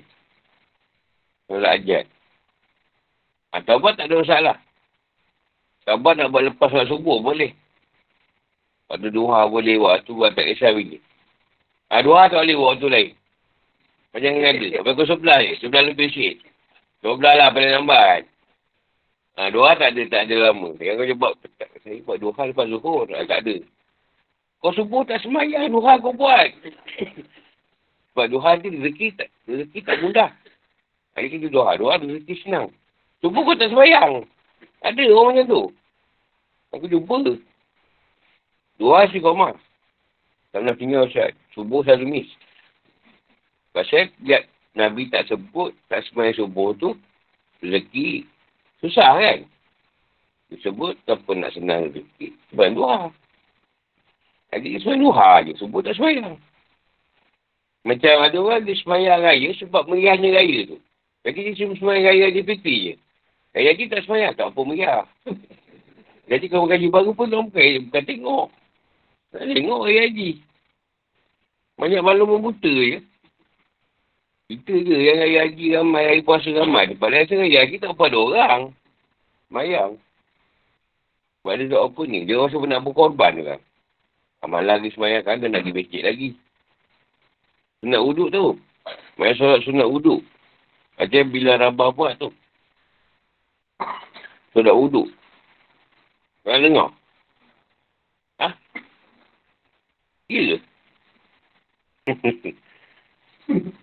Solat 1.47 1.79
hajat. 1.79 2.05
Ha, 3.51 3.63
taubat 3.67 3.99
tak 3.99 4.07
ada 4.07 4.15
masalah. 4.23 4.57
Taubat 5.83 6.13
nak 6.15 6.31
buat 6.31 6.47
lepas 6.47 6.71
solat 6.71 6.87
subuh 6.87 7.19
boleh. 7.19 7.51
Waktu 8.91 9.07
duha 9.07 9.47
boleh, 9.47 9.79
waktu 9.79 10.11
buat 10.11 10.35
tak 10.35 10.51
kisah 10.51 10.75
bila. 10.75 10.99
Ha, 11.91 12.03
dua 12.03 12.31
tak 12.31 12.43
boleh 12.43 12.55
buat 12.55 12.69
waktu 12.75 12.87
lain. 12.87 13.11
Macam 14.11 14.31
ni 14.31 14.43
ada. 14.43 14.83
Pukul 14.83 15.05
sebelah 15.07 15.39
je. 15.43 15.53
Sebelah 15.59 15.83
lebih 15.87 16.07
sikit. 16.11 16.35
Dua 17.03 17.15
belah 17.15 17.35
lah 17.35 17.47
paling 17.51 17.71
lambat. 17.71 18.30
Ha, 19.39 19.47
dua 19.47 19.79
tak 19.79 19.95
ada, 19.95 20.01
tak 20.11 20.21
ada 20.27 20.51
lama. 20.51 20.75
Yang 20.83 21.15
kau 21.15 21.23
buat, 21.23 21.33
saya 21.83 22.03
buat 22.03 22.35
hal 22.35 22.51
lepas 22.51 22.67
zuhur. 22.67 23.07
Ha, 23.15 23.23
tak 23.23 23.47
ada. 23.47 23.55
Kau 24.61 24.75
subuh 24.75 25.01
tak 25.07 25.23
semayang, 25.23 25.71
dua 25.71 25.97
kau 26.03 26.13
buat. 26.13 26.51
Sebab 28.11 28.27
dua 28.27 28.59
ni 28.59 28.75
rezeki 28.75 29.07
tak, 29.15 29.31
rezeki 29.47 29.79
tak 29.87 29.97
mudah. 30.03 30.29
Hari 31.15 31.27
kita 31.31 31.47
dua 31.47 31.79
dua 31.79 31.95
rezeki 31.95 32.35
senang. 32.43 32.67
Subuh 33.23 33.41
kau 33.47 33.55
tak 33.55 33.71
semayang. 33.71 34.27
Ada 34.83 35.01
orang 35.09 35.39
macam 35.39 35.47
tu. 35.47 35.63
Aku 36.75 36.85
jumpa. 36.91 37.39
Dua 38.77 39.07
si 39.09 39.23
kau 39.23 39.33
mah. 39.33 39.55
Tak 40.51 40.67
nak 40.67 40.75
tinggal 40.75 41.07
Ustaz. 41.07 41.31
Subuh 41.55 41.81
selalu 41.87 42.19
miss. 42.19 42.29
Pasal 43.71 44.11
lihat 44.19 44.51
Nabi 44.75 45.07
tak 45.07 45.31
sebut, 45.31 45.71
tak 45.87 46.03
semayang 46.11 46.35
subuh 46.35 46.75
tu, 46.75 46.99
rezeki 47.63 48.27
susah 48.81 49.17
kan? 49.17 49.39
Dia 50.51 50.57
sebut, 50.67 50.99
apa 51.07 51.31
nak 51.31 51.55
senang 51.55 51.87
rezeki? 51.87 52.35
Sebab 52.51 52.67
dua. 52.75 52.95
Jadi 54.51 54.83
semayang 54.83 55.01
duha 55.07 55.31
je, 55.47 55.53
subuh 55.55 55.79
tak 55.79 55.95
semayang. 55.95 56.35
Macam 57.87 58.13
ada 58.19 58.37
orang 58.37 58.67
dia 58.67 58.75
semayang 58.77 59.23
raya 59.23 59.49
sebab 59.57 59.87
meriahnya 59.87 60.29
raya 60.35 60.59
tu. 60.75 60.77
Jadi 61.23 61.39
dia 61.39 61.57
cuma 61.63 61.73
semayang 61.79 62.05
raya 62.11 62.25
dia 62.35 62.43
piti 62.43 62.75
je. 62.91 62.93
Raya 63.55 63.71
dia 63.79 63.87
tak 63.87 64.03
semayang, 64.03 64.35
tak 64.35 64.51
apa 64.51 64.59
meriah. 64.67 65.07
Jadi 66.31 66.45
kalau 66.51 66.67
gaji 66.67 66.87
baru 66.91 67.11
pun 67.15 67.31
orang 67.31 67.47
bukan, 67.47 67.87
bukan 67.87 68.03
tengok. 68.03 68.47
Tak 69.31 69.43
tengok 69.47 69.81
hari 69.87 69.97
haji. 70.03 70.31
Banyak 71.79 72.01
malu 72.03 72.27
membuta 72.27 72.67
je. 72.67 72.99
Kita 74.51 74.73
je 74.83 74.97
yang 74.99 75.15
hari 75.23 75.35
haji 75.39 75.65
ramai, 75.79 76.03
hari 76.11 76.21
puasa 76.27 76.51
ramai. 76.51 76.91
Padahal 76.99 77.23
saya 77.23 77.47
hari 77.47 77.55
haji 77.55 77.79
tak 77.79 77.95
apa 77.95 78.03
ada 78.11 78.19
orang. 78.19 78.61
Mayang. 79.47 79.95
Sebab 81.39 81.55
dia 81.55 81.71
tak 81.71 81.83
apa 81.87 82.01
ni. 82.03 82.19
Dia 82.27 82.35
rasa 82.35 82.59
nak 82.59 82.83
berkorban 82.83 83.39
kan. 83.47 83.59
Amal 84.43 84.67
lagi 84.67 84.91
semayang 84.91 85.23
kan, 85.23 85.39
dia 85.39 85.47
nak 85.47 85.63
pergi 85.63 85.71
becek 85.71 86.03
lagi. 86.03 86.29
Sunat 87.79 88.03
uduk 88.03 88.27
tu. 88.35 88.59
Mayang 89.15 89.39
solat 89.39 89.63
sunat 89.63 89.87
uduk. 89.87 90.19
Macam 90.99 91.31
bila 91.31 91.51
rabah 91.55 91.89
buat 91.95 92.19
tu. 92.19 92.35
Solat 94.51 94.75
uduk. 94.75 95.07
Kau 96.43 96.59
dengar? 96.59 96.91
Gila. 100.27 100.57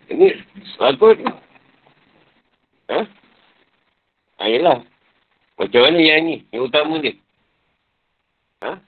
Ini 0.08 0.26
aku 0.80 1.14
Ha? 2.88 3.00
Ayolah. 4.40 4.80
Macam 5.60 5.80
mana 5.84 5.98
yang 6.00 6.24
ni? 6.24 6.36
Yang 6.48 6.72
utama 6.72 6.96
dia. 7.04 7.12
Ha? 8.64 8.80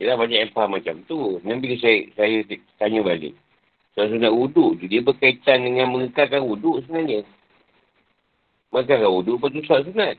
Yelah 0.00 0.16
banyak 0.16 0.38
yang 0.44 0.52
faham 0.56 0.76
macam 0.76 1.04
tu. 1.04 1.40
Nanti 1.44 1.60
bila 1.60 1.76
saya, 1.80 1.98
saya 2.16 2.36
tanya 2.80 3.00
balik. 3.04 3.36
Soal 3.92 4.08
sunat 4.12 4.32
wuduk 4.32 4.80
tu, 4.80 4.88
dia 4.88 5.04
berkaitan 5.04 5.60
dengan 5.60 5.92
mengekalkan 5.92 6.40
wuduk 6.40 6.80
sebenarnya. 6.84 7.20
Mengekalkan 8.72 9.10
wuduk, 9.12 9.36
lepas 9.36 9.50
tu 9.52 9.60
soal 9.68 9.82
sunat. 9.84 10.14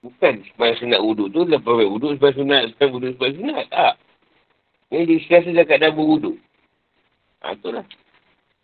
Bukan 0.00 0.34
sebab 0.52 0.72
sunat 0.80 1.00
wuduk 1.04 1.28
tu, 1.36 1.40
lepas 1.44 1.74
wuduk 1.84 2.16
sebab 2.16 2.32
sunat, 2.32 2.62
sebab 2.72 2.88
wuduk 2.96 3.10
sebab 3.20 3.30
sunat. 3.36 3.64
Tak. 3.68 3.94
Ini 4.90 5.20
dia 5.20 5.38
dekat 5.44 5.78
dah 5.84 5.92
berwuduk. 5.92 6.40
Ha, 7.40 7.56
itulah. 7.56 7.84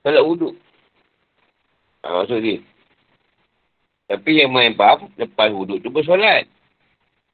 Salat 0.05 0.23
wuduk. 0.25 0.55
Ha, 2.05 2.23
maksud 2.23 2.41
dia. 2.45 2.61
Tapi 4.07 4.39
yang 4.39 4.55
main 4.55 4.79
faham, 4.79 5.11
lepas 5.19 5.51
wuduk 5.51 5.83
tu 5.83 5.91
bersolat. 5.91 6.47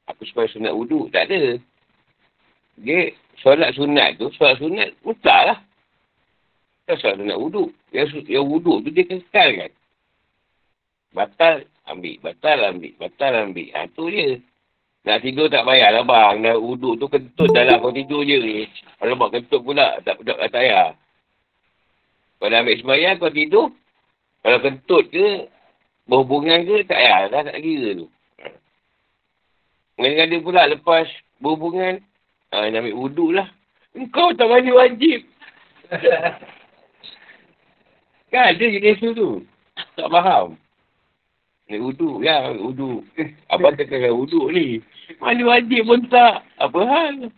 Apa 0.09 0.21
supaya 0.25 0.49
sunat 0.49 0.73
wuduk? 0.73 1.13
Tak 1.13 1.29
ada. 1.29 1.61
Dia, 2.81 3.13
solat 3.39 3.77
sunat 3.77 4.17
tu, 4.17 4.33
solat 4.33 4.57
sunat, 4.57 4.89
mutlak 5.05 5.41
lah. 5.53 5.59
Tak 6.89 6.97
solat 6.99 7.21
sunat 7.21 7.37
wuduk. 7.37 7.69
Yang, 7.93 8.25
yang 8.25 8.45
wuduk 8.49 8.83
tu 8.83 8.89
dia 8.89 9.05
kekal 9.05 9.49
kan. 9.53 9.71
Batal, 11.13 11.55
ambil. 11.85 12.17
Batal, 12.25 12.57
ambil. 12.73 12.93
Batal, 12.97 13.33
ambil. 13.37 13.69
Ha, 13.77 13.85
tu 13.93 14.09
je. 14.09 14.41
Nak 15.03 15.19
tidur 15.19 15.51
tak 15.51 15.67
payahlah 15.67 16.07
bang. 16.07 16.35
Nak 16.41 16.57
uduk 16.57 16.95
tu 16.97 17.05
kentut 17.11 17.51
dah 17.53 17.63
lah. 17.67 17.77
Kau 17.77 17.93
tidur 17.93 18.25
je. 18.25 18.65
Kalau 18.97 19.19
buat 19.19 19.29
kentut 19.35 19.61
pula. 19.61 19.99
Tak, 20.01 20.25
tak, 20.25 20.37
tak 20.41 20.49
payah. 20.49 20.95
Kalau 22.43 22.59
ambil 22.59 22.75
sembahyang 22.75 23.15
kau 23.23 23.31
tidur. 23.31 23.71
Kalau 24.43 24.59
kentut 24.59 25.07
ke. 25.07 25.47
Berhubungan 26.11 26.67
ke. 26.67 26.83
Tak 26.83 26.99
payah 26.99 27.31
lah. 27.31 27.41
Tak 27.47 27.63
kira 27.63 28.03
tu. 28.03 28.11
Dengan 29.95 30.27
dia 30.27 30.43
pula 30.43 30.67
lepas 30.67 31.07
berhubungan. 31.39 32.03
Ha, 32.51 32.67
nak 32.67 32.83
ambil 32.83 32.99
uduk 32.99 33.31
lah. 33.31 33.47
Kau 34.11 34.35
tak 34.35 34.51
mandi 34.51 34.75
wajib. 34.75 35.23
kan 38.33 38.51
ada 38.51 38.65
jenis 38.67 38.99
tu 38.99 39.15
tu. 39.15 39.29
Tak 39.95 40.11
faham. 40.11 40.59
Ni 41.71 41.79
uduk 41.79 42.27
ya, 42.27 42.51
uduk. 42.59 43.07
Abang 43.47 43.79
kata 43.79 44.11
uduk 44.11 44.51
ni. 44.51 44.83
Mandi 45.23 45.47
wajib 45.47 45.87
pun 45.87 46.03
tak. 46.11 46.43
Apa 46.59 46.79
hal? 46.83 47.31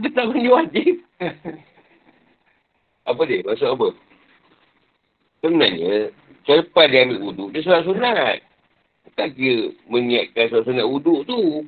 Dia 0.00 0.08
tak 0.16 0.32
mandi 0.32 0.48
wajib. 0.48 0.96
apa 3.08 3.22
dia? 3.24 3.40
Maksud 3.44 3.68
apa? 3.74 3.88
Sebenarnya, 5.40 6.12
selepas 6.44 6.84
dia 6.92 7.08
ambil 7.08 7.20
uduk, 7.32 7.48
dia 7.56 7.64
solat 7.64 7.88
sunat. 7.88 8.38
Tak 9.16 9.36
kira 9.36 9.72
menyiapkan 9.88 10.52
solat 10.52 10.64
sunat 10.68 10.86
uduk 10.86 11.20
tu. 11.24 11.64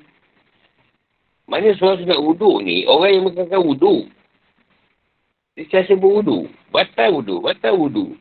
Mana 1.49 1.73
solat 1.81 2.05
sunat 2.05 2.21
uduk 2.21 2.61
ni, 2.61 2.85
orang 2.85 3.11
yang 3.17 3.25
mengatakan 3.25 3.65
uduk. 3.65 4.13
Dia 5.57 5.69
siasa 5.69 5.97
beruduk. 5.97 6.49
Batal 6.73 7.21
uduk, 7.21 7.45
batal 7.45 7.77
uduk. 7.77 8.17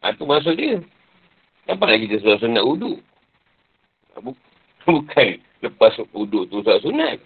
Ha, 0.00 0.16
maksud 0.16 0.56
dia. 0.56 0.80
Kenapa 1.64 1.82
nak 1.88 2.00
kita 2.04 2.16
solat 2.20 2.40
sunat 2.40 2.64
uduk? 2.64 2.98
Bukan 4.86 5.28
lepas 5.64 5.96
uduk 6.12 6.48
tu 6.52 6.60
solat 6.60 6.80
sunat. 6.84 7.16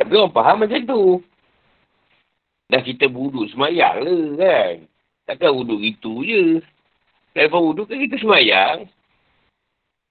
Tapi 0.00 0.12
orang 0.16 0.32
faham 0.32 0.56
macam 0.64 0.80
tu. 0.84 1.00
Dah 2.70 2.80
kita 2.86 3.10
beruduk 3.10 3.50
semayang 3.50 4.06
lah 4.06 4.22
kan. 4.38 4.74
Takkan 5.26 5.50
uduk 5.58 5.82
itu 5.82 6.22
je. 6.22 6.42
Lepas 7.34 7.58
uduk 7.58 7.90
kan 7.90 7.98
kita 7.98 8.16
semayang. 8.22 8.86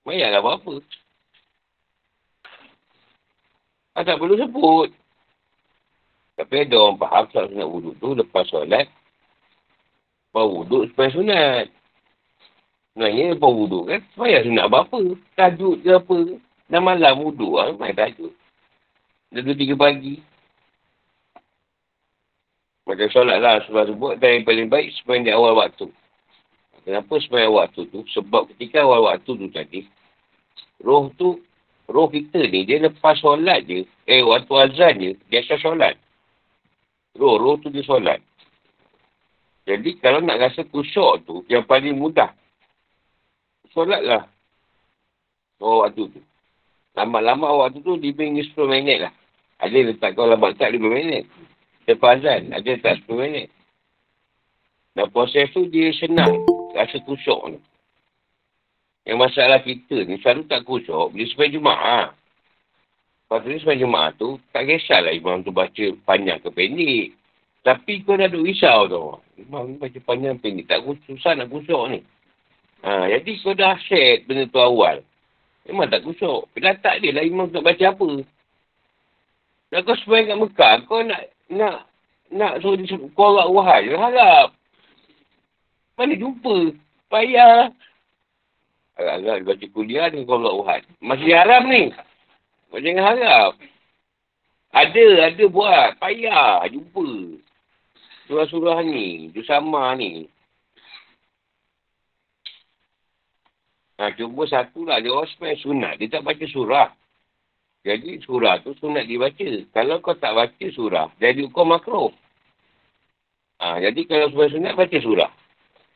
Semayang 0.04 0.36
lah 0.36 0.44
apa-apa. 0.44 0.84
Ah, 3.96 4.04
tak 4.04 4.20
perlu 4.20 4.36
sebut. 4.36 4.92
Tapi 6.40 6.56
ada 6.64 6.76
orang 6.80 7.00
faham 7.00 7.24
solat 7.32 7.48
sunat 7.52 7.68
uduk 7.68 7.96
tu 8.00 8.08
lepas 8.16 8.46
solat. 8.48 8.88
Lepas 10.32 10.46
uduk 10.48 10.84
supaya 10.92 11.10
sunat. 11.16 11.68
Sebenarnya 12.92 13.40
lepas 13.40 13.52
wuduk 13.56 13.84
kan, 13.88 14.02
semayang 14.12 14.44
sunat 14.44 14.66
apa-apa. 14.68 15.00
Tajuk 15.40 15.76
ke 15.80 15.90
apa. 15.96 16.18
Dan 16.68 16.84
malam 16.84 17.24
wuduk 17.24 17.56
lah, 17.56 17.72
main 17.80 17.96
tajuk. 17.96 18.36
Dah 19.32 19.40
dua 19.40 19.56
tiga 19.56 19.76
pagi. 19.80 20.20
Macam 22.90 23.06
solat 23.14 23.38
lah 23.38 23.62
sebab 23.70 23.94
sebut 23.94 24.18
dan 24.18 24.42
yang 24.42 24.46
paling 24.50 24.66
baik 24.66 24.90
sebenarnya 24.98 25.30
di 25.30 25.32
awal 25.38 25.54
waktu. 25.62 25.86
Kenapa 26.82 27.14
sebenarnya 27.22 27.54
waktu 27.54 27.86
tu? 27.86 28.02
Sebab 28.18 28.50
ketika 28.50 28.82
awal 28.82 29.06
waktu 29.06 29.30
tu 29.30 29.46
tadi, 29.54 29.86
roh 30.82 31.14
tu, 31.14 31.38
roh 31.86 32.10
kita 32.10 32.50
ni, 32.50 32.66
dia 32.66 32.82
lepas 32.82 33.14
solat 33.22 33.62
je, 33.70 33.86
eh 34.10 34.26
waktu 34.26 34.54
azan 34.58 34.94
je, 34.98 35.12
dia 35.30 35.46
akan 35.46 35.60
solat. 35.62 35.94
Roh, 37.14 37.38
roh 37.38 37.62
tu 37.62 37.70
dia 37.70 37.86
solat. 37.86 38.26
Jadi 39.70 40.02
kalau 40.02 40.26
nak 40.26 40.42
rasa 40.42 40.66
kusyuk 40.66 41.30
tu, 41.30 41.46
yang 41.46 41.70
paling 41.70 41.94
mudah, 41.94 42.34
solatlah. 43.70 44.26
Oh 45.62 45.86
waktu 45.86 46.10
tu. 46.10 46.20
Lama-lama 46.98 47.54
waktu 47.54 47.86
tu 47.86 48.02
lebih 48.02 48.18
10 48.18 48.58
minit 48.66 49.06
lah. 49.06 49.14
Ada 49.62 49.78
letak 49.78 50.18
kau 50.18 50.26
lambat 50.26 50.58
tak 50.58 50.74
5 50.74 50.82
minit. 50.82 51.30
Lepas 51.90 52.22
azan, 52.22 52.54
ada 52.54 52.70
letak 52.70 53.02
10 53.10 53.18
minit. 53.18 53.50
Dan 54.94 55.10
proses 55.10 55.50
tu 55.50 55.66
dia 55.74 55.90
senang. 55.98 56.46
Rasa 56.78 57.02
kusyuk 57.02 57.58
ni. 57.58 57.60
Yang 59.10 59.18
masalah 59.26 59.58
kita 59.66 60.06
ni 60.06 60.22
selalu 60.22 60.46
tak 60.46 60.70
kusyuk. 60.70 61.10
Bila 61.10 61.26
sampai 61.26 61.50
Jumaat. 61.50 62.14
Lepas 63.26 63.42
tu 63.42 63.58
sampai 63.58 63.82
Jumaat 63.82 64.12
tu, 64.22 64.38
tak 64.54 64.70
kisahlah 64.70 65.10
imam 65.18 65.42
tu 65.42 65.50
baca 65.50 65.86
panjang 66.06 66.38
ke 66.46 66.54
pendek. 66.54 67.18
Tapi 67.66 68.06
kau 68.06 68.14
dah 68.14 68.30
duk 68.30 68.46
risau 68.46 68.86
tu. 68.86 69.02
Imam 69.42 69.74
ni 69.74 69.82
baca 69.82 69.98
panjang 70.06 70.38
pendek. 70.38 70.70
Tak 70.70 70.86
susah 71.10 71.42
nak 71.42 71.50
kusyuk 71.50 71.90
ni. 71.90 72.06
Ha, 72.86 73.10
jadi 73.18 73.32
kau 73.42 73.58
dah 73.58 73.82
set 73.90 74.30
benda 74.30 74.46
tu 74.46 74.62
awal. 74.62 75.02
Memang 75.66 75.90
tak 75.90 76.06
kusyuk. 76.06 76.54
Bila 76.54 76.78
tak 76.78 77.02
dia 77.02 77.18
lah 77.18 77.26
imam 77.26 77.50
nak 77.50 77.66
baca 77.66 77.98
apa. 77.98 78.10
Dan 79.74 79.80
kau 79.86 79.98
sebenarnya 79.98 80.34
kat 80.34 80.38
Mekah, 80.38 80.74
kau 80.86 81.02
nak 81.02 81.22
nak 81.50 81.90
nak 82.30 82.62
suruh 82.62 82.78
dia 82.78 82.96
agak 82.96 83.50
wahai. 83.50 83.90
Harap. 83.94 84.54
Mana 85.98 86.14
jumpa? 86.16 86.78
Payah. 87.10 87.74
Agak-agak 88.96 89.38
baca 89.48 89.66
kuliah 89.74 90.08
kau 90.14 90.38
agak 90.38 90.58
wahai. 90.62 90.82
Masih 91.02 91.34
haram 91.34 91.66
ni. 91.68 91.90
Jangan 92.70 93.04
harap. 93.04 93.52
Ada, 94.70 95.34
ada 95.34 95.44
buat. 95.50 95.98
Payah. 95.98 96.64
Jumpa. 96.70 97.08
Surah-surah 98.30 98.86
ni. 98.86 99.34
Itu 99.34 99.42
sama 99.42 99.98
ni. 99.98 100.30
Ha, 104.00 104.16
cuba 104.16 104.48
satu 104.48 104.86
lah. 104.86 105.02
Dia 105.02 105.12
orang 105.12 105.60
sunat. 105.60 106.00
Dia 106.00 106.08
tak 106.08 106.24
baca 106.24 106.46
surah. 106.48 106.94
Jadi 107.88 108.20
surah 108.28 108.60
tu 108.60 108.76
sunat 108.76 109.08
dibaca. 109.08 109.50
Kalau 109.72 110.04
kau 110.04 110.18
tak 110.20 110.36
baca 110.36 110.66
surah, 110.76 111.08
jadi 111.16 111.48
kau 111.48 111.64
makro. 111.64 112.12
Ha, 113.60 113.80
jadi 113.80 114.04
kalau 114.08 114.32
sebenarnya 114.32 114.56
sunat, 114.56 114.74
baca 114.76 114.98
surah. 115.00 115.32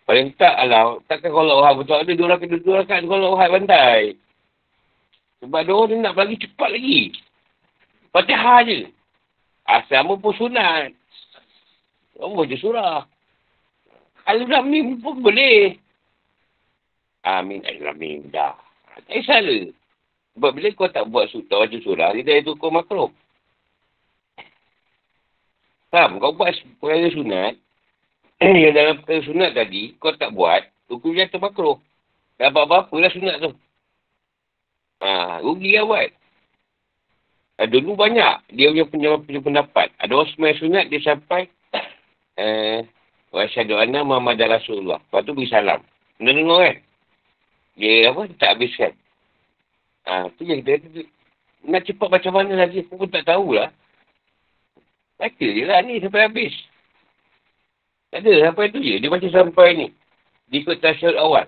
Paling 0.04 0.36
tak 0.36 0.56
lah, 0.68 1.00
takkan 1.08 1.32
kalau 1.32 1.64
orang 1.64 1.80
betul 1.80 1.96
ada 1.96 2.12
dua 2.12 2.36
rakat, 2.36 2.60
dua 2.60 2.84
rakat 2.84 3.08
kalau 3.08 3.36
orang 3.40 3.64
bantai. 3.64 4.20
Sebab 5.44 5.60
dia 5.64 5.76
orang 5.76 6.00
nak 6.00 6.16
lagi 6.16 6.40
cepat 6.40 6.70
lagi. 6.72 7.12
Fatihah 8.16 8.64
je. 8.64 8.88
Asal 9.68 10.08
pun 10.08 10.32
sunat. 10.36 10.92
Orang 12.20 12.36
baca 12.40 12.56
surah. 12.60 13.00
Al-Ramim 14.24 15.04
pun 15.04 15.20
boleh. 15.20 15.76
Amin. 17.28 17.64
Al-Ramim 17.64 18.32
dah. 18.32 18.56
Tak 19.08 19.24
salah. 19.28 19.68
Sebab 20.34 20.52
bila 20.58 20.68
kau 20.74 20.90
tak 20.90 21.06
buat 21.10 21.30
tak 21.30 21.58
baca 21.62 21.78
surah, 21.78 22.10
dia 22.18 22.26
dah 22.26 22.36
itu 22.42 22.58
kau 22.58 22.74
makhluk. 22.74 23.14
Faham? 25.94 26.18
Kau 26.18 26.34
buat 26.34 26.50
perkara 26.82 27.06
sunat, 27.14 27.54
yang 28.42 28.74
dalam 28.74 28.94
perkara 29.06 29.22
sunat 29.30 29.54
tadi, 29.54 29.94
kau 30.02 30.10
tak 30.18 30.34
buat, 30.34 30.66
hukum 30.90 31.14
jatuh 31.14 31.38
makhluk. 31.38 31.78
Tak 32.42 32.50
apa-apa 32.50 32.96
lah 32.98 33.14
sunat 33.14 33.36
tu. 33.46 33.52
Ha, 35.06 35.38
rugi 35.46 35.78
lah 35.78 35.86
buat. 35.86 36.10
Ha, 37.62 37.70
dulu 37.70 37.94
banyak 37.94 38.58
dia 38.58 38.74
punya, 38.90 39.22
punya, 39.22 39.38
pendapat. 39.38 39.94
Ada 40.02 40.18
orang 40.18 40.34
semai 40.34 40.58
sunat, 40.58 40.90
dia 40.90 40.98
sampai 41.06 41.46
eh, 42.42 42.82
Wasyadu 43.30 43.78
anna 43.78 44.02
Muhammad 44.02 44.42
Rasulullah. 44.42 44.98
Lepas 44.98 45.26
tu 45.26 45.34
beri 45.38 45.50
salam. 45.50 45.82
Benda 46.18 46.38
dengar 46.38 46.58
kan? 46.62 46.78
Dia 47.78 48.14
apa? 48.14 48.22
Dia 48.30 48.38
tak 48.38 48.52
habiskan. 48.58 48.94
Ha, 50.04 50.28
tu 50.36 50.44
yang 50.44 50.60
kita 50.62 50.84
kata, 50.84 51.02
nak 51.64 51.82
cepat 51.88 52.10
macam 52.12 52.32
mana 52.36 52.54
lagi, 52.60 52.84
aku 52.84 53.00
pun 53.00 53.08
tak 53.08 53.24
tahulah. 53.24 53.72
Baca 55.16 55.48
je 55.48 55.64
lah 55.64 55.80
ni 55.88 56.04
sampai 56.04 56.28
habis. 56.28 56.54
Tak 58.12 58.22
ada, 58.28 58.52
sampai 58.52 58.70
tu 58.70 58.84
je. 58.84 59.00
Dia 59.00 59.10
macam 59.10 59.32
sampai 59.32 59.68
ni. 59.80 59.88
Dia 60.52 60.60
ikut 60.62 60.78
tasyar 60.84 61.16
awal. 61.18 61.48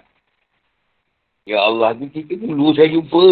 Ya 1.45 1.61
Allah, 1.61 1.93
ni 1.93 2.09
kita 2.09 2.39
dulu 2.39 2.73
saya 2.73 2.89
jumpa. 2.89 3.27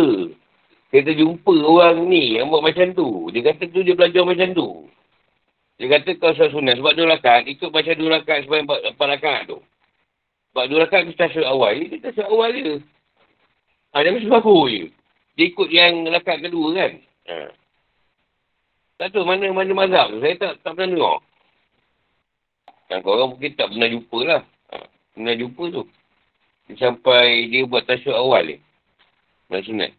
Kita 0.93 1.09
jumpa 1.17 1.53
orang 1.65 2.05
ni 2.05 2.37
yang 2.37 2.53
buat 2.53 2.61
macam 2.61 2.93
tu. 2.93 3.33
Dia 3.33 3.49
kata 3.49 3.65
tu 3.73 3.81
dia 3.81 3.97
belajar 3.97 4.21
macam 4.21 4.53
tu. 4.53 4.69
Dia 5.81 5.97
kata 5.97 6.13
kau 6.21 6.29
sudah 6.37 6.53
sunat. 6.53 6.77
Sebab 6.77 6.93
dua 6.93 7.17
rakat, 7.17 7.49
ikut 7.49 7.73
baca 7.73 7.91
dua 7.97 8.21
rakat 8.21 8.45
sebab 8.45 8.69
empat 8.93 9.07
rakat 9.17 9.39
tu. 9.49 9.57
Sebab 10.53 10.65
dua 10.69 10.85
rakat 10.85 11.09
tu 11.09 11.17
tasyar 11.17 11.49
awal. 11.49 11.73
Ini 11.73 11.97
tasyar 11.97 12.29
awal 12.29 12.53
je. 12.53 12.77
Ha, 13.93 14.05
dia 14.05 14.13
mesti 14.13 14.29
bagus 14.29 14.69
je. 14.69 14.83
Dia 15.33 15.45
ikut 15.49 15.69
yang 15.73 16.05
rakat 16.13 16.45
kedua 16.45 16.67
kan. 16.77 16.91
Ha. 17.29 17.35
Tak 19.01 19.07
tahu 19.13 19.25
mana 19.25 19.49
mana 19.49 19.71
mazhab. 19.73 20.13
Saya 20.21 20.35
tak, 20.37 20.53
tak 20.61 20.71
pernah 20.77 20.89
dengar. 20.93 21.17
Yang 22.93 23.01
korang 23.01 23.29
mungkin 23.33 23.51
tak 23.57 23.67
pernah 23.73 23.89
jumpa 23.89 24.19
lah. 24.29 24.41
Ha. 24.69 24.75
Pernah 25.17 25.33
jumpa 25.37 25.63
tu. 25.73 25.83
Dia 26.69 26.73
sampai 26.79 27.49
dia 27.49 27.65
buat 27.65 27.83
tasyuk 27.89 28.13
awal 28.13 28.45
ni. 28.45 28.57
Nak 29.49 29.65
sunat. 29.65 29.91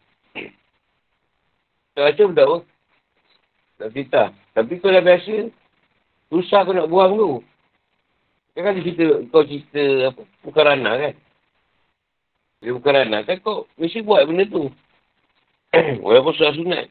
Tak 1.94 2.02
baca 2.02 2.22
pun 2.26 2.34
tak 2.34 2.46
apa. 2.46 2.58
Tak 3.78 3.88
cerita. 3.94 4.22
Tapi 4.54 4.72
kau 4.78 4.94
dah 4.94 5.02
biasa. 5.02 5.34
Susah 6.30 6.60
kau 6.62 6.74
nak 6.74 6.90
buang 6.90 7.14
tu. 7.18 7.30
Kan 8.54 8.70
kan 8.70 8.78
cerita, 8.78 9.06
kau 9.34 9.42
cerita 9.42 10.14
apa, 10.14 10.22
bukan 10.46 10.62
ranah 10.62 10.94
kan. 10.94 11.14
Dia 12.62 12.70
bukan 12.70 12.92
ranah 12.94 13.20
kan 13.26 13.36
kau 13.42 13.66
mesti 13.74 13.98
buat 14.02 14.22
benda 14.30 14.46
tu. 14.46 14.70
Walaupun 16.04 16.32
sudah 16.37 16.54
sunat. 16.54 16.87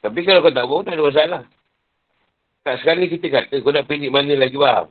Tapi 0.00 0.18
kalau 0.24 0.40
kau 0.40 0.54
tak 0.54 0.66
buat, 0.66 0.82
tak 0.88 0.96
ada 0.96 1.02
masalah. 1.04 1.42
Tak 2.64 2.74
sekali 2.80 3.08
kita 3.08 3.26
kata, 3.28 3.54
kau 3.60 3.72
nak 3.72 3.88
pilih 3.88 4.12
mana 4.12 4.32
lagi 4.36 4.56
faham? 4.56 4.88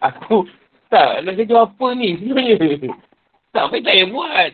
Aku, 0.00 0.48
tak, 0.88 1.24
nak 1.24 1.36
kerja 1.36 1.64
apa 1.64 1.86
ni 1.96 2.16
sebenarnya? 2.18 2.56
Tak, 3.50 3.66
apa 3.66 3.82
tak 3.82 3.90
payah 3.90 4.06
buat. 4.14 4.52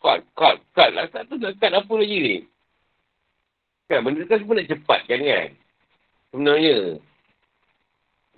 Kat, 0.00 0.18
kat, 0.32 0.56
kat 0.72 0.88
lah. 0.88 1.04
Tak 1.12 1.28
tu 1.28 1.36
nak 1.36 1.52
kat 1.60 1.68
apa 1.68 1.92
lagi 2.00 2.16
ni? 2.16 2.36
Kan, 3.92 4.08
benda 4.08 4.24
kan 4.24 4.40
semua 4.40 4.56
nak 4.56 4.68
cepat 4.72 5.00
kan 5.04 5.20
kan? 5.20 5.48
Sebenarnya. 6.32 6.96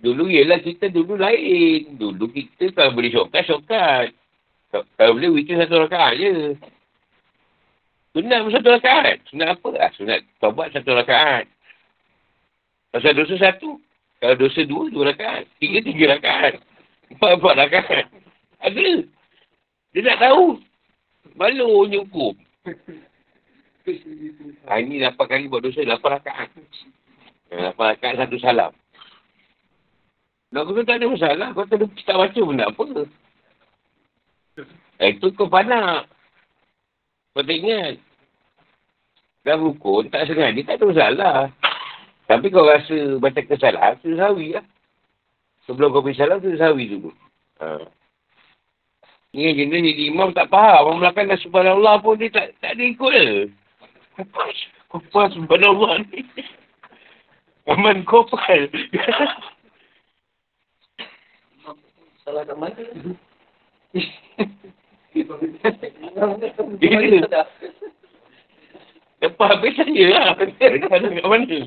Dulu 0.03 0.24
ialah 0.35 0.59
kita 0.66 0.90
dulu 0.90 1.14
lain. 1.14 1.94
Dulu 1.94 2.26
kita 2.26 2.74
kalau 2.74 2.90
boleh 2.98 3.14
shortcut, 3.14 3.46
shortcut. 3.46 4.11
Kalau 4.98 5.14
boleh, 5.14 5.31
weekend 5.31 5.62
satu 5.62 5.87
rakaat 5.87 6.18
je. 6.18 6.59
Sunat 8.11 8.38
pun 8.42 8.51
satu 8.51 8.68
rakaat. 8.75 9.16
Sunat 9.31 9.49
apa? 9.55 9.68
Ah, 9.79 9.90
sunat 9.94 10.20
taubat 10.42 10.75
satu 10.75 10.90
rakaat. 10.99 11.46
Pasal 12.90 13.14
dosa 13.14 13.38
satu. 13.38 13.79
Kalau 14.18 14.35
dosa 14.37 14.61
dua, 14.66 14.90
dua 14.90 15.14
rakaat. 15.14 15.46
Tiga, 15.62 15.79
tiga 15.81 16.18
rakaat. 16.18 16.59
Empat, 17.14 17.31
empat 17.38 17.55
rakaat. 17.55 18.07
Ada. 18.66 18.88
Dia 19.94 20.01
tak 20.11 20.18
tahu. 20.27 20.59
Malu 21.39 21.87
nyukup. 21.87 22.34
ha, 24.68 24.76
ini 24.82 25.01
lapan 25.01 25.26
kali 25.26 25.47
buat 25.47 25.62
dosa, 25.62 25.87
lapan 25.87 26.18
rakaat. 26.18 26.51
Lapan 27.55 27.87
rakaat, 27.95 28.14
satu 28.26 28.37
salam. 28.43 28.74
Nak 30.51 30.66
kau 30.66 30.82
tak 30.82 30.99
ada 30.99 31.07
masalah. 31.07 31.49
Kau 31.55 31.62
tak, 31.62 31.78
tak 32.03 32.18
baca 32.18 32.41
pun 32.43 32.59
apa. 32.59 32.84
Eh, 34.99 35.14
itu 35.14 35.30
kau 35.39 35.47
panak. 35.47 36.11
Kau 37.32 37.47
tak 37.47 37.55
ingat. 37.55 38.09
Dah 39.41 39.57
rukun, 39.57 40.12
tak 40.12 40.28
sengaja, 40.28 40.61
tak 40.68 40.76
ada 40.76 40.84
masalah. 40.84 41.36
Tapi 42.28 42.47
kau 42.53 42.68
rasa 42.68 43.16
macam 43.16 43.43
kesalahan, 43.49 43.97
tu 44.05 44.12
sawi 44.14 44.55
lah. 44.55 44.64
Sebelum 45.64 45.91
kau 45.91 46.05
pergi 46.05 46.20
salam, 46.20 46.45
tu 46.45 46.53
sawi 46.61 46.84
dulu. 46.93 47.11
Ha. 47.59 47.88
Ni 49.30 49.47
yang 49.47 49.57
jenis 49.70 49.95
jadi 49.95 50.03
imam 50.11 50.34
tak 50.34 50.51
faham. 50.51 50.91
Orang 50.91 51.01
belakang 51.07 51.30
dah 51.30 51.38
subhanallah 51.38 52.03
pun 52.03 52.18
dia 52.18 52.34
tak, 52.34 52.51
tak 52.59 52.74
ada 52.74 52.82
ikut 52.82 53.11
ke. 53.14 53.28
Apa? 54.18 54.43
Apa 54.99 55.20
subhanallah 55.38 56.03
ni? 56.11 56.26
Aman 57.70 58.03
kopal. 58.03 58.66
Salah 62.26 62.43
kat 62.43 62.57
mana? 62.59 62.82
Dia 66.82 67.34
Lepas 69.21 69.49
habis 69.53 69.77
saya 69.77 70.05
lah. 70.16 70.27
Kat 70.89 71.05
mana? 71.29 71.59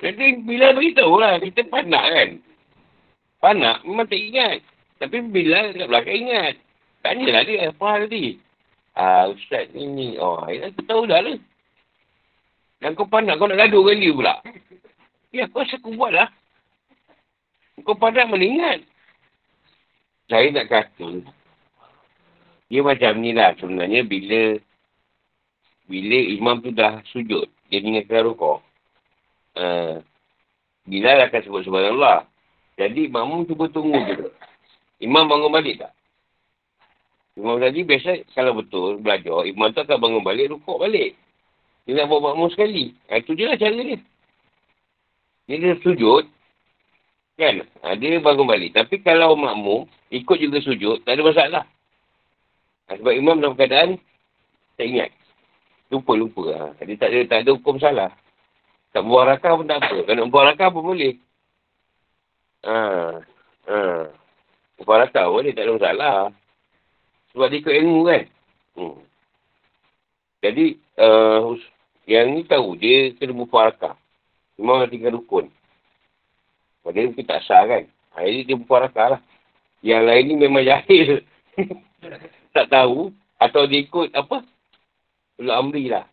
Jadi 0.00 0.26
bila 0.46 0.72
beritahu 0.72 1.14
lah, 1.20 1.36
kita 1.42 1.66
panak 1.68 2.04
kan. 2.06 2.28
Panak 3.42 3.76
memang 3.84 4.08
tak 4.08 4.20
ingat. 4.20 4.56
Tapi 5.00 5.16
bila 5.28 5.72
kat 5.76 5.88
belakang 5.88 6.18
ingat. 6.28 6.54
Tanyalah 7.00 7.42
dia, 7.44 7.72
apa 7.72 7.84
hal 7.88 8.02
tadi? 8.08 8.36
Ah, 8.96 9.28
Ustaz 9.32 9.72
ni 9.72 9.88
ni. 9.88 10.08
Oh, 10.20 10.44
ya, 10.48 10.68
aku 10.68 10.84
tahu 10.84 11.08
dah 11.08 11.20
lah. 11.24 11.40
Dan 12.80 12.96
kau 12.96 13.08
panak, 13.08 13.36
kau 13.36 13.48
nak 13.48 13.60
gaduh 13.60 13.84
dengan 13.88 14.00
dia 14.00 14.16
pula. 14.16 14.34
Ya, 15.32 15.44
kau 15.48 15.64
rasa 15.64 15.76
aku 15.80 15.96
buat 15.96 16.12
lah. 16.12 16.28
Kau 17.84 17.96
panak 17.96 18.28
mana 18.28 18.44
ingat? 18.44 18.78
Saya 20.28 20.52
nak 20.52 20.68
kata, 20.68 21.24
dia 22.70 22.86
macam 22.86 23.12
ni 23.18 23.34
lah 23.34 23.50
sebenarnya 23.58 24.06
bila 24.06 24.54
bila 25.90 26.18
imam 26.38 26.62
tu 26.62 26.70
dah 26.70 27.02
sujud, 27.10 27.50
dia 27.66 27.82
ingatkan 27.82 28.30
rukuk. 28.30 28.62
Uh, 29.58 29.98
bila 30.86 31.26
akan 31.26 31.40
sebut 31.42 31.66
subhanallah. 31.66 32.30
Jadi 32.78 33.10
makmum 33.10 33.42
cuba 33.44 33.66
tunggu 33.68 33.98
je. 34.06 34.30
Imam 35.02 35.26
bangun 35.26 35.50
balik 35.50 35.82
tak? 35.82 35.92
Imam 37.34 37.58
tadi 37.58 37.82
biasa 37.82 38.22
kalau 38.32 38.54
betul 38.62 39.02
belajar, 39.02 39.42
imam 39.50 39.74
tu 39.74 39.82
akan 39.82 39.98
bangun 39.98 40.22
balik, 40.22 40.54
rukuk 40.54 40.78
balik. 40.78 41.18
Dia 41.84 41.98
nak 41.98 42.06
buat 42.06 42.22
makmum 42.22 42.48
sekali. 42.54 42.94
Ha, 43.10 43.18
itu 43.18 43.34
je 43.34 43.44
lah 43.50 43.58
cara 43.58 43.74
dia. 43.74 43.98
Dia, 45.50 45.56
dia 45.58 45.74
sujud. 45.82 46.24
Kan? 47.34 47.66
Ha, 47.82 47.98
dia 47.98 48.22
bangun 48.22 48.46
balik. 48.46 48.78
Tapi 48.78 49.02
kalau 49.02 49.34
makmum 49.34 49.90
ikut 50.14 50.38
juga 50.38 50.62
sujud, 50.62 51.02
tak 51.02 51.18
ada 51.18 51.22
masalah. 51.26 51.64
Ha, 52.86 52.94
sebab 52.94 53.10
imam 53.10 53.42
dalam 53.42 53.58
keadaan 53.58 53.98
tak 54.78 54.86
ingat. 54.86 55.10
Lupa-lupa. 55.90 56.44
Ha. 56.54 56.86
Dia 56.86 56.94
tak 56.96 57.10
ada, 57.10 57.18
tak 57.26 57.38
ada 57.42 57.50
hukum 57.58 57.76
salah. 57.82 58.14
Tak 58.94 59.02
buang 59.02 59.26
rakah 59.26 59.58
pun 59.58 59.66
tak 59.66 59.82
apa. 59.82 59.96
Kalau 60.06 60.30
buang 60.30 60.46
rakah 60.46 60.68
pun 60.70 60.82
boleh. 60.86 61.14
Ha. 62.66 62.78
Ha. 63.66 63.78
Buang 64.82 65.00
rakah 65.02 65.26
boleh, 65.26 65.50
tak 65.50 65.66
ada 65.66 65.74
masalah. 65.74 66.16
Sebab 67.34 67.46
dia 67.50 67.58
ikut 67.58 67.74
ilmu 67.74 68.00
kan. 68.06 68.22
Hmm. 68.78 68.98
Jadi, 70.40 70.66
uh, 70.98 71.54
yang 72.06 72.32
ni 72.34 72.42
tahu, 72.46 72.78
dia 72.78 73.14
kena 73.18 73.34
buang 73.34 73.50
rakah. 73.50 73.94
Memang 74.58 74.86
tinggal 74.90 75.18
rukun. 75.18 75.50
Padahal 76.80 77.12
mungkin 77.12 77.26
tak 77.28 77.44
sah 77.44 77.64
kan. 77.68 77.84
Hari 78.16 78.44
dia 78.44 78.56
rakah 78.56 79.16
lah. 79.16 79.20
Yang 79.80 80.02
lain 80.04 80.24
ni 80.28 80.34
memang 80.36 80.64
jahil. 80.64 81.24
tak 82.56 82.66
tahu. 82.68 83.12
Atau 83.40 83.64
dia 83.64 83.80
ikut 83.80 84.12
apa? 84.12 84.44
Ulul 85.40 85.56
Amri 85.56 85.88
lah. 85.88 86.04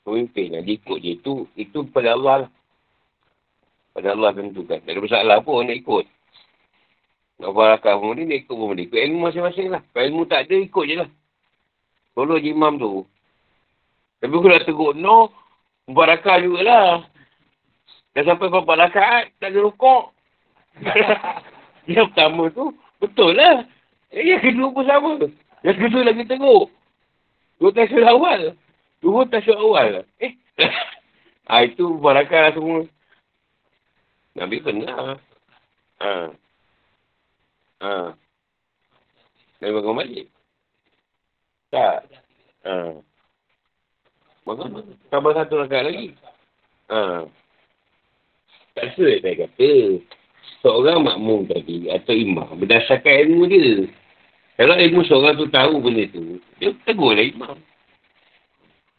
Pemimpin 0.00 0.56
yang 0.56 0.64
dia 0.64 0.80
ikut 0.80 0.98
dia. 1.04 1.12
Itu, 1.20 1.44
itu 1.60 1.84
pada 1.92 2.16
Allah 2.16 2.48
lah. 2.48 2.50
Pada 3.92 4.16
Allah 4.16 4.32
tentukan. 4.32 4.80
Tak 4.80 4.88
ada 4.88 5.00
masalah 5.04 5.36
pun 5.44 5.68
nak 5.68 5.76
ikut. 5.76 6.04
Nak 7.36 7.52
barakah 7.52 8.00
pun 8.00 8.16
dia, 8.16 8.24
dia 8.24 8.40
ikut 8.40 8.56
pun 8.56 8.72
dia. 8.72 8.88
Ikut 8.88 8.96
ilmu 8.96 9.28
masing-masing 9.28 9.68
lah. 9.68 9.84
Kalau 9.92 10.04
ilmu 10.08 10.22
tak 10.24 10.48
ada, 10.48 10.56
ikut 10.56 10.84
je 10.88 10.94
lah. 11.04 11.10
Tolong 12.16 12.40
je 12.40 12.48
imam 12.48 12.80
tu. 12.80 13.04
Tapi 14.24 14.32
kalau 14.32 14.64
tegur 14.64 14.92
no, 14.96 15.28
barakah 15.92 16.40
jugalah. 16.40 17.04
Dah 18.16 18.22
sampai 18.24 18.48
berapa 18.48 18.88
rakaat, 18.88 19.36
tak 19.36 19.52
ada 19.52 19.60
rukuk. 19.60 20.16
yang 21.92 22.08
pertama 22.08 22.48
tu, 22.48 22.72
betul 22.96 23.36
lah. 23.36 23.68
Yang 24.08 24.40
kedua 24.48 24.72
pun 24.72 24.84
sama. 24.88 25.12
Yang 25.60 25.76
kedua 25.84 26.00
lagi 26.08 26.24
teruk. 26.24 26.72
Dua 27.56 27.70
tasyuk 27.72 28.04
awal. 28.04 28.52
Dua 29.00 29.24
tasyuk 29.28 29.56
awal. 29.56 30.04
Eh. 30.20 30.32
ha, 31.48 31.64
itu 31.68 31.96
barakah 32.00 32.48
lah 32.48 32.52
semua. 32.52 32.84
Nabi 34.36 34.60
benar. 34.60 35.16
Ha. 36.04 36.12
Ha. 37.80 37.92
Nabi 39.64 39.72
bangun 39.72 39.96
balik. 39.96 40.26
Tak. 41.72 42.04
Ha. 42.68 43.00
Bangun. 44.44 44.92
Tambah 45.08 45.32
satu 45.32 45.64
rakat 45.64 45.88
lagi. 45.88 46.12
Ha. 46.92 47.24
Tak 48.76 48.92
sulit 48.92 49.24
saya 49.24 49.48
kata. 49.48 50.04
Seorang 50.60 51.08
makmum 51.08 51.48
tadi 51.48 51.88
atau 51.88 52.12
imam 52.12 52.60
berdasarkan 52.60 53.24
ilmu 53.24 53.48
dia. 53.48 53.88
Kalau 54.56 54.76
ilmu 54.80 55.04
seorang 55.04 55.36
tu 55.36 55.46
tahu 55.52 55.84
benda 55.84 56.08
tu, 56.08 56.40
dia 56.56 56.72
tegur 56.88 57.12
lah 57.12 57.24
imam. 57.28 57.56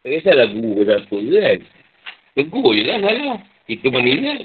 Tak 0.06 0.10
kisahlah 0.14 0.48
guru 0.54 0.86
ke 0.86 0.94
apa 0.94 1.18
kan. 1.18 1.60
Tegur 2.38 2.70
je 2.78 2.82
lah 2.86 2.98
salah. 3.02 3.38
Kita 3.68 3.86
mana 3.92 4.08
ingat. 4.08 4.42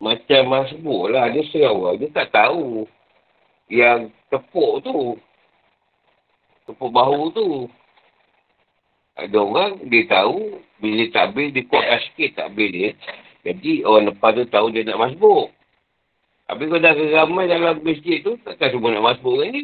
Macam 0.00 0.42
masbuk 0.48 1.12
lah. 1.12 1.28
Dia 1.28 1.42
serawak. 1.50 2.00
Dia 2.00 2.08
tak 2.14 2.32
tahu. 2.32 2.86
Yang 3.68 4.14
tepuk 4.32 4.80
tu. 4.86 5.20
Tepuk 6.70 6.88
bahu 6.88 7.34
tu. 7.36 7.68
Ada 9.20 9.36
orang, 9.36 9.72
dia 9.92 10.08
tahu. 10.08 10.62
Bila 10.80 11.04
dia 11.04 11.12
takbir, 11.12 11.52
dia 11.52 11.68
kuatkan 11.68 12.00
sikit 12.08 12.30
takbir 12.40 12.72
dia. 12.72 12.88
Jadi, 13.44 13.84
orang 13.84 14.08
lepas 14.08 14.32
tu 14.32 14.48
tahu 14.48 14.72
dia 14.72 14.88
nak 14.88 15.04
masbuk. 15.04 15.52
Tapi 16.46 16.62
kalau 16.68 16.82
dah 16.82 16.94
ramai 17.22 17.46
dalam 17.46 17.80
masjid 17.80 18.20
tu, 18.20 18.36
takkan 18.42 18.74
semua 18.74 18.92
nak 18.92 19.04
masuk 19.14 19.40
kan 19.40 19.48
ni. 19.48 19.62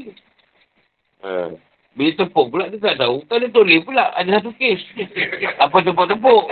Ha. 1.20 1.52
Bila 1.98 2.10
tepuk 2.14 2.46
pula, 2.54 2.70
dia 2.70 2.78
tak 2.78 3.02
tahu. 3.02 3.26
Kan 3.26 3.42
dia 3.42 3.50
tulis 3.50 3.82
pula, 3.82 4.14
ada 4.14 4.38
satu 4.38 4.54
kes. 4.54 4.80
Apa 5.58 5.82
tepuk-tepuk? 5.82 6.44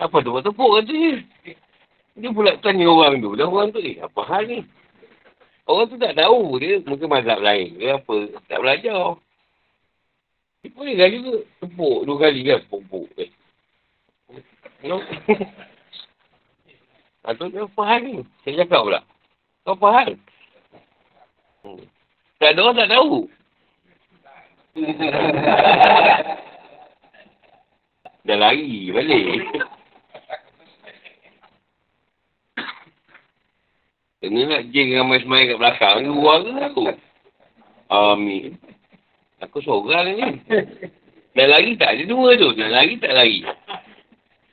apa 0.00 0.16
tepuk-tepuk 0.22 0.70
kata 0.80 0.92
dia. 0.94 1.12
Dia 2.14 2.30
pula 2.30 2.54
tanya 2.62 2.86
orang 2.86 3.18
tu. 3.18 3.34
Dan 3.34 3.50
orang 3.50 3.74
tu, 3.74 3.82
eh, 3.82 3.98
apa 3.98 4.20
hal 4.30 4.42
ni? 4.46 4.62
Orang 5.66 5.90
tu 5.90 5.98
tak 5.98 6.14
tahu. 6.14 6.62
Dia 6.62 6.78
mungkin 6.86 7.10
mazhab 7.10 7.42
lain. 7.42 7.74
Dia 7.76 7.98
apa, 7.98 8.14
tak 8.46 8.58
belajar. 8.62 9.18
Dia 10.60 10.68
boleh 10.76 10.94
kan 10.94 11.08
juga 11.10 11.34
tepuk 11.58 11.98
dua 12.06 12.16
kali 12.22 12.40
kan. 12.46 12.58
Tepuk-tepuk. 12.64 13.08
Eh. 13.18 13.30
No? 14.86 15.02
Atau 17.20 17.52
dia 17.52 17.68
apa 17.68 17.82
hal 17.84 18.00
ni? 18.04 18.24
Saya 18.44 18.64
cakap 18.64 18.80
pula. 18.80 19.00
Kau 19.68 19.76
apa 19.76 19.88
hal? 19.92 20.10
Hmm. 21.60 21.84
Tak 22.40 22.56
ada 22.56 22.60
orang 22.64 22.78
tak 22.80 22.90
tahu. 22.96 23.28
Dah 28.24 28.36
lari 28.36 28.92
balik. 28.92 29.44
Kena 34.20 34.40
nak 34.44 34.68
jeng 34.68 34.92
ramai 34.92 35.24
semai 35.24 35.48
kat 35.48 35.56
belakang. 35.56 36.04
Ni 36.04 36.12
luar 36.12 36.44
ke 36.44 36.52
aku? 36.60 36.84
Amin. 37.88 38.60
Aku 39.40 39.64
seorang 39.64 40.12
ni. 40.12 40.36
Dah 41.32 41.46
lari 41.48 41.72
tak? 41.80 41.96
Ada 41.96 42.04
dua 42.04 42.36
tu. 42.36 42.52
Dah 42.52 42.68
lari 42.68 43.00
tak 43.00 43.16
lari? 43.16 43.40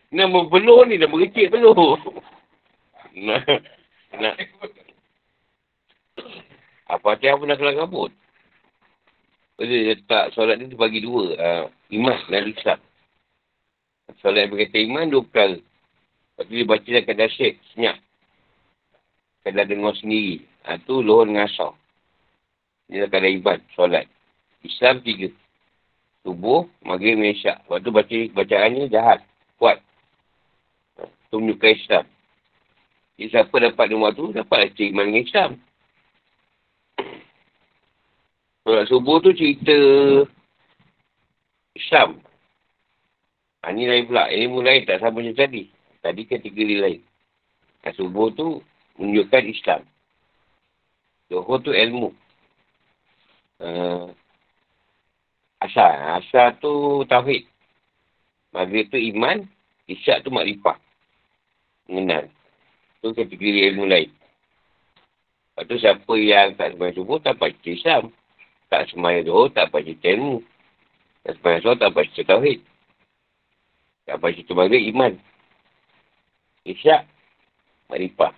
Nama 0.07 0.39
peluh 0.47 0.87
ni 0.87 0.95
dah 0.95 1.11
berkecil 1.11 1.51
peluh. 1.51 1.99
Nah. 3.17 3.41
Apa 6.87 7.05
hati 7.13 7.27
apa 7.27 7.43
nak 7.43 7.57
kelang 7.59 7.77
kabut? 7.83 8.11
Dia 9.57 9.97
letak 9.97 10.37
solat 10.37 10.61
ni 10.61 10.69
bagi 10.77 11.01
dua. 11.01 11.25
Uh, 11.33 11.63
iman 11.97 12.17
dan 12.29 12.45
risab. 12.45 12.79
Solat 14.21 14.47
yang 14.47 14.51
berkata 14.53 14.77
iman 14.85 15.09
dua 15.09 15.25
perkara. 15.25 15.57
Lepas 15.57 16.43
tu 16.45 16.53
dia 16.53 16.69
baca 16.69 16.85
dalam 16.85 17.05
keadaan 17.09 17.33
syek, 17.33 17.53
senyap. 17.73 17.97
Keadaan 19.41 19.67
dengar 19.73 19.93
sendiri. 19.97 20.45
Ha, 20.69 20.77
tu 20.85 21.01
luhur 21.01 21.25
dengan 21.25 21.49
asal. 21.49 21.73
Dia 22.85 23.03
dah 23.03 23.09
keadaan 23.09 23.41
ibad, 23.41 23.59
solat. 23.73 24.05
Islam 24.61 25.01
tiga. 25.01 25.33
Tubuh, 26.21 26.69
maghrib, 26.85 27.17
mesyak. 27.17 27.65
Lepas 27.65 27.79
tu 27.81 27.89
baca, 27.89 28.17
bacaannya 28.37 28.93
jahat, 28.93 29.25
kuat. 29.57 29.81
Tu 31.33 31.35
menunjukkan 31.35 31.73
Islam. 31.73 32.05
Jadi 33.17 33.33
siapa 33.33 33.55
dapat 33.57 33.89
nombor 33.89 34.13
tu, 34.13 34.29
dapat 34.29 34.77
cerita 34.77 34.93
iman 34.93 35.05
dengan 35.09 35.25
Islam. 35.25 35.51
Solat 38.61 38.85
subuh 38.91 39.17
tu 39.25 39.33
cerita 39.33 39.73
Islam. 41.73 42.21
Ha, 43.65 43.73
ni 43.73 43.89
lain 43.89 44.05
pula. 44.05 44.29
Ini 44.29 44.45
mulai 44.45 44.85
tak 44.85 45.01
sama 45.01 45.23
macam 45.23 45.33
tadi. 45.33 45.71
Tadi 46.03 46.21
kategori 46.29 46.77
lain. 46.77 47.01
Ha, 47.87 47.95
subuh 47.97 48.29
tu 48.37 48.61
menunjukkan 49.01 49.43
Islam. 49.49 49.81
Johor 51.31 51.63
tu 51.65 51.73
ilmu. 51.73 52.13
Uh, 53.57 54.13
asal. 55.63 56.21
Asal 56.21 56.59
tu 56.61 57.01
tauhid. 57.09 57.49
Maghrib 58.53 58.93
tu 58.93 58.99
iman. 58.99 59.41
Isyak 59.89 60.21
tu 60.21 60.29
makrifah. 60.29 60.77
Mengenal. 61.89 62.29
Tu 63.07 63.15
kategori 63.15 63.71
ilmu 63.71 63.87
lain. 63.87 64.11
Lepas 65.55 65.63
tu 65.71 65.79
siapa 65.79 66.13
yang 66.19 66.59
tak 66.59 66.75
sembahyang 66.75 66.95
subuh 66.99 67.23
tak 67.23 67.39
baca 67.39 67.55
Islam. 67.63 68.11
Tak 68.67 68.91
sembahyang 68.91 69.23
subuh 69.23 69.47
tak 69.55 69.71
baca 69.71 69.87
ilmu. 69.87 70.43
Tak 71.23 71.31
sembahyang 71.39 71.61
subuh 71.63 71.77
tak 71.79 71.91
baca 71.95 72.19
tauhid. 72.27 72.59
Apa 74.11 74.27
situ 74.35 74.51
maghrib, 74.51 74.91
iman. 74.91 75.15
Isyak, 76.67 77.07
marifah. 77.87 78.35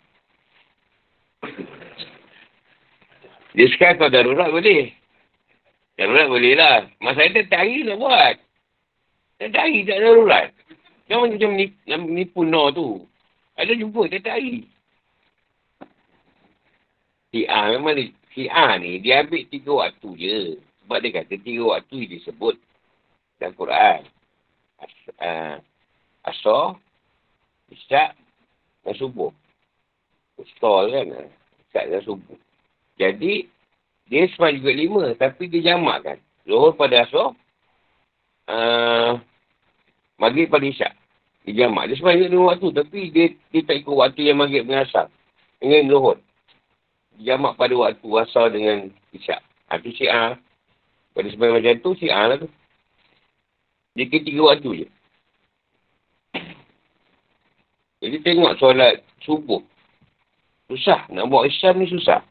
Dia 3.57 3.65
sekarang 3.74 3.97
kalau 3.97 4.13
darurat 4.13 4.49
boleh. 4.53 4.93
Darurat 5.97 6.30
boleh 6.30 6.53
lah. 6.53 6.86
Masalah 7.01 7.34
dia 7.34 7.49
tak 7.49 7.65
hari 7.65 7.89
nak 7.89 7.97
buat. 7.97 8.36
Tak 9.41 9.57
hari 9.57 9.82
tak 9.89 9.97
darurat. 9.97 10.53
Kan 11.09 11.26
macam 11.26 11.57
ni, 11.57 11.74
nipu 11.89 12.45
no 12.45 12.70
tu. 12.70 13.09
Ada 13.60 13.76
jumpa 13.76 14.07
tak 14.07 14.39
hari. 14.39 14.64
Si 17.30 17.43
A 17.45 17.76
memang 17.76 17.99
ni, 17.99 18.16
si 18.32 18.47
A 18.47 18.80
ni 18.80 19.03
dia 19.03 19.20
ambil 19.20 19.43
tiga 19.51 19.72
waktu 19.76 20.10
je. 20.16 20.38
Sebab 20.82 20.97
dia 21.03 21.20
kata 21.20 21.36
tiga 21.43 21.64
waktu 21.76 22.07
dia 22.07 22.24
sebut 22.24 22.55
dalam 23.38 23.53
Quran. 23.60 24.07
As, 24.80 24.93
uh, 25.20 25.55
Asar, 26.24 26.80
Isyak 27.68 28.16
dan 28.88 28.95
Subuh. 28.95 29.36
Stol 30.55 30.95
kan. 30.95 31.28
Isyak 31.68 31.86
dan 31.91 32.01
Subuh. 32.07 32.39
Jadi, 32.95 33.47
dia 34.07 34.28
sempat 34.32 34.55
juga 34.55 34.72
lima. 34.72 35.03
Tapi 35.20 35.51
dia 35.51 35.76
jamak 35.76 35.99
kan. 36.07 36.18
Zuhur 36.47 36.74
pada 36.80 37.03
Asar. 37.03 37.36
Uh, 38.49 39.20
Maghrib 40.16 40.47
pada 40.47 40.66
Isyak. 40.66 40.99
Dia 41.48 41.66
jamak. 41.66 41.88
Dia 41.90 41.96
juga 41.96 42.16
lima 42.16 42.52
waktu. 42.52 42.68
Tapi 42.76 43.00
dia, 43.14 43.26
dia 43.52 43.62
tak 43.64 43.80
ikut 43.80 43.96
waktu 43.96 44.22
yang 44.28 44.38
Maghrib 44.40 44.68
dengan 44.68 44.84
Asar. 44.84 45.08
Dengan 45.62 45.88
Zuhur. 45.88 46.18
Jamak 47.20 47.56
pada 47.56 47.74
waktu 47.76 48.08
Asar 48.20 48.52
dengan 48.52 48.92
Isyak. 49.16 49.40
Itu 49.80 49.92
si 49.96 50.06
A. 50.08 50.36
Pada 51.16 51.28
sebenarnya 51.32 51.76
macam 51.76 51.84
tu, 51.84 51.92
si 52.00 52.08
A 52.12 52.22
lah 52.28 52.38
tu. 52.40 52.50
Dia 53.96 54.06
kira 54.08 54.24
tiga 54.24 54.42
waktu 54.48 54.70
je. 54.86 54.88
Jadi 58.00 58.18
tengok 58.24 58.56
solat 58.56 59.04
subuh. 59.28 59.60
Susah. 60.72 61.04
Nak 61.12 61.28
buat 61.28 61.50
Islam 61.52 61.84
ni 61.84 61.92
susah. 61.92 62.24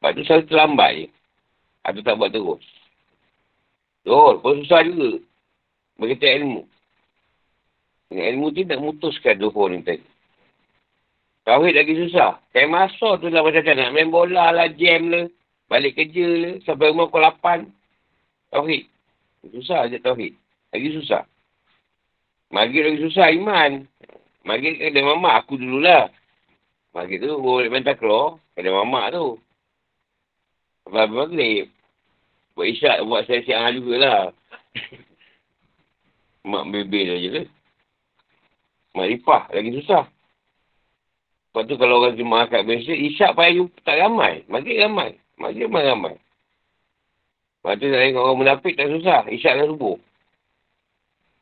Sebab 0.00 0.10
tu 0.12 0.22
selalu 0.28 0.44
terlambat 0.50 0.90
je. 0.96 1.06
Atau 1.86 2.04
tak 2.04 2.16
buat 2.20 2.28
terus. 2.34 2.64
Betul. 4.04 4.34
Pun 4.44 4.60
susah 4.64 4.80
juga. 4.84 5.10
Berkata 5.96 6.26
ilmu. 6.36 6.68
Dengan 8.10 8.26
ilmu 8.34 8.50
tu 8.50 8.66
nak 8.66 8.82
mutuskan 8.82 9.38
duhur 9.38 9.70
ni 9.70 9.86
tadi. 9.86 10.02
Tauhid 11.46 11.78
lagi 11.78 11.94
susah. 11.94 12.42
Kayak 12.50 12.74
masuk 12.74 13.22
tu 13.22 13.30
lah 13.30 13.46
macam 13.46 13.62
nak 13.62 13.90
main 13.94 14.10
bola 14.10 14.50
lah, 14.50 14.66
jam 14.74 15.14
lah. 15.14 15.30
Balik 15.70 15.94
kerja 15.94 16.26
lah. 16.26 16.54
Sampai 16.66 16.90
rumah 16.90 17.06
pukul 17.06 17.22
8. 17.22 17.70
Tauhid. 18.50 18.82
Susah 19.54 19.86
je 19.86 20.02
tauhid. 20.02 20.34
Lagi 20.74 20.88
susah. 20.98 21.22
Maghrib 22.50 22.82
lagi 22.82 23.00
susah 23.06 23.30
iman. 23.30 23.86
Maghrib 24.42 24.74
kena 24.82 25.14
mamak 25.14 25.46
aku 25.46 25.54
dululah. 25.54 26.10
Maghrib 26.90 27.22
tu 27.22 27.38
boleh 27.38 27.70
main 27.70 27.86
takraw. 27.86 28.36
Kena 28.58 28.74
mamak 28.82 29.14
tu. 29.14 29.38
Lepas 30.90 31.06
maghrib. 31.08 31.70
Buat 32.58 32.66
isyak 32.74 33.06
buat 33.06 33.22
saya 33.30 33.40
siang 33.46 33.70
jugalah. 33.78 34.34
Mak 36.50 36.72
bebel 36.72 37.20
je 37.20 37.30
lah. 37.30 37.46
Makrifah 38.94 39.50
lagi 39.54 39.70
susah. 39.78 40.04
Lepas 41.50 41.66
tu 41.66 41.74
kalau 41.78 41.98
orang 42.02 42.14
jemaah 42.14 42.46
kat 42.46 42.62
Malaysia, 42.62 42.94
isyak 42.94 43.34
payah 43.34 43.58
jumpa 43.58 43.78
tak 43.82 43.98
ramai. 43.98 44.46
Maghrib 44.46 44.78
ramai. 44.78 45.18
Maghrib 45.34 45.66
ramai 45.66 45.82
ramai. 45.86 46.14
Lepas 47.60 47.74
tu 47.76 47.86
nak 47.90 48.00
tengok 48.00 48.24
orang 48.24 48.38
munafik 48.38 48.74
tak 48.78 48.88
susah. 48.88 49.20
Isyak 49.28 49.54
dan 49.58 49.66
subuh. 49.68 49.96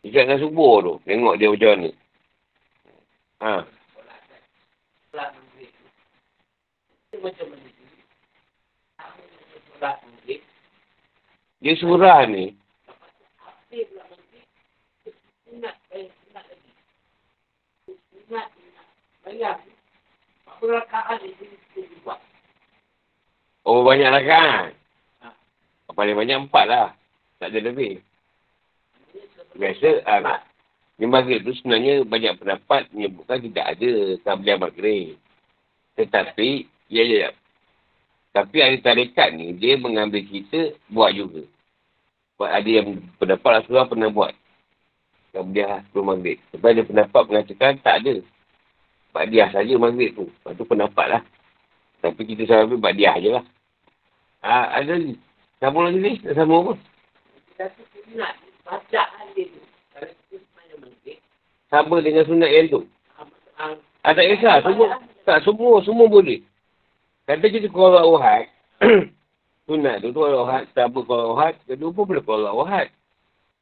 Isyak 0.03 0.26
dan 0.26 0.38
subuh 0.40 0.74
tu. 0.80 0.94
Tengok 1.05 1.34
dia 1.36 1.53
macam 1.53 1.70
mana. 1.76 1.90
Ha. 3.38 3.53
Dia 11.59 11.74
surah 11.78 12.26
ni. 12.26 12.55
Oh, 23.64 23.84
banyak 23.84 24.08
lah 24.08 24.24
kan? 24.24 24.64
Paling 25.92 26.14
banyak 26.14 26.38
empat 26.46 26.64
lah. 26.70 26.88
Tak 27.42 27.50
ada 27.50 27.58
lebih. 27.72 27.98
Biasa, 29.58 30.06
ah, 30.06 30.40
ni 31.02 31.10
maghrib 31.10 31.42
tu 31.42 31.50
sebenarnya 31.58 32.06
banyak 32.06 32.38
pendapat 32.38 32.86
menyebutkan 32.94 33.42
tidak 33.42 33.66
ada 33.74 33.90
kablian 34.22 34.62
maghrib. 34.62 35.18
Tetapi, 35.98 36.70
ya, 36.86 37.02
ya, 37.02 37.16
ya. 37.26 37.30
Tapi 38.30 38.56
ada 38.62 38.78
tarikat 38.78 39.34
ni, 39.34 39.50
dia 39.58 39.74
mengambil 39.74 40.22
kita 40.22 40.78
buat 40.94 41.10
juga. 41.10 41.42
Sebab 42.38 42.50
ada 42.54 42.70
yang 42.70 43.02
pendapat 43.18 43.50
Rasulullah 43.50 43.90
pernah 43.90 44.10
buat. 44.14 44.30
Kablian 45.39 45.86
sebelum 45.86 46.18
maghrib. 46.18 46.43
Sebab 46.51 46.68
ada 46.74 46.82
pendapat 46.82 47.22
mengatakan 47.30 47.72
tak 47.78 48.03
ada. 48.03 48.14
Badiah 49.14 49.49
saja 49.55 49.72
maghrib 49.78 50.11
tu. 50.18 50.26
Lepas 50.26 50.53
tu 50.59 50.66
pendapat 50.66 51.07
lah. 51.07 51.22
Tapi 52.03 52.22
kita 52.26 52.43
selalu 52.51 52.82
badiah 52.82 53.14
je 53.22 53.30
lah. 53.39 53.45
Ha, 54.43 54.82
ada 54.82 54.99
ni. 54.99 55.14
Sambung 55.62 55.86
lagi 55.86 55.99
ni? 56.03 56.18
Tak 56.26 56.34
sambung 56.34 56.66
apa? 56.66 56.74
Sama 61.70 61.97
dengan 62.03 62.26
sunat 62.26 62.51
yang 62.51 62.66
tu. 62.66 62.82
Ah, 64.03 64.14
tak 64.14 64.26
kisah. 64.26 64.59
Semua, 64.66 64.86
tak, 65.22 65.39
semua, 65.47 65.78
semua 65.86 66.07
boleh. 66.11 66.43
Kata 67.30 67.47
kita 67.47 67.70
kalau 67.70 68.18
wahat. 68.18 68.51
sunat 69.70 70.03
tu, 70.03 70.11
tu 70.11 70.18
kalau 70.18 70.51
wahat. 70.51 70.66
Tak 70.74 70.91
apa 70.91 70.99
kalau 71.07 71.26
wahat. 71.39 71.55
Kedua 71.62 71.95
pun 71.95 72.11
boleh 72.11 72.24
kalau 72.26 72.59
wahat. 72.66 72.91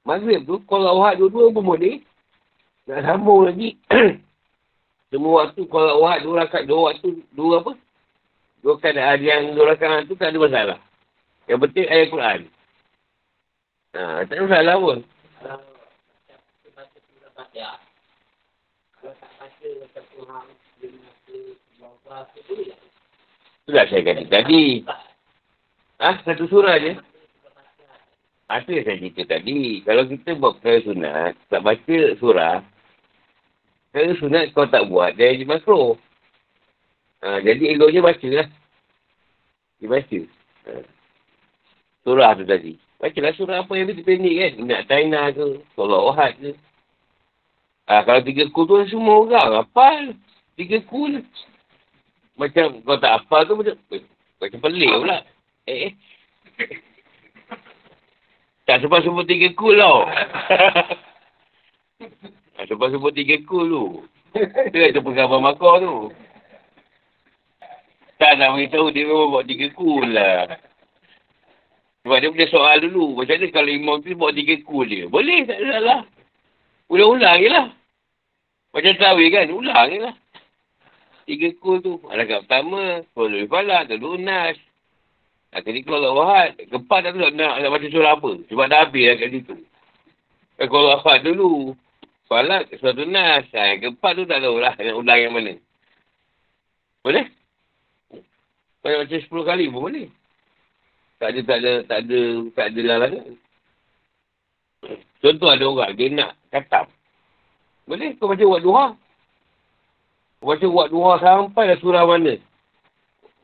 Maghrib 0.06 0.46
tu, 0.46 0.62
kalau 0.70 1.02
wahat 1.02 1.18
dua-dua 1.18 1.50
pun 1.50 1.66
boleh. 1.66 1.98
Nak 2.86 3.02
sambung 3.02 3.50
lagi. 3.50 3.74
semua 5.10 5.42
waktu 5.42 5.62
kalau 5.66 6.06
wahat 6.06 6.22
dua 6.22 6.46
rakat, 6.46 6.62
dua 6.70 6.94
waktu, 6.94 7.26
dua 7.34 7.58
apa? 7.58 7.72
Dua 8.62 8.78
keadaan 8.78 9.18
yang 9.18 9.42
dua 9.58 9.74
rakat 9.74 10.06
tu 10.06 10.14
tak 10.14 10.30
ada 10.30 10.38
masalah. 10.38 10.78
Yang 11.50 11.58
penting 11.66 11.86
ayat 11.90 12.06
Quran. 12.14 12.40
Ha, 13.98 14.00
tak 14.30 14.34
ada 14.38 14.46
masalah 14.46 14.76
pun. 14.78 14.98
Sudah 23.66 23.82
saya 23.90 24.02
kata 24.06 24.22
tadi. 24.30 24.86
Ah, 25.98 26.14
ha, 26.14 26.22
satu 26.22 26.46
surah 26.46 26.78
je. 26.78 26.94
Apa 28.46 28.68
yang 28.70 28.84
saya 28.86 28.98
cerita 29.02 29.22
tadi? 29.26 29.82
Kalau 29.82 30.06
kita 30.06 30.38
buat 30.38 30.62
perkara 30.62 30.78
sunat, 30.86 31.32
tak 31.50 31.66
baca 31.66 31.98
surah, 32.22 32.62
perkara 33.90 34.12
sunat 34.22 34.44
kau 34.54 34.70
tak 34.70 34.86
buat, 34.86 35.18
dia 35.18 35.34
jadi 35.34 35.50
makro. 35.50 35.98
Ha, 37.26 37.42
jadi 37.42 37.74
eloknya 37.74 38.06
baca 38.06 38.28
lah. 38.30 38.48
Dia 39.82 39.88
baca. 39.90 40.20
Ha. 40.70 40.72
Surah 42.06 42.30
tu 42.38 42.44
tadi. 42.46 42.78
Bacalah 43.02 43.32
surah 43.34 43.56
apa 43.66 43.72
yang 43.74 43.90
pendek 44.06 44.36
kan. 44.38 44.52
Nak 44.62 44.82
China 44.86 45.20
ke. 45.34 45.58
Surah 45.74 46.00
Ohad 46.06 46.32
ke. 46.38 46.52
Ha, 47.90 48.06
kalau 48.06 48.20
tiga 48.22 48.46
kul 48.54 48.70
tu 48.70 48.78
semua 48.86 49.26
orang 49.26 49.64
hafal. 49.64 50.14
Tiga 50.54 50.78
kul. 50.86 51.18
Macam 52.38 52.78
kau 52.84 52.98
tak 53.02 53.12
hafal 53.18 53.42
tu 53.48 53.58
macam. 53.58 53.74
Macam 54.38 54.58
pelik 54.62 54.92
pula. 54.92 55.18
Eh. 55.66 55.90
eh. 55.90 55.92
Tak 58.66 58.82
sebab 58.82 58.98
sebut 59.06 59.24
tiga 59.30 59.54
kul 59.54 59.78
tau. 59.78 60.10
tak 62.58 62.64
sebab 62.66 62.86
sebut 62.90 63.12
tiga 63.14 63.38
kul 63.46 63.64
tu. 63.70 63.84
Itu 64.74 64.98
tu 64.98 65.00
penggambar 65.06 65.38
makar 65.38 65.80
tu. 65.86 66.10
Tak 68.18 68.42
nak 68.42 68.58
beritahu 68.58 68.90
dia 68.90 69.06
memang 69.06 69.30
buat 69.30 69.46
tiga 69.46 69.70
kul 69.76 70.10
lah. 70.10 70.58
Sebab 72.02 72.16
dia 72.22 72.32
punya 72.34 72.48
soal 72.50 72.76
dulu. 72.82 73.22
Macam 73.22 73.38
mana 73.38 73.46
kalau 73.54 73.70
imam 73.70 73.96
tu 74.02 74.18
buat 74.18 74.34
tiga 74.34 74.54
kul 74.66 74.86
je? 74.90 75.06
Boleh, 75.06 75.46
tak 75.46 75.58
ada 75.62 75.66
salah. 75.78 76.00
Ulang-ulang 76.90 77.38
je 77.42 77.50
lah. 77.50 77.66
Macam 78.74 78.92
tawi 78.98 79.26
kan, 79.30 79.46
ulang 79.50 79.86
je 79.90 79.98
lah. 80.02 80.14
Tiga 81.26 81.48
kul 81.58 81.82
tu. 81.82 81.98
Alakat 82.10 82.46
pertama, 82.46 83.02
kalau 83.14 83.26
lebih 83.30 83.50
falak, 83.50 83.90
kalau 83.90 84.18
nas. 84.18 84.58
Nah, 85.54 85.60
kali 85.62 85.80
kalau 85.86 86.18
wahat, 86.18 86.58
keempat 86.58 86.98
tak 87.06 87.10
tahu 87.14 87.32
nak, 87.32 87.54
nak 87.62 87.70
baca 87.70 87.86
surah 87.86 88.12
apa. 88.18 88.30
Sebab 88.50 88.66
dah 88.66 88.78
habis 88.82 89.04
lah 89.06 89.16
kat 89.16 89.28
situ. 89.30 89.54
Eh, 90.56 90.66
kalau 90.66 90.88
wahat 90.98 91.18
dulu, 91.22 91.50
falak, 92.26 92.68
suatu 92.76 93.06
nas. 93.06 93.46
Ha, 93.54 93.76
yang 93.76 93.80
keempat 93.84 94.12
tu 94.18 94.24
tak 94.26 94.42
tahu 94.42 94.56
lah 94.58 94.74
nak 94.86 94.96
ulang 94.98 95.20
yang 95.20 95.32
mana. 95.32 95.54
Boleh? 97.06 97.26
Kalau 98.82 99.02
baca 99.02 99.16
sepuluh 99.18 99.44
kali 99.46 99.66
pun 99.70 99.80
boleh. 99.86 100.06
Tak 101.16 101.32
ada, 101.32 101.40
tak 101.42 101.58
ada, 101.64 101.72
tak 101.88 101.98
ada, 102.04 102.20
tak 102.52 102.66
ada 102.68 102.80
larangan. 102.84 103.26
Contoh 105.24 105.48
ada 105.48 105.64
orang, 105.64 105.92
dia 105.96 106.12
nak 106.12 106.36
katam. 106.52 106.86
Boleh 107.88 108.12
kau 108.18 108.28
baca 108.28 108.44
buat 108.44 108.62
duha. 108.62 108.86
Kau 110.42 110.46
baca 110.52 110.66
buat 110.68 110.88
duha 110.92 111.12
sampai 111.22 111.64
dah 111.72 111.78
surah 111.80 112.04
mana. 112.04 112.34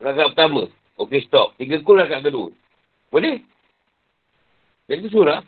Rakaat 0.03 0.35
pertama. 0.35 0.69
Okey 0.97 1.25
stop. 1.25 1.57
Tiga 1.57 1.81
kul 1.81 1.97
rakaat 1.97 2.25
kedua. 2.25 2.53
Boleh? 3.09 3.41
Jadi 4.85 5.09
surah. 5.09 5.41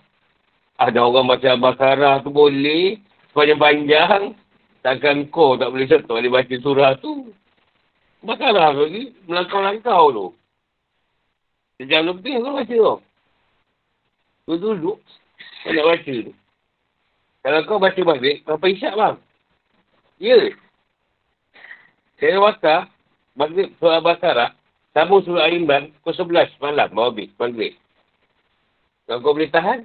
Ada 0.76 1.00
orang 1.06 1.30
baca 1.30 1.48
Al-Baqarah 1.54 2.26
tu 2.26 2.34
boleh. 2.34 2.98
Panjang-panjang. 3.36 4.34
Takkan 4.82 5.30
kau 5.30 5.58
tak 5.58 5.70
boleh 5.74 5.86
tak 5.90 6.06
boleh 6.06 6.32
baca 6.34 6.56
surah 6.62 6.98
tu. 6.98 7.30
Baqarah 8.26 8.74
tu 8.74 8.82
lagi. 8.90 9.04
Melangkau-langkau 9.30 10.04
tu. 10.14 10.26
Sejam 11.78 12.10
lebih 12.10 12.42
kau 12.42 12.58
baca 12.58 12.76
tu. 12.76 12.98
Tu 14.46 14.54
duduk. 14.62 14.98
Kau 15.62 15.72
nak 15.74 15.88
baca 15.90 16.16
tu. 16.26 16.34
Kalau 17.46 17.62
kau 17.70 17.78
baca 17.78 18.02
balik, 18.02 18.42
berapa 18.42 18.66
isyak 18.74 18.98
bang? 18.98 19.16
Ya. 20.18 20.50
Saya 22.18 22.42
bakar, 22.42 22.90
maghrib 23.38 23.70
surah 23.78 24.02
Baqarah, 24.02 24.50
sambung 24.96 25.20
surah 25.28 25.52
Al-Imran, 25.52 25.92
pukul 26.00 26.16
11 26.16 26.56
malam, 26.64 26.88
bawa 26.96 27.12
habis, 27.12 27.28
maghrib. 27.36 27.76
Kalau 29.06 29.20
kau 29.20 29.36
boleh 29.36 29.52
tahan, 29.52 29.84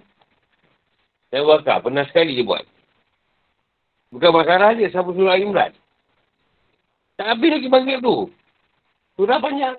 saya 1.34 1.42
bakar, 1.42 1.82
pernah 1.82 2.06
sekali 2.06 2.38
je 2.38 2.46
buat. 2.46 2.62
Bukan 4.14 4.30
Baqarah 4.30 4.78
je, 4.78 4.86
sambung 4.94 5.18
surah 5.18 5.34
Al-Imran. 5.34 5.74
Tak 7.18 7.26
habis 7.26 7.50
lagi 7.50 7.68
maghrib 7.68 7.98
tu. 7.98 8.30
Surah 9.18 9.42
panjang. 9.42 9.76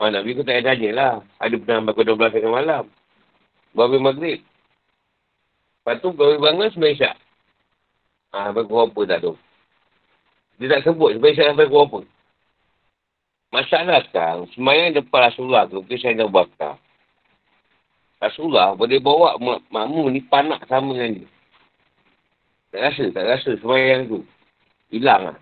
Oh, 0.00 0.08
Nabi 0.08 0.32
kau 0.32 0.42
tak 0.42 0.58
payah 0.58 0.66
tanya 0.74 0.90
lah. 0.96 1.14
Ada 1.38 1.54
pernah 1.60 1.92
bakar 1.92 2.04
12 2.08 2.34
tengah 2.34 2.52
malam. 2.52 2.84
Bawa 3.76 4.00
maghrib. 4.00 4.42
Lepas 5.80 5.96
tu 6.04 6.12
baru 6.12 6.36
bangun 6.40 6.72
sembilan 6.72 6.96
isyak. 6.96 7.16
Ah, 8.36 8.52
sampai 8.52 8.64
pukul 8.68 8.92
apa 8.92 9.00
tak 9.08 9.18
tu. 9.24 9.32
Dia 10.60 10.76
tak 10.76 10.92
sebut 10.92 11.16
sembilan 11.16 11.32
isyak 11.32 11.46
sampai 11.56 11.68
pukul 11.72 11.84
apa. 11.88 12.00
Masalah 13.50 13.98
sekarang, 14.06 14.46
semayang 14.52 14.92
depan 14.94 15.32
Rasulullah 15.32 15.64
tu, 15.66 15.80
mungkin 15.80 15.98
saya 15.98 16.20
dah 16.20 16.28
bakar. 16.28 16.76
Rasulullah 18.20 18.76
boleh 18.76 19.00
bawa 19.00 19.40
mak 19.40 19.64
makmu 19.72 20.12
ni 20.12 20.20
panak 20.20 20.60
sama 20.68 20.92
dengan 20.92 21.24
dia. 21.24 21.28
Tak 22.70 22.80
rasa, 22.92 23.04
tak 23.10 23.24
rasa 23.24 23.50
semayang 23.58 24.00
tu. 24.06 24.20
Hilang 24.92 25.32
lah. 25.32 25.38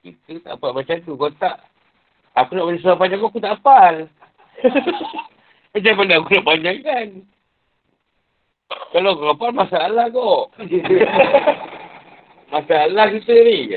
Kita 0.00 0.38
tak 0.46 0.54
apa 0.56 0.66
macam 0.70 0.96
tu. 1.02 1.12
Kau 1.18 1.30
tak. 1.36 1.58
Aku 2.38 2.56
nak 2.56 2.64
baca 2.64 2.78
surah 2.80 2.96
panjang 2.96 3.20
aku, 3.20 3.28
aku 3.28 3.44
tak 3.44 3.54
hafal. 3.60 3.96
Macam 5.72 5.94
mana 6.00 6.12
aku 6.16 6.32
nak 6.32 6.46
panjangkan? 6.48 7.06
Kalau 8.96 9.10
kau 9.20 9.28
hafal, 9.36 9.50
masalah 9.52 10.06
kau. 10.08 10.48
masalah 12.52 13.08
kita 13.16 13.32
ni. 13.32 13.72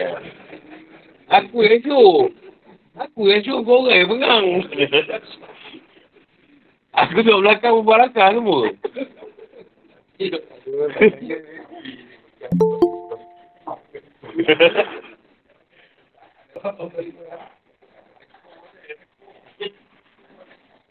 Aku 1.32 1.64
yang 1.64 1.80
suruh. 1.82 2.28
Aku 3.00 3.32
yang 3.32 3.42
suruh 3.48 3.64
kau 3.64 3.88
orang 3.88 4.04
yang 4.04 4.12
pengang. 4.12 4.46
aku 7.00 7.24
duduk 7.24 7.40
belakang 7.40 7.80
berbarakah 7.80 8.36
semua. 8.36 8.68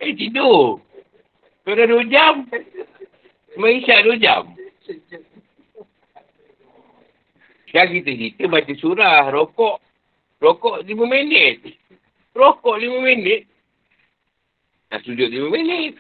eh, 0.05 0.13
tidur. 0.17 0.81
Kau 1.65 1.73
dah 1.73 1.87
dua 1.89 2.05
jam. 2.09 2.45
Semua 3.53 3.71
isyak 3.73 4.05
dua 4.09 4.17
jam. 4.21 4.43
Sekarang 7.75 7.91
kita 7.91 8.15
cerita 8.15 8.43
baca 8.47 8.73
surah, 8.79 9.35
rokok. 9.35 9.83
Rokok 10.39 10.87
lima 10.87 11.11
minit. 11.11 11.75
Rokok 12.31 12.79
lima 12.79 13.03
minit. 13.03 13.51
Nak 14.95 15.03
sujud 15.03 15.27
lima 15.27 15.51
minit. 15.51 15.99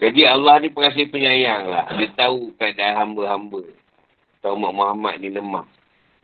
Jadi 0.00 0.20
Allah 0.24 0.56
ni 0.64 0.72
pengasih 0.72 1.12
penyayang 1.12 1.68
lah. 1.68 1.84
Dia 2.00 2.16
tahu 2.16 2.56
keadaan 2.56 3.12
hamba-hamba. 3.12 3.60
Tahu 4.40 4.56
Mak 4.56 4.72
Muhammad 4.72 5.20
ni 5.20 5.36
lemah. 5.36 5.68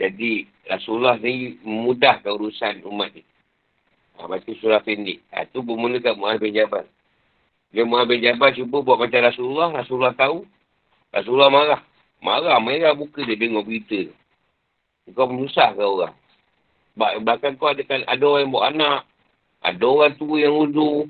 Jadi 0.01 0.49
Rasulullah 0.73 1.21
ni 1.21 1.61
memudahkan 1.69 2.33
urusan 2.33 2.81
umat 2.89 3.13
ni. 3.13 3.21
Ha, 4.17 4.25
baca 4.25 4.51
surah 4.57 4.81
pendek. 4.81 5.21
Ha, 5.37 5.45
tu 5.53 5.61
bermula 5.61 6.01
kat 6.01 6.17
Mu'ad 6.17 6.41
bin 6.41 6.57
Jabal. 6.57 6.89
Dia 7.75 7.83
Mu'ad 7.83 8.07
bin 8.07 8.23
Jabal 8.23 8.55
cuba 8.55 8.83
buat 8.83 8.99
macam 9.01 9.21
Rasulullah. 9.27 9.69
Rasulullah 9.75 10.15
tahu. 10.15 10.47
Rasulullah 11.11 11.51
marah. 11.51 11.81
Marah, 12.23 12.59
merah 12.63 12.93
buka 12.95 13.23
dia 13.23 13.39
dengar 13.39 13.67
berita. 13.67 14.11
Kau 15.15 15.31
menyusahkan 15.31 15.79
orang. 15.79 16.15
Bahkan 16.97 17.61
kau 17.61 17.71
ada, 17.71 17.83
ada 17.85 18.25
orang 18.25 18.43
yang 18.47 18.53
buat 18.55 18.67
anak. 18.73 19.01
Ada 19.63 19.85
orang 19.85 20.15
tua 20.17 20.37
yang 20.41 20.55
udu. 20.57 21.07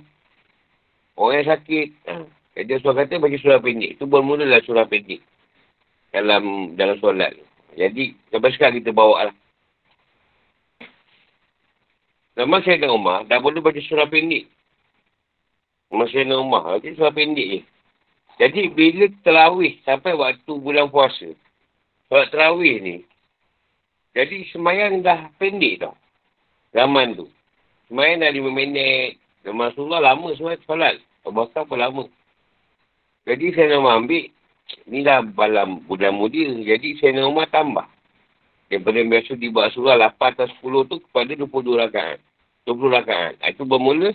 Orang 1.16 1.34
yang 1.40 1.48
sakit. 1.54 1.88
Ha. 2.08 2.14
Jadi 2.56 2.72
Rasulullah 2.72 3.04
kata 3.04 3.20
bagi 3.20 3.38
surah 3.40 3.60
pendek. 3.60 3.90
Itu 4.00 4.04
bermula 4.08 4.48
lah 4.48 4.64
surah 4.64 4.88
pendek. 4.88 5.20
Dalam 6.08 6.72
dalam 6.72 6.96
solat. 7.04 7.36
Jadi, 7.76 8.16
sampai 8.32 8.50
sekarang 8.56 8.80
kita 8.80 8.96
bawa 8.96 9.28
lah. 9.28 9.36
Zaman 12.36 12.60
saya 12.64 12.80
dan 12.80 12.92
Umar, 12.92 13.28
dah 13.28 13.36
boleh 13.40 13.60
baca 13.60 13.76
surah 13.76 14.08
pendek. 14.08 14.48
Masa 15.92 16.18
saya 16.18 16.26
dan 16.26 16.42
Umar, 16.42 16.66
baca 16.66 16.88
surah 16.92 17.14
pendek 17.14 17.48
je. 17.48 17.60
Jadi, 18.36 18.62
bila 18.74 19.06
terawih 19.22 19.78
sampai 19.86 20.12
waktu 20.18 20.52
bulan 20.58 20.90
puasa, 20.90 21.30
solat 22.10 22.28
terawih 22.34 22.82
ni, 22.82 22.96
jadi 24.16 24.48
semayang 24.48 25.04
dah 25.04 25.28
pendek 25.36 25.84
tau. 25.84 25.92
Zaman 26.72 27.20
tu. 27.20 27.28
Semayang 27.92 28.24
dah 28.24 28.32
lima 28.32 28.48
minit. 28.48 29.20
Zaman 29.44 29.68
Rasulullah 29.68 30.12
lama 30.12 30.32
semayang 30.32 30.64
solat. 30.64 30.96
Bakar 31.20 31.68
pun 31.68 31.76
lama. 31.76 32.04
Jadi 33.28 33.52
saya 33.52 33.76
nak 33.76 34.06
ambil, 34.06 34.30
ni 34.88 35.04
dah 35.04 35.20
dalam 35.20 35.84
bulan 35.84 36.16
mudia. 36.16 36.48
Jadi 36.64 36.96
saya 36.96 37.20
nak 37.20 37.28
rumah 37.28 37.46
tambah. 37.52 37.86
Daripada 38.72 38.98
biasa 38.98 39.38
dibuat 39.38 39.70
surah 39.76 39.94
8 40.16 40.42
atau 40.42 40.48
10 40.64 40.90
tu 40.90 40.96
kepada 41.06 41.30
22 41.38 41.82
rakaat. 41.86 42.18
20 42.66 42.96
rakaat. 42.98 43.34
Itu 43.46 43.62
bermula, 43.62 44.10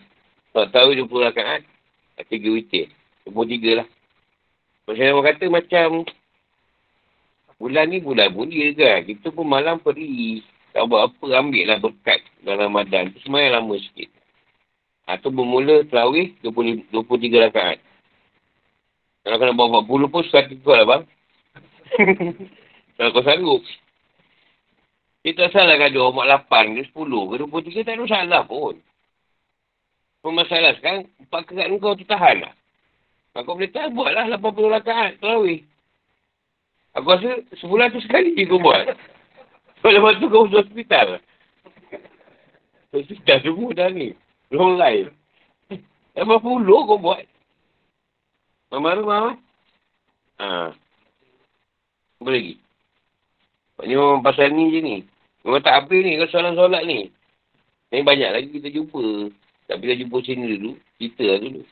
tak 0.52 0.72
tahu 0.76 0.96
20 0.96 1.28
rakaat. 1.32 1.62
3 2.22 2.28
witir. 2.54 2.88
23 3.26 3.82
lah. 3.82 3.88
Saya 4.92 5.16
nak 5.16 5.24
kata 5.24 5.46
macam, 5.48 6.04
bulan 7.56 7.86
ni 7.88 8.04
bulan 8.04 8.30
mulia 8.36 8.76
kan. 8.76 9.08
Kita 9.08 9.32
pun 9.32 9.48
malam 9.48 9.80
pergi. 9.80 10.44
Tak 10.72 10.88
buat 10.88 11.12
apa, 11.12 11.26
ambil 11.40 11.64
lah 11.68 11.78
berkat 11.80 12.20
dalam 12.44 12.72
Ramadan. 12.72 13.12
Itu 13.12 13.24
semuanya 13.28 13.60
lama 13.60 13.76
sikit. 13.80 14.08
Atau 15.08 15.32
bermula 15.32 15.84
terawih 15.88 16.36
20, 16.44 16.92
23 16.92 17.46
rakaat. 17.52 17.80
Kalau 19.22 19.38
kena 19.38 19.54
bawa 19.54 19.86
40 19.86 20.12
pun 20.12 20.24
suka 20.26 20.50
kau 20.66 20.74
lah 20.74 20.86
bang. 20.88 21.04
Kalau 22.98 23.10
kau 23.14 23.26
sanggup. 23.26 23.62
Dia 25.22 25.38
tak 25.38 25.54
salah 25.54 25.78
kan 25.78 25.94
dia 25.94 26.02
umat 26.02 26.50
8 26.50 26.82
ke 26.82 26.90
10 26.90 26.98
ke 26.98 27.36
23 27.46 27.86
tak 27.86 27.94
ada 27.94 28.06
salah 28.10 28.42
pun. 28.42 28.74
Pemasalah 30.22 30.78
sekarang, 30.78 31.10
empat 31.18 31.42
kerat 31.50 31.68
kau 31.82 31.98
tu 31.98 32.06
tahan 32.06 32.46
lah. 32.46 32.54
Kau 33.34 33.58
boleh 33.58 33.74
tahan, 33.74 33.98
buatlah 33.98 34.30
80 34.38 34.76
rakaat, 34.78 35.12
terawih. 35.18 35.66
Aku 36.94 37.08
rasa 37.08 37.42
sebulan 37.58 37.96
tu 37.96 38.04
sekali 38.06 38.38
je 38.38 38.46
kau 38.46 38.62
buat. 38.62 38.86
Lepas 39.82 40.20
tu 40.22 40.30
kau 40.30 40.46
masuk 40.46 40.68
hospital. 40.68 41.18
Hospital 42.92 43.38
semua 43.42 43.72
dah 43.74 43.90
ni. 43.90 44.14
Long 44.52 44.78
life. 44.78 45.10
80 46.14 46.28
kau 46.68 47.00
buat. 47.00 47.24
Mama 48.70 49.00
tu, 49.00 49.04
mama. 49.08 49.32
Ha. 50.38 50.72
Apa 52.22 52.30
lagi? 52.30 52.62
Ni 53.82 53.98
memang 53.98 54.22
pasal 54.22 54.54
ni 54.54 54.70
je 54.70 54.80
ni. 54.84 54.98
Memang 55.42 55.66
tak 55.66 55.86
habis 55.86 56.06
ni 56.06 56.20
kalau 56.20 56.30
soalan-soalan 56.30 56.84
ni. 56.86 57.00
Ni 57.90 58.06
banyak 58.06 58.30
lagi 58.30 58.50
kita 58.54 58.70
jumpa. 58.70 59.34
Tapi 59.72 59.88
kita 59.88 60.04
jumpa 60.04 60.20
sini 60.28 60.60
dulu. 60.60 60.76
Kita 61.00 61.24
lah 61.24 61.40
dulu. 61.40 61.64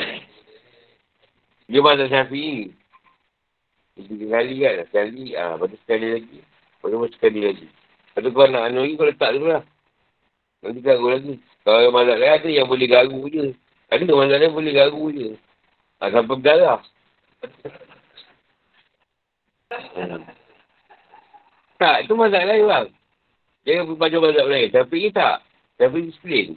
Dia 1.68 1.84
masa 1.84 2.08
Syafi'i. 2.08 2.72
Tiga 4.00 4.40
kali 4.40 4.64
kan. 4.64 4.88
Sekali. 4.88 5.36
Ah, 5.36 5.52
ha, 5.52 5.60
lepas 5.60 5.76
sekali 5.84 6.16
lagi. 6.16 6.40
Tu 6.80 6.96
sekali 7.20 7.44
lagi. 7.44 7.68
Lepas 7.68 8.24
tu 8.24 8.32
kau 8.32 8.48
nak 8.48 8.72
anu 8.72 8.88
lagi 8.88 8.96
kau 8.96 9.04
letak 9.04 9.36
dulu 9.36 9.52
lah. 9.52 9.60
Nanti 10.64 10.80
garu 10.80 11.12
lagi. 11.12 11.36
Kalau 11.60 11.92
mazhab 11.92 12.16
lain 12.16 12.40
ada 12.40 12.48
yang 12.48 12.64
boleh 12.64 12.88
garu 12.88 13.28
je. 13.28 13.52
Ada 13.92 14.08
mazhab 14.08 14.40
lain 14.40 14.56
boleh 14.56 14.72
garu 14.72 15.12
je. 15.12 15.36
Ha, 16.00 16.08
sampai 16.08 16.40
berdarah. 16.40 16.80
tak, 21.84 22.08
itu 22.08 22.16
mazhab 22.16 22.48
lain 22.48 22.64
bang. 22.64 22.88
Dia 23.68 23.84
baju 23.84 24.16
mazhab 24.24 24.48
lain. 24.48 24.72
Tapi 24.72 25.04
ni 25.04 25.12
tak. 25.12 25.44
Tapi 25.76 26.08
disiplin. 26.08 26.56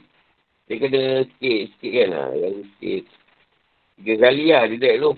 Dia 0.68 0.74
kena 0.80 1.02
sikit, 1.28 1.60
sikit 1.76 1.92
kan 1.92 2.08
lah. 2.12 2.28
Yang 2.36 2.54
sikit. 2.76 3.04
Tiga 4.00 4.14
kali 4.16 4.44
lah 4.48 4.62
dia 4.70 4.78
tak 4.80 4.94
tu. 5.02 5.12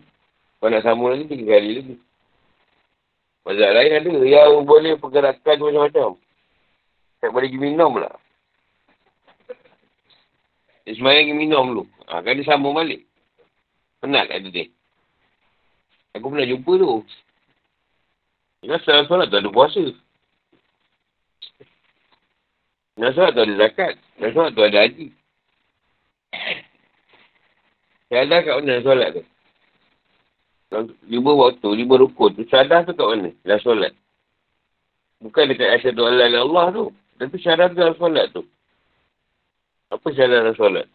Kau 0.59 0.69
nak 0.71 0.83
sambung 0.83 1.11
lagi, 1.15 1.25
tiga 1.31 1.59
kali 1.59 1.71
lagi. 1.79 1.95
Mazhab 3.43 3.75
lain 3.75 3.99
ada 3.99 4.11
yang 4.23 4.63
boleh 4.63 4.95
pergerakan 5.03 5.57
macam-macam. 5.59 6.11
Tak 7.19 7.31
boleh 7.31 7.51
pergi 7.51 7.59
minum 7.59 7.93
lah. 7.99 8.15
Dia 10.87 10.95
semayang 10.99 11.31
pergi 11.31 11.39
minum 11.39 11.65
dulu. 11.75 11.85
Ha, 12.07 12.23
kan 12.23 12.39
dia 12.39 12.47
sambung 12.47 12.75
balik. 12.75 13.03
Penat 14.03 14.31
ada 14.31 14.47
dia. 14.47 14.67
Aku 16.19 16.31
pernah 16.31 16.47
jumpa 16.47 16.73
tu. 16.75 17.07
Dia 18.63 18.79
salah 18.83 19.07
solat 19.11 19.27
tu 19.31 19.39
ada 19.39 19.51
puasa. 19.51 19.83
Solat 22.97 23.33
tu 23.33 23.41
ada 23.41 23.55
zakat. 23.57 23.93
Solat 24.21 24.51
tu 24.53 24.63
ada 24.63 24.79
haji. 24.85 25.07
Sadar 28.13 28.39
kat 28.45 28.55
mana 28.61 28.85
solat 28.85 29.09
tu? 29.17 29.23
Lima 31.09 31.33
waktu, 31.33 31.69
lima 31.73 31.95
rukun 31.97 32.37
tu. 32.37 32.45
Sadar 32.53 32.85
tu 32.85 32.93
kat 32.93 33.09
mana? 33.09 33.31
Dah 33.49 33.57
solat. 33.65 33.97
Bukan 35.23 35.49
dekat 35.49 35.81
asyadu 35.81 36.03
Allah 36.05 36.29
Allah 36.43 36.67
tu. 36.75 36.85
Tapi 37.23 37.37
syarat 37.39 37.79
dalam 37.79 37.95
solat 37.95 38.35
tu. 38.35 38.43
Apa 39.95 40.07
syarat 40.11 40.43
dalam 40.43 40.57
solat? 40.59 40.87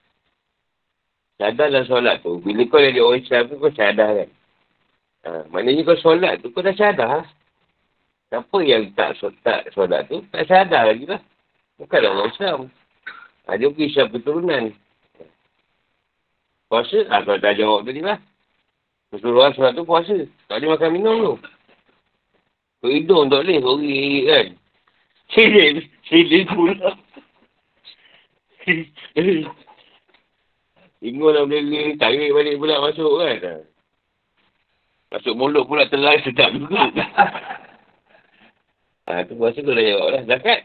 Sadar 1.40 1.72
dalam 1.72 1.88
solat 1.88 2.20
tu. 2.20 2.36
Bila 2.44 2.68
kau 2.68 2.84
jadi 2.84 3.00
orang 3.00 3.24
Islam 3.24 3.48
tu, 3.48 3.56
kau 3.56 3.72
sadar 3.72 4.10
kan? 4.12 4.30
Ha, 5.24 5.30
maknanya 5.48 5.82
kau 5.88 5.98
solat 6.04 6.44
tu, 6.44 6.52
kau 6.52 6.60
dah 6.60 6.76
sadar. 6.76 7.24
Siapa 8.28 8.58
yang 8.68 8.92
tak, 8.92 9.16
tak 9.40 9.72
solat 9.72 10.12
tu, 10.12 10.20
tak 10.36 10.44
sadar 10.52 10.92
lagi 10.92 11.08
lah. 11.08 11.24
Bukan 11.78 12.02
orang 12.10 12.34
Islam. 12.34 12.60
Ha, 13.46 13.56
dia 13.56 13.70
pergi 13.70 13.90
Islam 13.94 14.08
keturunan. 14.10 14.64
Puasa, 16.68 17.00
ha, 17.08 17.24
kalau 17.24 17.40
tak 17.40 17.56
jawab 17.56 17.86
tadi 17.86 18.02
lah. 18.02 18.20
Keseluruhan 19.14 19.56
solat 19.56 19.72
tu 19.78 19.88
puasa. 19.88 20.18
Tak 20.52 20.60
boleh 20.60 20.70
makan 20.76 20.90
minum 20.92 21.16
tu. 21.24 21.34
Kau 22.84 22.92
hidung 22.92 23.32
tak 23.32 23.46
boleh, 23.46 23.58
sorry 23.64 23.96
kan. 24.28 24.48
Silik, 25.34 25.92
silik 26.08 26.48
pula. 26.48 26.92
Ingat 30.98 31.30
lah 31.30 31.44
boleh 31.46 31.94
tarik 32.02 32.32
balik 32.34 32.56
pula 32.58 32.84
masuk 32.84 33.12
kan. 33.22 33.64
Masuk 35.14 35.36
mulut 35.40 35.64
pula 35.68 35.88
terlalu 35.88 36.20
sedap 36.26 36.52
juga. 36.52 36.90
ha, 39.08 39.24
tu 39.28 39.36
puasa 39.40 39.60
tu 39.62 39.72
dah 39.72 39.84
jawab 39.84 40.10
lah. 40.16 40.24
Zakat. 40.26 40.60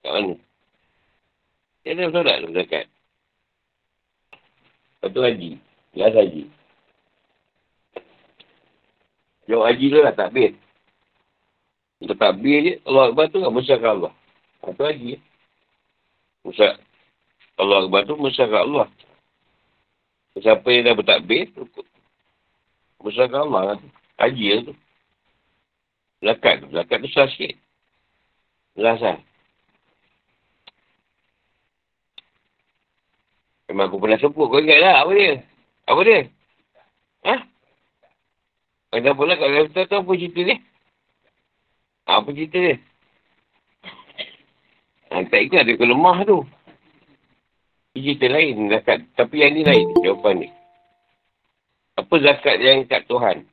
Kat 0.00 0.10
mana? 0.16 0.34
Dia 1.84 1.96
ada 1.96 2.12
solat 2.12 2.36
tu 2.44 2.48
zakat. 2.52 2.84
Lepas 5.00 5.08
tu 5.16 5.20
haji. 5.24 5.50
Jelas 5.96 6.12
haji. 6.12 6.44
Jawab 9.48 9.64
haji 9.72 9.86
tu 9.88 9.98
lah 10.04 10.14
takbir. 10.14 10.52
Untuk 12.00 12.16
takbir 12.16 12.58
je, 12.64 12.72
Allah 12.88 13.12
Akbar 13.12 13.28
tu 13.28 13.40
kan 13.44 13.52
besarkan 13.52 13.90
Allah. 13.96 14.12
Itu 14.64 14.82
haji. 14.84 15.12
Besar. 16.44 16.80
Allah 17.60 17.76
Akbar 17.84 18.04
tu 18.08 18.16
besarkan 18.16 18.60
Allah. 18.68 18.88
Siapa 20.40 20.64
yang 20.72 20.88
dah 20.88 20.96
bertakbir, 20.96 21.52
besarkan 23.04 23.50
Allah 23.50 23.62
lah. 23.74 23.78
Haji 24.20 24.46
lah 24.52 24.60
tu. 24.68 24.74
Zakat 26.20 26.54
tu. 26.60 26.66
Zakat 26.72 26.96
tu 27.00 27.08
sah 27.12 27.28
sikit. 27.32 27.56
Belasan. 28.76 29.29
Memang 33.70 33.86
aku 33.86 34.02
pernah 34.02 34.18
sebut. 34.18 34.50
Kau 34.50 34.58
ingat 34.58 34.82
lah 34.82 35.06
apa 35.06 35.14
dia? 35.14 35.46
Apa 35.86 36.00
dia? 36.02 36.20
Ha? 37.22 37.34
Kau 38.90 39.14
pula 39.14 39.38
kat 39.38 39.46
dalam 39.46 39.70
tu 39.70 39.78
apa 39.94 40.12
cerita 40.18 40.40
dia? 40.42 40.56
Apa 42.10 42.28
cerita 42.34 42.58
dia? 42.58 42.76
Ha, 45.14 45.22
tak 45.30 45.40
ingat 45.46 45.62
dia 45.70 45.78
kelemah 45.78 46.26
tu. 46.26 46.42
Cerita 47.94 48.26
lain. 48.26 48.74
Zakat. 48.74 49.06
Tapi 49.14 49.34
yang 49.38 49.54
ni 49.54 49.62
lain 49.62 49.86
jawapan 50.02 50.34
ni. 50.42 50.48
Apa 51.94 52.14
zakat 52.26 52.58
yang 52.58 52.82
kat 52.90 53.06
Tuhan? 53.06 53.46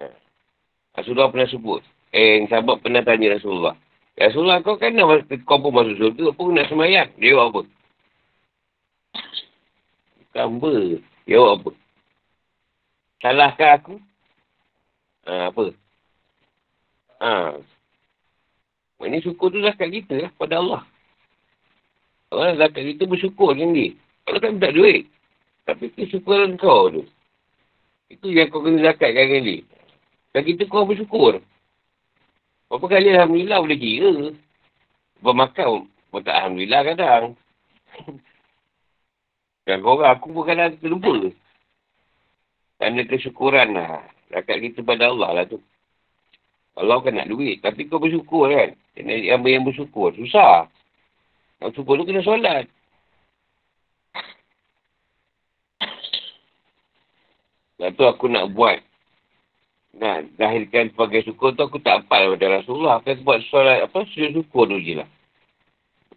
Ha. 0.00 0.04
Rasulullah 0.96 1.28
pernah 1.28 1.48
sebut. 1.52 1.84
Eh, 2.08 2.48
sahabat 2.48 2.80
pernah 2.80 3.04
tanya 3.04 3.36
Rasulullah. 3.36 3.76
Ya 4.16 4.32
Rasulullah, 4.32 4.62
kau 4.64 4.80
kan 4.80 4.94
nak, 4.96 5.28
kau 5.44 5.58
pun 5.58 5.74
masuk 5.74 5.98
surga, 5.98 6.24
apa 6.30 6.42
nak 6.54 6.66
semayang? 6.70 7.08
Dia 7.18 7.34
jawab 7.34 7.46
apa? 7.50 7.60
Kamba. 10.34 10.98
Jawab 11.24 11.50
apa? 11.60 11.70
Salahkah 13.24 13.72
aku? 13.80 13.94
Ha, 15.24 15.48
apa? 15.48 15.64
Ha. 17.24 17.32
Ini 19.04 19.20
syukur 19.20 19.52
tu 19.52 19.60
zakat 19.60 19.92
kita 19.92 20.16
lah 20.16 20.32
pada 20.36 20.60
Allah. 20.60 20.82
Orang 22.32 22.56
zakat 22.58 22.82
kita 22.84 23.04
bersyukur 23.04 23.52
dengan. 23.54 23.94
Kalau 24.24 24.38
kan 24.40 24.60
tak 24.60 24.74
duit. 24.74 25.06
Tapi 25.64 25.92
kesyukuran 25.96 26.60
kau 26.60 26.92
tu. 26.92 27.02
Itu 28.12 28.28
yang 28.32 28.52
kau 28.52 28.60
kena 28.60 28.92
zakatkan 28.92 29.28
dengan 29.28 29.42
dia. 29.48 29.64
Dan 30.36 30.42
kita 30.44 30.68
kau 30.68 30.84
bersyukur. 30.84 31.40
Berapa 32.68 32.86
kali 32.90 33.08
Alhamdulillah 33.12 33.58
boleh 33.60 33.78
kira. 33.78 34.12
Bermakan 35.22 35.88
pun 36.12 36.20
tak 36.20 36.36
Alhamdulillah 36.36 36.80
kadang. 36.84 37.24
Dan 39.64 39.80
kau 39.80 39.96
orang 39.96 40.20
aku 40.20 40.28
pun 40.28 40.44
kadang 40.44 40.76
terlupa. 40.76 41.32
Kerana 42.76 43.00
kesyukuran 43.08 43.68
lah. 43.72 44.04
Zakat 44.28 44.60
kita 44.60 44.84
pada 44.84 45.08
Allah 45.08 45.30
lah 45.40 45.44
tu. 45.48 45.56
Allah 46.76 47.00
kan 47.00 47.16
nak 47.16 47.30
duit. 47.32 47.64
Tapi 47.64 47.88
kau 47.88 47.96
bersyukur 47.96 48.52
kan. 48.52 48.76
Kena 48.92 49.16
ambil 49.32 49.50
yang 49.56 49.64
bersyukur. 49.64 50.12
Susah. 50.20 50.68
Nak 51.64 51.72
syukur 51.72 51.96
tu 51.96 52.04
kena 52.04 52.20
solat. 52.20 52.68
Lepas 57.80 57.90
tu 57.96 58.04
aku 58.04 58.26
nak 58.28 58.52
buat. 58.52 58.84
Nak 59.96 60.36
lahirkan 60.36 60.92
sebagai 60.92 61.24
syukur 61.24 61.56
tu 61.56 61.64
aku 61.64 61.80
tak 61.80 62.04
apa 62.04 62.36
pada 62.36 62.46
Rasulullah. 62.60 63.00
Aku 63.00 63.16
buat 63.24 63.40
solat 63.48 63.86
apa? 63.86 64.04
Sujud 64.12 64.44
syukur 64.44 64.68
tu 64.68 64.76
je 64.84 65.00
lah. 65.00 65.08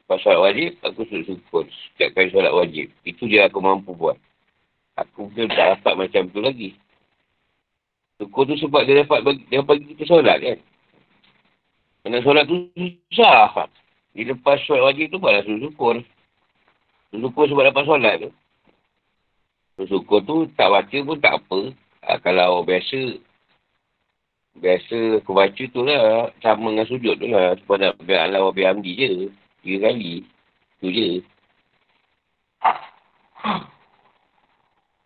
Lepas 0.08 0.24
solat 0.24 0.40
wajib, 0.40 0.72
aku 0.88 1.04
sujud 1.04 1.36
syukur. 1.36 1.68
Setiap 1.68 2.16
kali 2.16 2.32
solat 2.32 2.56
wajib. 2.56 2.88
Itu 3.04 3.28
je 3.28 3.44
aku 3.44 3.60
mampu 3.60 3.92
buat. 3.92 4.16
Aku 4.96 5.28
pun 5.28 5.52
tak 5.52 5.84
dapat 5.84 6.08
macam 6.08 6.32
tu 6.32 6.40
lagi. 6.40 6.80
Syukur 8.16 8.48
tu 8.48 8.56
sebab 8.56 8.88
dia 8.88 9.04
dapat 9.04 9.20
bagi, 9.20 9.44
dia 9.52 9.60
bagi 9.60 9.84
kita 9.92 10.08
solat 10.08 10.40
kan. 10.40 10.58
Kena 12.08 12.24
solat 12.24 12.48
tu 12.48 12.72
susah. 12.72 13.68
Dia 14.16 14.32
lepas 14.32 14.64
solat 14.64 14.96
wajib 14.96 15.12
tu 15.12 15.20
buatlah 15.20 15.44
syukur. 15.44 16.00
Syukur 17.12 17.44
sebab 17.52 17.68
dapat 17.68 17.84
solat 17.84 18.16
tu. 18.24 18.32
Syukur 19.92 20.24
tu 20.24 20.48
tak 20.56 20.72
baca 20.72 20.98
pun 21.04 21.20
tak 21.20 21.36
apa. 21.36 21.60
Ha, 22.08 22.16
kalau 22.24 22.64
biasa, 22.64 23.20
biasa 24.56 25.20
aku 25.20 25.36
baca 25.36 25.64
tu 25.68 25.84
lah. 25.84 26.32
Sama 26.40 26.72
dengan 26.72 26.88
sujud 26.88 27.20
tu 27.20 27.28
lah. 27.28 27.60
Sebab 27.60 27.76
nak 27.76 28.00
pegang 28.00 28.32
Allah 28.32 28.48
wa 28.48 28.56
bihamdi 28.56 28.96
je. 28.96 29.12
Tiga 29.68 29.92
kali. 29.92 30.24
Tu 30.80 30.88
je. 30.96 31.10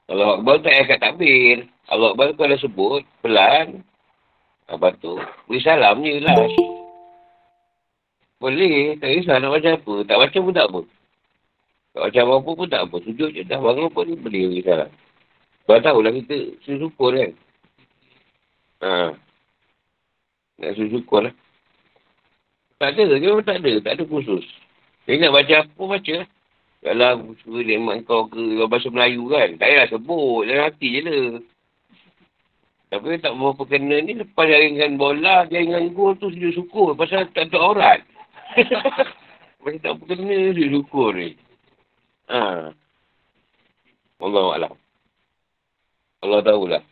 Kalau 0.06 0.38
Akbar 0.38 0.62
tak 0.62 0.70
payah 0.70 0.86
kat 0.86 1.00
takbir. 1.02 1.58
Allah 1.90 2.14
Akbar 2.14 2.38
kau 2.38 2.46
dah 2.46 2.62
sebut, 2.62 3.02
pelan. 3.26 3.82
Apa 4.70 4.94
tu? 5.02 5.18
Beri 5.50 5.66
salam 5.66 6.06
je 6.06 6.22
lah. 6.22 6.38
Boleh, 8.38 9.02
tak 9.02 9.10
kisah 9.18 9.42
nak 9.42 9.50
baca 9.50 9.70
apa. 9.82 9.94
Tak 10.06 10.18
baca 10.22 10.38
pun 10.38 10.54
tak 10.54 10.68
apa. 10.70 10.82
Tak 11.98 12.02
baca 12.06 12.20
apa-apa 12.22 12.52
pun 12.54 12.68
tak 12.70 12.82
apa. 12.86 12.96
Sujud 13.02 13.30
je 13.34 13.42
dah 13.42 13.58
bangun 13.58 13.90
pun 13.90 14.06
boleh 14.06 14.18
beri 14.22 14.62
salam. 14.62 14.94
Kau 15.66 15.82
tahu 15.82 16.06
lah 16.06 16.14
kita 16.14 16.38
syukur 16.70 17.18
kan. 17.18 17.32
Ha. 18.86 19.10
Nak 20.62 20.72
syukur 20.78 21.26
lah. 21.26 21.34
Tak 22.82 22.98
ada, 22.98 23.14
dia 23.14 23.30
memang 23.30 23.46
tak 23.46 23.62
ada. 23.62 23.74
Tak 23.86 23.94
ada 23.94 24.04
khusus. 24.10 24.42
Dia 25.06 25.22
nak 25.22 25.38
baca 25.38 25.54
apa, 25.62 25.82
baca 25.86 26.14
lah. 26.18 26.28
Kalau 26.82 27.38
suka 27.46 27.60
nikmat 27.62 28.10
kau 28.10 28.26
ke 28.26 28.42
bahasa 28.66 28.90
Melayu 28.90 29.30
kan. 29.30 29.54
Tak 29.62 29.70
payah 29.70 29.86
sebut. 29.94 30.50
Dalam 30.50 30.66
hati 30.66 30.90
je 30.98 31.02
lah. 31.06 31.26
Tapi 32.90 33.22
tak 33.22 33.38
berapa 33.38 33.64
kena 33.70 34.02
ni 34.02 34.18
lepas 34.18 34.50
jaringan 34.50 34.98
bola, 34.98 35.46
jaringan 35.48 35.94
gol 35.94 36.18
tu 36.18 36.34
sujud 36.34 36.58
syukur. 36.58 36.98
Pasal 36.98 37.30
tak 37.38 37.54
ada 37.54 37.58
aurat. 37.62 38.02
Pasal 39.62 39.78
tak 39.86 40.02
berapa 40.02 40.18
kena 40.18 40.36
sujud 40.58 40.70
syukur 40.74 41.14
ni. 41.14 41.38
Ha. 42.34 42.74
Allah 44.26 44.46
Alam. 44.58 44.74
Allah 46.26 46.40
tahulah. 46.42 46.84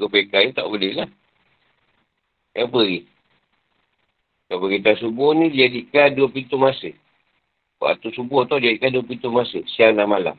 Kau 0.00 0.08
PK 0.08 0.56
tak 0.56 0.64
boleh 0.64 1.04
lah. 1.04 1.08
Apa 2.56 2.80
ni? 2.80 3.04
Kalau 4.46 4.70
kita 4.70 4.94
subuh 5.02 5.34
ni 5.34 5.50
jadikan 5.50 6.14
dua 6.14 6.30
pintu 6.30 6.54
masa. 6.54 6.94
Waktu 7.82 8.14
subuh 8.14 8.46
tu 8.46 8.62
jadikan 8.62 8.94
dua 8.94 9.02
pintu 9.02 9.28
masa. 9.34 9.58
Siang 9.66 9.98
dan 9.98 10.06
malam. 10.06 10.38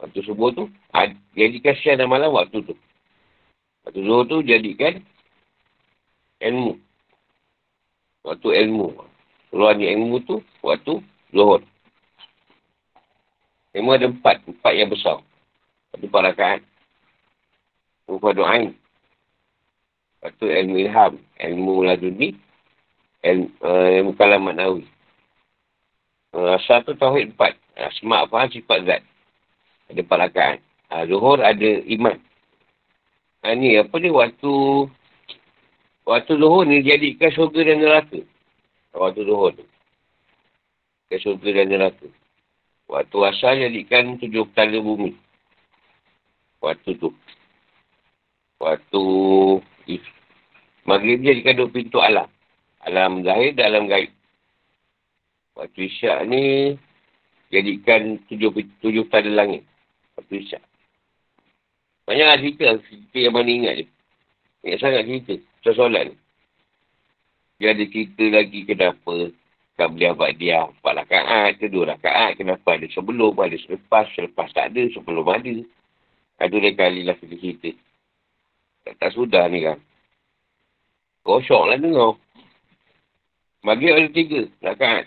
Waktu 0.00 0.24
subuh 0.24 0.48
tu, 0.56 0.64
jadikan 1.36 1.76
siang 1.84 2.00
dan 2.00 2.08
malam 2.08 2.32
waktu 2.32 2.64
tu. 2.64 2.72
Waktu 3.84 4.00
zuhur 4.00 4.24
tu 4.24 4.40
jadikan 4.40 5.04
ilmu. 6.40 6.80
Waktu 8.24 8.48
ilmu. 8.64 8.96
Keluar 9.52 9.76
ni 9.76 9.92
ilmu 9.92 10.24
tu, 10.24 10.40
waktu 10.64 11.04
zuhur. 11.36 11.60
Ilmu 13.76 13.90
ada 13.92 14.08
empat. 14.08 14.40
Empat 14.48 14.72
yang 14.72 14.88
besar. 14.88 15.20
Waktu 15.92 16.08
rakaat. 16.08 16.60
Rupa 18.08 18.32
doain. 18.32 18.72
Waktu 20.24 20.44
ilmu 20.64 20.76
ilham. 20.80 21.20
Ilmu 21.36 21.84
laduni. 21.84 22.40
Uh, 23.20 24.00
ilmu 24.00 24.16
kalamat 24.16 24.56
nawi. 24.56 24.88
Uh, 26.32 26.56
asal 26.56 26.80
tu 26.88 26.96
tauhid 26.96 27.36
empat. 27.36 27.52
Asma' 27.76 28.24
faham 28.32 28.48
sifat 28.48 28.80
zat. 28.88 29.02
Ada 29.92 30.00
empat 30.00 30.18
rakaat. 30.24 30.58
Uh, 30.88 31.04
zuhur 31.04 31.36
ada 31.44 31.70
iman. 31.84 32.16
Ha, 33.44 33.56
ni 33.56 33.76
apa 33.76 33.92
ni 34.00 34.08
waktu 34.08 34.52
waktu 36.08 36.32
zuhur 36.32 36.64
ni 36.64 36.80
jadikan 36.80 37.28
syurga 37.28 37.60
dan 37.60 37.84
neraka. 37.84 38.20
Waktu 38.96 39.20
zuhur 39.28 39.52
tu. 39.52 39.64
Ke 41.12 41.20
syurga 41.20 41.60
dan 41.60 41.66
neraka. 41.76 42.08
Waktu 42.88 43.16
asal 43.20 43.60
jadikan 43.60 44.16
tujuh 44.16 44.48
petala 44.48 44.80
bumi. 44.80 45.12
Waktu 46.64 46.96
tu. 46.96 47.12
Waktu 48.60 49.02
maghrib 50.88 51.20
jadikan 51.20 51.60
dua 51.60 51.68
pintu 51.68 52.00
alam. 52.00 52.28
Alam 52.88 53.20
zahir 53.26 53.52
dan 53.52 53.74
alam 53.74 53.84
gaib. 53.90 54.08
Waktu 55.58 55.92
isyak 55.92 56.24
ni 56.30 56.76
jadikan 57.52 58.16
tujuh, 58.30 58.54
tujuh 58.80 59.04
petala 59.10 59.44
langit. 59.44 59.66
Waktu 60.16 60.46
isyak. 60.46 60.64
Banyak 62.08 62.26
lah 62.26 62.38
cerita, 62.40 62.64
cerita 62.88 63.18
yang 63.20 63.34
mana 63.36 63.50
ingat 63.50 63.74
je. 63.84 63.86
Ingat 64.64 64.78
sangat 64.80 65.02
cerita, 65.04 65.34
pasal 65.60 65.74
solat 65.76 66.02
ni. 66.08 66.14
Dia 67.60 67.76
ada 67.76 67.84
cerita 67.84 68.24
lagi 68.32 68.60
kenapa 68.64 69.28
tak 69.76 69.96
boleh 69.96 70.12
abad 70.12 70.32
dia 70.36 70.68
empat 70.68 70.92
rakaat 70.92 71.50
ke 71.56 71.72
dua 71.72 71.96
rakaat. 71.96 72.36
Kenapa 72.36 72.76
ada 72.76 72.84
sebelum, 72.92 73.32
ada 73.36 73.56
selepas, 73.56 74.08
selepas 74.12 74.48
tak 74.52 74.72
ada, 74.72 74.82
sebelum 74.92 75.24
ada. 75.28 75.56
Ada 76.40 76.56
dia 76.56 76.72
kali 76.72 77.04
lah 77.04 77.16
cerita. 77.20 77.72
Tak, 78.84 78.94
tak 78.96 79.10
sudah 79.12 79.44
ni 79.48 79.64
kan. 79.64 79.80
Kosong 81.24 81.68
lah 81.68 81.76
dengar. 81.76 82.16
Maghrib 83.60 83.92
ada 83.92 84.08
tiga 84.08 84.40
rakaat. 84.64 85.04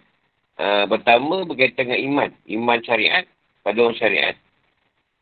Uh, 0.53 0.85
pertama 0.85 1.41
berkaitan 1.49 1.89
dengan 1.89 2.01
iman. 2.05 2.29
Iman 2.45 2.79
syariat 2.85 3.25
pada 3.65 3.77
orang 3.81 3.97
syariat 3.97 4.35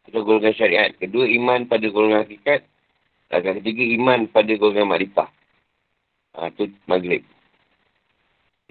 atau 0.07 0.27
golongan 0.27 0.55
syariat. 0.57 0.91
Kedua, 0.97 1.29
iman 1.29 1.69
pada 1.69 1.85
golongan 1.87 2.25
hakikat. 2.25 2.65
Dan 3.31 3.63
ketiga, 3.63 3.83
iman 3.95 4.27
pada 4.27 4.51
golongan 4.59 4.91
makrifah. 4.91 5.29
Ha, 6.35 6.51
tu 6.55 6.67
maghrib. 6.87 7.23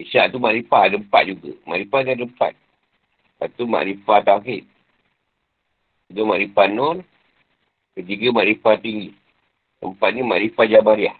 Isyak 0.01 0.33
tu 0.33 0.37
makrifah 0.41 0.89
ada 0.89 0.97
empat 0.97 1.23
juga. 1.29 1.53
Makrifah 1.65 1.99
ada 2.05 2.25
empat. 2.25 2.53
Satu 3.41 3.65
makrifah 3.65 4.21
tauhid. 4.25 4.65
Kedua 6.09 6.25
makrifah 6.37 6.67
nur. 6.69 6.95
Ketiga 7.97 8.33
makrifah 8.33 8.77
tinggi. 8.81 9.13
Empat 9.81 10.09
ni 10.13 10.21
makrifah 10.21 10.65
jabariah. 10.69 11.17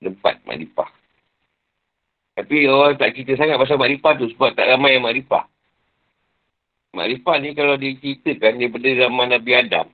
Empat 0.00 0.40
makrifah. 0.48 0.88
Tapi 2.38 2.66
orang 2.70 2.96
tak 2.96 3.12
cerita 3.16 3.34
sangat 3.36 3.58
pasal 3.58 3.76
makrifah 3.76 4.12
tu 4.16 4.26
sebab 4.34 4.54
tak 4.54 4.70
ramai 4.70 4.96
yang 4.96 5.04
makrifah. 5.04 5.44
Makrifat 6.90 7.36
ni 7.42 7.50
kalau 7.54 7.78
diceritakan 7.78 8.58
daripada 8.58 8.88
zaman 8.98 9.26
Nabi 9.30 9.52
Adam. 9.54 9.86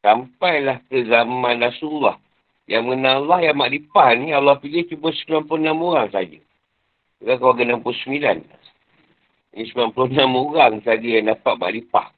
Sampailah 0.00 0.80
ke 0.88 1.04
zaman 1.04 1.60
Rasulullah. 1.60 2.16
Yang 2.64 2.82
mengenal 2.86 3.26
Allah 3.26 3.40
yang 3.50 3.56
makrifat 3.60 4.10
ni 4.16 4.32
Allah 4.32 4.56
pilih 4.56 4.88
cuma 4.88 5.12
96 5.12 5.60
orang 5.76 6.08
saja. 6.08 6.38
Bukan 7.20 7.36
keluarga 7.36 7.62
69. 7.76 8.40
Ini 9.50 9.64
96 9.74 10.16
orang 10.30 10.74
saja 10.80 11.08
yang 11.08 11.26
dapat 11.28 11.54
makrifat. 11.60 12.08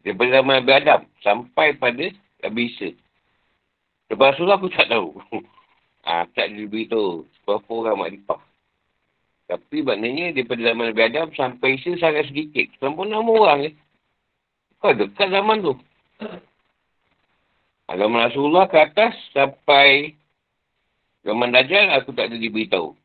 Daripada 0.00 0.40
zaman 0.40 0.54
Nabi 0.64 0.72
Adam. 0.72 1.00
Sampai 1.20 1.76
pada 1.76 2.06
Nabi 2.46 2.62
Isa. 2.72 2.96
Lepas 4.08 4.36
Rasulullah 4.36 4.56
aku 4.56 4.72
tak 4.72 4.88
tahu. 4.88 5.08
ah, 6.08 6.24
tak 6.32 6.48
diberitahu. 6.56 7.28
Berapa 7.52 7.68
orang 7.68 7.96
makrifat. 8.00 8.40
Tapi 9.52 9.84
maknanya 9.84 10.32
daripada 10.32 10.64
zaman 10.64 10.84
Nabi 10.88 11.02
Adam 11.04 11.28
sampai 11.36 11.76
Isa 11.76 11.92
sangat 12.00 12.32
sedikit. 12.32 12.72
Sampai 12.80 13.04
enam 13.04 13.28
orang 13.28 13.68
je. 13.68 13.70
Kau 14.80 14.96
dekat 14.96 15.28
zaman 15.28 15.60
tu. 15.60 15.76
Zaman 17.92 18.24
Rasulullah 18.24 18.64
ke 18.72 18.80
atas 18.80 19.12
sampai 19.36 20.16
zaman 21.28 21.52
Dajjal 21.52 21.92
aku 21.92 22.16
tak 22.16 22.32
ada 22.32 22.40
diberitahu. 22.40 22.96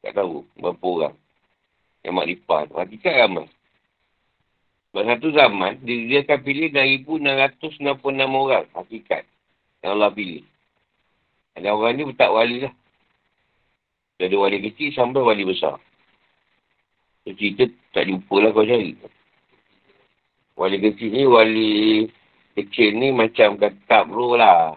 Tak 0.00 0.16
tahu 0.16 0.48
berapa 0.56 0.84
orang. 0.88 1.14
Yang 2.00 2.14
makrifah 2.16 2.60
tu. 2.64 2.74
Hakikat 2.80 3.14
ramai. 3.20 3.46
Sebab 4.90 5.04
satu 5.06 5.28
zaman, 5.36 5.78
dia, 5.84 6.02
dia 6.08 6.20
akan 6.24 6.38
pilih 6.40 6.72
6,666 6.72 8.00
orang 8.26 8.64
hakikat. 8.72 9.22
Yang 9.84 9.92
Allah 9.92 10.10
pilih. 10.16 10.42
Ada 11.54 11.76
orang 11.76 11.92
ni 11.94 12.02
tak 12.16 12.32
wali 12.32 12.56
lah. 12.64 12.74
Dari 14.20 14.36
wali 14.36 14.60
kecil 14.60 14.92
sampai 14.92 15.24
wali 15.24 15.48
besar. 15.48 15.80
So, 17.24 17.32
cerita 17.32 17.64
tak 17.96 18.04
jumpa 18.04 18.36
lah 18.36 18.52
kau 18.52 18.68
cari. 18.68 18.92
Wali 20.60 20.76
kecil 20.76 21.08
ni, 21.08 21.24
wali 21.24 21.72
kecil 22.52 23.00
ni 23.00 23.16
macam 23.16 23.56
kata 23.56 24.04
bro 24.04 24.36
lah. 24.36 24.76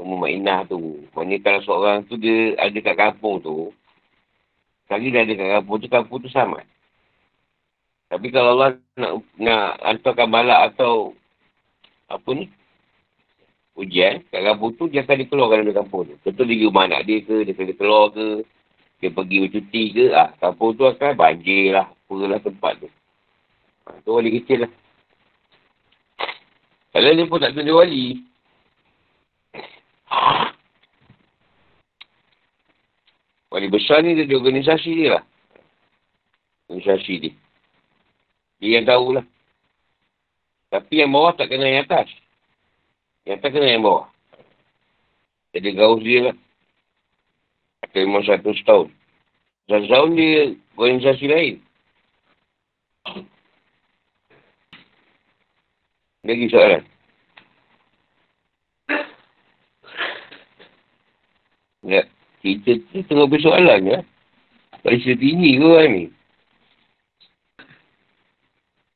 Umum 0.00 0.24
Ma'inah 0.24 0.64
tu. 0.64 1.04
Maksudnya 1.12 1.36
kalau 1.44 1.60
seorang 1.68 2.08
tu 2.08 2.16
dia 2.16 2.56
ada 2.56 2.78
kat 2.80 2.96
kampung 2.96 3.44
tu. 3.44 3.68
Sekali 4.88 5.12
dia 5.12 5.28
ada 5.28 5.32
kat 5.36 5.48
kampung 5.60 5.76
tu, 5.84 5.88
kampung 5.92 6.18
tu 6.24 6.32
sama. 6.32 6.64
Tapi 8.08 8.32
kalau 8.32 8.56
Allah 8.56 8.80
nak, 8.96 9.20
nak 9.36 9.84
hantarkan 9.84 10.28
balak 10.32 10.72
atau 10.72 11.12
apa 12.08 12.28
ni? 12.32 12.48
Ujian 13.74 14.22
kat 14.30 14.38
kampung 14.46 14.78
tu, 14.78 14.86
dia 14.86 15.02
akan 15.02 15.26
dikeluarkan 15.26 15.66
dari 15.66 15.74
kampung 15.74 16.06
tu. 16.06 16.14
Contoh 16.22 16.44
dia 16.46 16.62
rumah 16.62 16.86
anak 16.86 17.10
dia 17.10 17.26
ke, 17.26 17.42
dia 17.42 17.52
akan 17.58 17.74
keluar 17.74 18.14
ke, 18.14 18.46
dia 19.02 19.10
pergi 19.10 19.36
bercuti 19.42 19.82
ke, 19.90 20.04
ah, 20.14 20.30
kampung 20.38 20.78
tu 20.78 20.86
akan 20.86 21.10
banjir 21.18 21.74
lah. 21.74 21.90
Apalah 22.06 22.38
tempat 22.38 22.78
tu. 22.78 22.88
Ha, 23.90 23.98
tu 24.06 24.14
wali 24.14 24.30
kecil 24.38 24.64
lah. 24.64 24.72
Kalau 26.94 27.10
dia 27.10 27.26
pun 27.26 27.42
tak 27.42 27.58
tunjuk 27.58 27.74
wali. 27.74 28.22
Wali 33.50 33.66
besar 33.66 34.06
ni 34.06 34.14
dia 34.14 34.26
di 34.26 34.38
organisasi 34.38 34.90
dia 34.94 35.18
lah. 35.18 35.24
Organisasi 36.70 37.14
dia. 37.18 37.34
Dia 38.62 38.78
yang 38.78 38.86
tahulah. 38.86 39.26
Tapi 40.70 40.94
yang 41.02 41.10
bawah 41.10 41.34
tak 41.34 41.50
kena 41.50 41.66
yang 41.66 41.86
atas. 41.86 42.06
Yang 43.24 43.36
atas 43.40 43.50
kena 43.56 43.72
yang 43.72 43.84
bawah. 43.84 44.06
Jadi 45.56 45.68
gaus 45.72 46.02
dia 46.04 46.20
lah. 46.28 46.36
Atau 47.84 48.04
memang 48.04 48.24
satu 48.26 48.52
setahun. 48.52 48.88
Satu 49.64 49.86
tahun 49.88 50.10
dia 50.18 50.36
organisasi 50.76 51.24
lain. 51.30 51.54
Lagi 56.24 56.46
soalan. 56.48 56.82
Ya, 61.84 62.00
kita 62.40 62.80
tu 62.92 63.04
tengah 63.04 63.28
bersoalan 63.28 63.84
ya. 63.84 64.00
Baisa 64.84 65.12
tinggi 65.16 65.60
ke 65.60 65.64
orang 65.64 65.92
ni? 65.92 66.04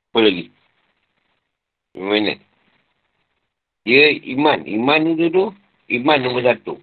Apa 0.08 0.18
lagi? 0.24 0.44
Mana? 1.96 2.47
Dia 3.88 4.12
iman. 4.36 4.68
Iman 4.68 5.16
tu 5.16 5.32
tu, 5.32 5.44
iman 5.96 6.20
nombor 6.20 6.44
satu. 6.44 6.76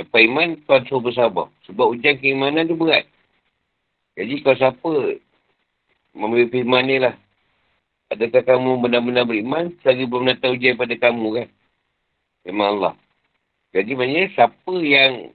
Lepas 0.00 0.20
iman, 0.24 0.56
kau 0.64 0.80
suruh 0.88 1.04
bersabar. 1.04 1.52
Sebab 1.68 1.92
ujian 1.92 2.16
keimanan 2.16 2.64
tu 2.64 2.72
berat. 2.72 3.04
Jadi 4.16 4.40
kau 4.40 4.56
siapa 4.56 5.20
memberi 6.16 6.48
firman 6.48 6.88
ni 6.88 6.96
lah. 7.04 7.12
Adakah 8.08 8.40
kamu 8.40 8.80
benar-benar 8.80 9.28
beriman? 9.28 9.76
Selagi 9.84 10.08
belum 10.08 10.32
datang 10.32 10.56
ujian 10.56 10.80
pada 10.80 10.96
kamu 10.96 11.44
kan? 11.44 11.48
Memang 12.48 12.80
Allah. 12.80 12.94
Jadi 13.76 13.92
maknanya 13.92 14.32
siapa 14.32 14.74
yang 14.80 15.28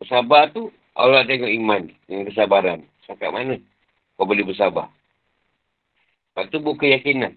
bersabar 0.00 0.48
tu, 0.56 0.72
Allah 0.96 1.28
tengok 1.28 1.52
iman 1.52 1.92
dengan 2.08 2.24
kesabaran. 2.32 2.80
Sakat 3.04 3.28
mana 3.28 3.60
kau 4.16 4.24
boleh 4.24 4.48
bersabar? 4.48 4.88
Lepas 6.32 6.48
tu 6.48 6.64
bukan 6.64 6.80
keyakinan. 6.80 7.36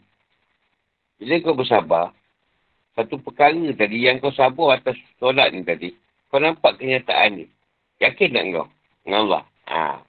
Bila 1.20 1.36
kau 1.44 1.60
bersabar, 1.60 2.16
satu 2.96 3.20
perkara 3.20 3.76
tadi 3.76 4.08
yang 4.08 4.24
kau 4.24 4.32
sabar 4.32 4.80
atas 4.80 4.96
solat 5.20 5.52
ni 5.52 5.68
tadi, 5.68 5.92
kau 6.32 6.40
nampak 6.40 6.80
kenyataan 6.80 7.44
ni. 7.44 7.46
Yakin 8.00 8.32
tak 8.32 8.44
kau? 8.56 8.68
Dengan 9.04 9.20
Allah. 9.28 9.44
Ha. 9.68 10.00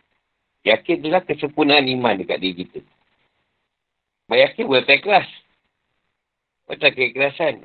Yakin 0.67 1.03
itulah 1.03 1.23
kesempurnaan 1.23 1.87
iman 1.87 2.19
dekat 2.19 2.43
diri 2.43 2.67
kita. 2.67 2.81
Baik 4.27 4.55
yakin 4.55 4.65
boleh 4.67 4.83
tak 4.83 4.99
ikhlas. 4.99 5.29
Macam 6.67 6.91
keikhlasan. 6.91 7.63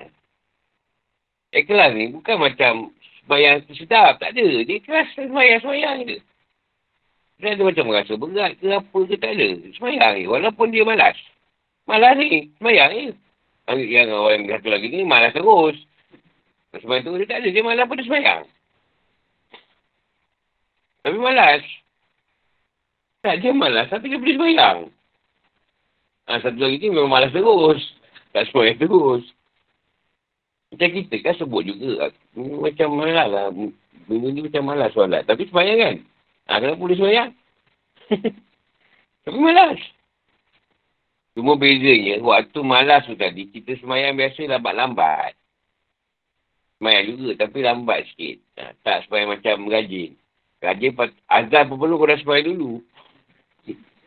Ikhlas 1.49 1.91
ni 1.97 2.13
bukan 2.13 2.38
macam 2.38 2.93
sembahyang 3.22 3.65
tu 3.65 3.74
sedap. 3.74 4.22
Tak 4.22 4.38
ada. 4.38 4.45
Dia 4.61 4.78
ikhlas 4.78 5.09
sembahyang-sembahyang 5.17 5.97
je. 6.05 6.17
Dia 7.41 7.57
ada 7.57 7.61
macam 7.65 7.86
merasa 7.89 8.13
berat 8.13 8.53
ke 8.61 8.69
apa 8.69 8.99
ke 9.09 9.15
tak 9.17 9.34
ada. 9.34 9.49
Sembahyang 9.74 10.13
ni. 10.22 10.24
Walaupun 10.30 10.69
dia 10.69 10.86
malas. 10.86 11.17
Malas 11.89 12.13
ni. 12.22 12.53
Sembahyang 12.61 12.91
ni. 12.93 13.03
Yang 13.78 14.09
orang 14.11 14.49
satu 14.49 14.67
lagi 14.72 14.88
ni 14.89 15.05
malas 15.05 15.32
terus. 15.32 15.78
Sembahyang 16.72 17.03
tu 17.03 17.19
dia 17.19 17.28
tak 17.28 17.39
ada. 17.43 17.49
Dia 17.51 17.63
malas 17.63 17.86
pun 17.88 17.95
dia 17.99 18.07
sembahyang. 18.07 18.43
Tapi 21.01 21.17
malas. 21.17 21.63
Tak, 23.22 23.36
dia 23.43 23.51
malas. 23.53 23.88
Tapi 23.91 24.05
dia 24.07 24.19
boleh 24.19 24.36
sembahyang. 24.36 24.80
Ha, 26.32 26.39
satu 26.41 26.57
lagi 26.57 26.78
ni 26.80 26.88
memang 26.89 27.11
malas 27.11 27.32
terus. 27.36 27.82
Tak 28.32 28.47
sembahyang 28.49 28.80
terus. 28.80 29.24
Macam 30.72 30.89
kita 30.95 31.15
kan 31.19 31.36
sebut 31.36 31.63
juga. 31.67 32.15
Macam 32.36 32.88
malas 32.95 33.28
lah. 33.28 33.45
Minggu 34.07 34.28
ni 34.32 34.39
macam 34.47 34.63
malas 34.67 34.91
solat. 34.95 35.28
Tapi 35.28 35.47
sembahyang 35.51 35.78
kan? 35.80 35.95
Ha, 36.47 36.59
kenapa 36.59 36.80
boleh 36.80 36.95
sembahyang? 36.97 37.30
Tapi 39.28 39.38
malas. 39.38 39.80
Cuma 41.32 41.56
bezanya, 41.56 42.20
waktu 42.20 42.60
malas 42.60 43.08
tu 43.08 43.16
tadi, 43.16 43.48
kita 43.48 43.80
semayang 43.80 44.20
biasa 44.20 44.52
lambat-lambat. 44.52 45.32
Semayang 46.76 47.06
juga, 47.16 47.48
tapi 47.48 47.64
lambat 47.64 48.04
sikit. 48.12 48.44
Ha, 48.60 48.76
tak 48.84 49.08
semayang 49.08 49.40
macam 49.40 49.72
rajin. 49.72 50.12
Rajin, 50.60 50.92
azan 51.32 51.64
pun 51.72 51.78
perlu 51.80 52.04
dah 52.04 52.20
semayang 52.20 52.52
dulu. 52.52 52.84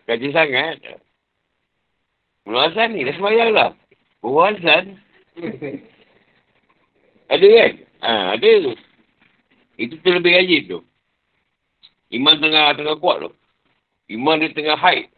Rajin 0.04 0.32
sangat. 0.36 0.76
Belum 2.44 2.60
azan 2.60 2.92
ni, 2.92 3.08
dah 3.08 3.16
semayang 3.16 3.50
lah. 3.56 3.70
Bawa 4.20 4.52
azan. 4.52 5.00
ada 7.32 7.46
kan? 7.48 7.72
Ha, 8.04 8.10
ada. 8.36 8.52
Itu 9.80 9.96
terlebih 10.04 10.36
rajin 10.36 10.62
tu. 10.68 10.78
Iman 12.12 12.36
tengah 12.36 12.76
tengah 12.76 13.00
kuat 13.00 13.24
tu. 13.24 13.32
Iman 14.12 14.44
dia 14.44 14.52
tengah 14.52 14.76
high. 14.76 15.08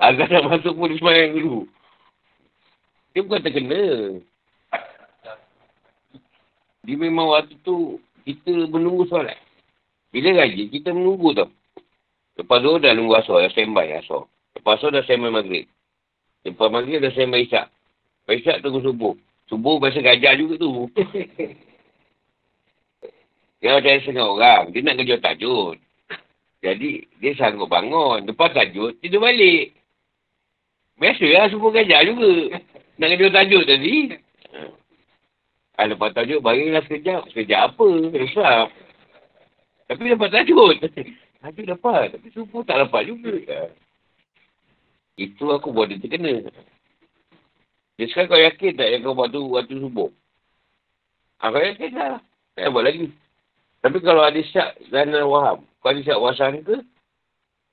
Azan 0.00 0.32
dah 0.32 0.48
masuk 0.48 0.80
pun 0.80 0.96
semayang 0.96 1.36
dulu. 1.36 1.68
Dia 3.12 3.20
bukan 3.20 3.44
terkena. 3.44 4.16
Dia 6.88 6.96
memang 6.96 7.28
waktu 7.28 7.52
tu 7.60 8.00
kita 8.24 8.48
menunggu 8.72 9.04
solat. 9.12 9.36
Bila 10.08 10.40
rajin, 10.40 10.72
kita 10.72 10.96
menunggu 10.96 11.36
tau. 11.36 11.52
Lepas 12.40 12.64
tu 12.64 12.80
dah 12.80 12.96
nunggu 12.96 13.20
asal, 13.20 13.44
dah 13.44 13.52
standby 13.52 13.92
asal. 14.00 14.24
Lepas 14.56 14.80
tu 14.80 14.88
dah 14.88 15.04
standby 15.04 15.28
maghrib. 15.28 15.68
Lepas 16.48 16.72
maghrib 16.72 17.04
dah 17.04 17.12
standby 17.12 17.44
isyak. 17.44 17.68
Lepas 18.24 18.40
isyak 18.40 18.64
tunggu 18.64 18.80
subuh. 18.80 19.12
Subuh 19.52 19.76
biasa 19.76 20.00
gajah 20.00 20.32
juga 20.40 20.56
tu. 20.56 20.88
Dia 23.60 23.76
macam 23.76 24.00
setengah 24.00 24.24
orang. 24.24 24.72
Dia 24.72 24.80
nak 24.80 24.96
kerja 24.96 25.20
tajud. 25.20 25.76
Jadi, 26.64 27.04
dia 27.20 27.36
sanggup 27.36 27.68
bangun. 27.68 28.24
Lepas 28.24 28.56
tajud, 28.56 28.96
tidur 29.04 29.20
balik. 29.20 29.76
Biasalah 31.00 31.48
semua 31.48 31.72
gajah 31.72 32.00
juga. 32.04 32.60
Nak 33.00 33.08
kerja 33.16 33.32
tajud 33.32 33.64
tadi. 33.64 33.94
Ha, 35.80 35.88
lepas 35.88 36.12
tajuk, 36.12 36.44
baringlah 36.44 36.84
sekejap. 36.84 37.24
Sekejap 37.32 37.72
apa? 37.72 37.88
Resap. 38.12 38.68
Tapi 39.88 40.12
dapat 40.12 40.28
tajuk. 40.28 40.76
Tajuk 41.40 41.64
dapat. 41.64 42.12
Tapi 42.12 42.28
subuh 42.36 42.60
tak 42.68 42.84
dapat 42.84 43.08
juga. 43.08 43.32
Itu 45.16 45.48
aku 45.48 45.72
buat 45.72 45.88
dia 45.88 45.96
terkena. 45.96 46.44
Jadi 47.96 48.08
sekarang 48.12 48.28
kau 48.28 48.40
yakin 48.44 48.76
tak 48.76 48.88
yang 48.92 49.00
kau 49.00 49.16
buat 49.16 49.32
tu 49.32 49.40
waktu 49.56 49.80
subuh? 49.80 50.12
Ha, 51.40 51.48
kau 51.48 51.64
yakin 51.64 51.96
tak? 51.96 52.20
Tak 52.60 52.72
buat 52.76 52.84
lagi. 52.84 53.08
Tapi 53.80 53.98
kalau 54.04 54.20
ada 54.20 54.40
syak 54.52 54.76
dan 54.92 55.16
waham. 55.24 55.64
Kau 55.80 55.96
ada 55.96 56.04
syak 56.04 56.20
wasan 56.20 56.60
ke? 56.60 56.76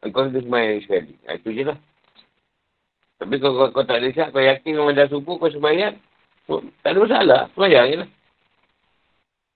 Kau 0.07 0.31
kena 0.31 0.39
semayang 0.39 0.79
sekali. 0.87 1.11
Ha, 1.27 1.35
itu 1.35 1.51
je 1.51 1.63
lah. 1.67 1.79
Tapi 3.17 3.33
kalau 3.41 3.69
kau, 3.69 3.81
kau 3.81 3.85
tak 3.85 3.97
ada 4.01 4.13
syak, 4.13 4.29
kau 4.29 4.41
yakin 4.45 4.77
kau 4.77 4.93
dah 4.93 5.07
subuh, 5.09 5.35
kau 5.41 5.49
semayang. 5.49 5.97
Oh, 6.47 6.61
tak 6.85 6.93
ada 6.93 6.99
masalah. 7.01 7.41
Semayang 7.57 7.85
je 7.89 7.97
lah. 8.05 8.09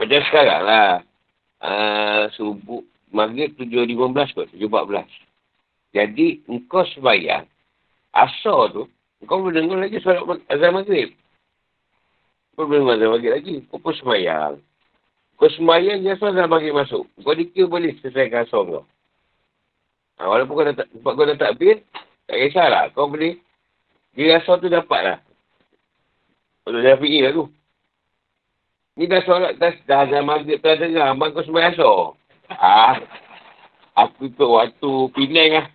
Macam 0.01 0.21
sekarang 0.25 0.61
lah. 0.65 0.91
Uh, 1.61 2.23
subuh, 2.33 2.81
maghrib 3.13 3.53
7.15 3.53 4.33
kot. 4.33 4.49
7.14. 4.57 5.05
Jadi, 5.93 6.27
engkau 6.49 6.81
semayang. 6.97 7.45
Asal 8.11 8.73
tu, 8.73 8.83
engkau 9.21 9.45
boleh 9.45 9.61
dengar 9.61 9.77
lagi 9.77 10.01
solat 10.01 10.41
azan 10.49 10.73
maghrib. 10.73 11.13
Kau 12.57 12.65
boleh 12.65 12.81
dengar 12.81 13.13
maghrib 13.13 13.33
lagi. 13.37 13.55
Kau 13.69 13.77
pun 13.77 13.93
semayang. 13.93 14.57
Kau 15.37 15.53
semayang, 15.53 16.01
dia 16.01 16.17
asal 16.17 16.33
azan 16.33 16.49
maghrib 16.49 16.73
masuk. 16.73 17.05
Kau 17.21 17.37
dikira 17.37 17.69
boleh 17.69 17.93
selesaikan 18.01 18.49
asal 18.49 18.65
kau. 18.65 18.83
Ha, 20.17 20.25
walaupun 20.25 20.53
kau 20.57 20.65
dah, 20.65 20.75
sebab 20.81 21.11
kau 21.13 21.29
dah 21.29 21.37
takbir, 21.37 21.85
tak 22.25 22.41
kisahlah. 22.41 22.89
Kau 22.97 23.05
boleh, 23.05 23.37
dia 24.11 24.39
asal 24.43 24.59
tu 24.59 24.67
dapat 24.67 25.01
lah. 25.01 25.17
Untuk 26.67 26.83
Syafi'i 26.83 27.23
lah 27.23 27.31
tu. 27.31 27.45
Ni 28.99 29.07
dah 29.07 29.23
solat, 29.23 29.55
dah, 29.55 29.71
dah 29.87 30.03
azan 30.03 30.27
maghrib 30.27 30.59
telah 30.59 30.77
dengar. 30.83 31.15
Abang 31.15 31.31
kau 31.31 31.41
sembahyang 31.47 31.73
asal. 31.79 32.19
Ah, 32.51 32.99
aku 33.95 34.27
ikut 34.27 34.49
waktu 34.51 34.91
Penang 35.15 35.51
lah. 35.55 35.67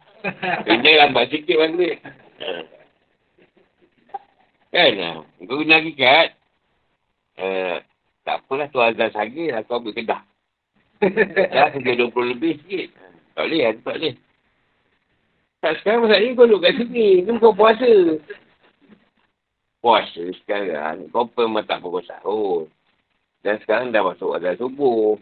Penang 0.69 0.95
lambat 1.01 1.25
sikit 1.33 1.57
maghrib. 1.57 1.97
Kan 4.69 4.93
lah. 5.01 5.15
Kau 5.25 5.57
guna 5.57 5.81
hakikat. 5.81 6.37
Uh, 7.37 7.77
tak 8.25 8.45
apalah 8.45 8.69
tu 8.69 8.85
azan 8.85 9.11
sagi 9.17 9.49
lah. 9.49 9.65
Kau 9.65 9.81
ambil 9.81 9.97
kedah. 9.97 10.21
Dah 11.57 11.73
kerja 11.73 11.93
20 12.05 12.33
lebih 12.37 12.61
sikit. 12.61 12.93
Tak 13.33 13.49
boleh 13.49 13.61
lah. 13.65 13.73
Tak 13.81 13.97
boleh. 13.97 14.15
Tak 15.67 15.83
sekarang 15.83 16.07
masalahnya 16.07 16.39
kau 16.39 16.47
duduk 16.47 16.63
kat 16.63 16.79
sini. 16.79 17.27
Ni 17.27 17.43
kau 17.43 17.51
puasa. 17.51 17.91
Puasa 19.83 20.23
sekarang. 20.39 21.11
Kau 21.11 21.27
memang 21.43 21.67
tak 21.67 21.83
pukul 21.83 22.07
sahur. 22.07 22.71
Dan 23.43 23.59
sekarang 23.67 23.91
dah 23.91 24.07
masuk 24.07 24.39
azan 24.39 24.55
subuh. 24.63 25.19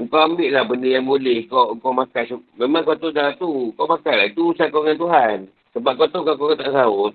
Kau 0.00 0.24
ambil 0.24 0.48
lah 0.48 0.64
benda 0.64 0.88
yang 0.88 1.04
boleh. 1.04 1.44
Kau 1.52 1.76
kau 1.76 1.92
makan. 1.92 2.40
Memang 2.56 2.88
kau 2.88 2.96
tu 2.96 3.12
dah 3.12 3.36
tu. 3.36 3.68
Kau 3.76 3.84
makan 3.84 4.16
lah. 4.16 4.24
Itu 4.24 4.56
usaha 4.56 4.72
kau 4.72 4.80
dengan 4.80 4.96
Tuhan. 4.96 5.36
Sebab 5.76 5.92
kau 5.92 6.08
tahu 6.08 6.24
kalau 6.24 6.40
kau 6.40 6.56
tak 6.56 6.72
sahur. 6.72 7.12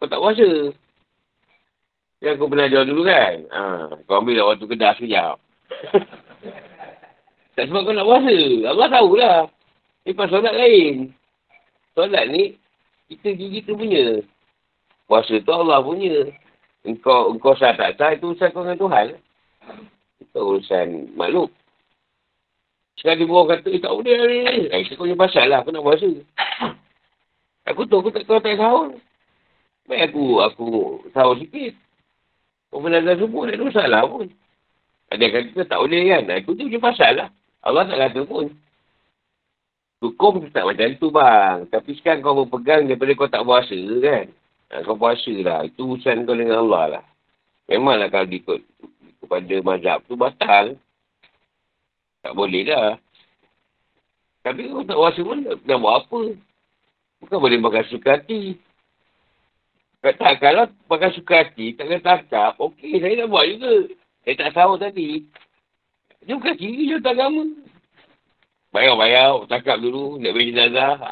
Kau 0.00 0.08
tak 0.08 0.20
puasa. 0.24 0.48
Yang 2.24 2.34
kau 2.40 2.48
pernah 2.48 2.72
jual 2.72 2.88
dulu 2.88 3.04
kan. 3.04 3.36
Ha, 3.52 3.62
kau 4.08 4.16
ambil 4.16 4.40
lah 4.40 4.44
waktu 4.48 4.64
kedah 4.64 4.96
sekejap. 4.96 5.36
tak 7.60 7.68
sebab 7.68 7.84
kau 7.84 7.92
nak 7.92 8.08
puasa. 8.08 8.38
Allah 8.64 8.88
tahulah. 8.88 9.38
Lepas 10.08 10.32
solat 10.32 10.56
lain. 10.56 11.12
Solat 11.92 12.24
ni, 12.32 12.56
kita 13.12 13.36
kita 13.36 13.70
punya. 13.76 14.24
Puasa 15.04 15.34
tu 15.44 15.52
Allah 15.52 15.84
punya. 15.84 16.32
Engkau 16.82 17.36
engkau 17.36 17.54
sah 17.54 17.76
tak 17.76 17.94
sah, 18.00 18.16
itu 18.16 18.32
urusan 18.32 18.50
kau 18.50 18.64
dengan 18.66 18.80
Tuhan. 18.80 19.06
Itu 20.18 20.40
urusan 20.40 21.14
makhluk. 21.14 21.52
Sekali 22.98 23.24
orang 23.24 23.60
kata, 23.60 23.68
eh 23.72 23.80
tak 23.80 23.92
boleh. 23.92 24.14
Eh, 24.72 24.82
kau 24.92 25.04
punya 25.04 25.16
pasal 25.16 25.46
lah, 25.48 25.62
aku 25.62 25.70
nak 25.70 25.84
puasa. 25.84 26.08
Aku 27.70 27.86
tahu 27.86 28.02
aku 28.02 28.10
tak 28.10 28.26
kau 28.26 28.42
tak 28.42 28.58
sahur. 28.58 28.98
Baik 29.86 30.10
aku, 30.10 30.24
aku 30.42 30.68
sahur 31.14 31.38
sikit. 31.38 31.78
Kau 32.72 32.80
pernah 32.82 33.04
dah 33.04 33.14
subuh, 33.20 33.46
tak 33.46 33.60
ada 33.60 33.64
masalah 33.68 34.00
pun. 34.08 34.26
Ada 35.12 35.24
kata 35.28 35.60
tak 35.68 35.78
boleh 35.78 36.02
kan. 36.08 36.24
Aku 36.40 36.56
tu 36.56 36.64
punya 36.66 36.80
pasal 36.80 37.12
lah. 37.20 37.28
Allah 37.62 37.84
tak 37.84 37.98
kata 38.00 38.20
pun. 38.24 38.48
Hukum 40.02 40.50
tak 40.50 40.66
macam 40.66 40.98
tu 40.98 41.14
bang. 41.14 41.70
Tapi 41.70 41.90
sekarang 41.94 42.26
kau 42.26 42.42
berpegang 42.42 42.90
daripada 42.90 43.14
kau 43.14 43.30
tak 43.30 43.46
puasa 43.46 43.78
kan. 44.02 44.26
Ha, 44.74 44.82
kau 44.82 44.98
puasa 44.98 45.30
lah. 45.30 45.62
Itu 45.62 45.94
urusan 45.94 46.26
kau 46.26 46.34
dengan 46.34 46.66
Allah 46.66 46.98
lah. 46.98 47.04
Memanglah 47.70 48.10
kalau 48.10 48.26
ikut 48.26 48.60
kepada 49.22 49.54
mazhab 49.62 50.02
tu 50.10 50.18
batal. 50.18 50.74
Tak 52.26 52.34
boleh 52.34 52.66
dah. 52.66 52.98
Tapi 54.42 54.74
kau 54.74 54.82
tak 54.82 54.98
puasa 54.98 55.20
pun 55.22 55.38
nak 55.46 55.78
buat 55.78 55.94
apa. 56.02 56.20
Bukan 57.22 57.38
boleh 57.38 57.58
makan 57.62 57.86
suka 57.86 58.18
hati. 58.18 58.58
Tak, 60.02 60.42
kalau 60.42 60.66
pakai 60.90 61.14
suka 61.14 61.46
hati, 61.46 61.78
tak 61.78 61.86
kena 61.86 62.02
tangkap, 62.02 62.58
okey, 62.58 62.98
saya 62.98 63.22
nak 63.22 63.30
buat 63.30 63.46
juga. 63.46 63.94
Saya 64.26 64.34
tak 64.34 64.50
tahu 64.58 64.74
tadi. 64.74 65.22
Dia 66.26 66.34
bukan 66.34 66.58
kiri 66.58 66.90
je 66.90 66.98
agama. 66.98 67.46
Bayar-bayar, 68.72 69.44
tangkap 69.52 69.76
dulu, 69.84 70.16
nak 70.16 70.32
beri 70.32 70.48
jenazah. 70.48 70.96
Ha. 70.96 71.10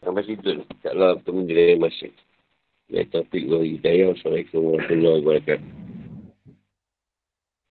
Sampai 0.00 0.24
situ. 0.24 0.64
InsyaAllah 0.64 1.20
bertemu 1.20 1.40
di 1.44 1.52
lain 1.52 1.78
masa. 1.84 2.08
Ya, 2.88 3.04
topik 3.12 3.44
wa 3.44 3.60
hidayah. 3.60 4.16
Assalamualaikum 4.16 4.60
warahmatullahi 4.64 5.20
wabarakatuh. 5.20 5.85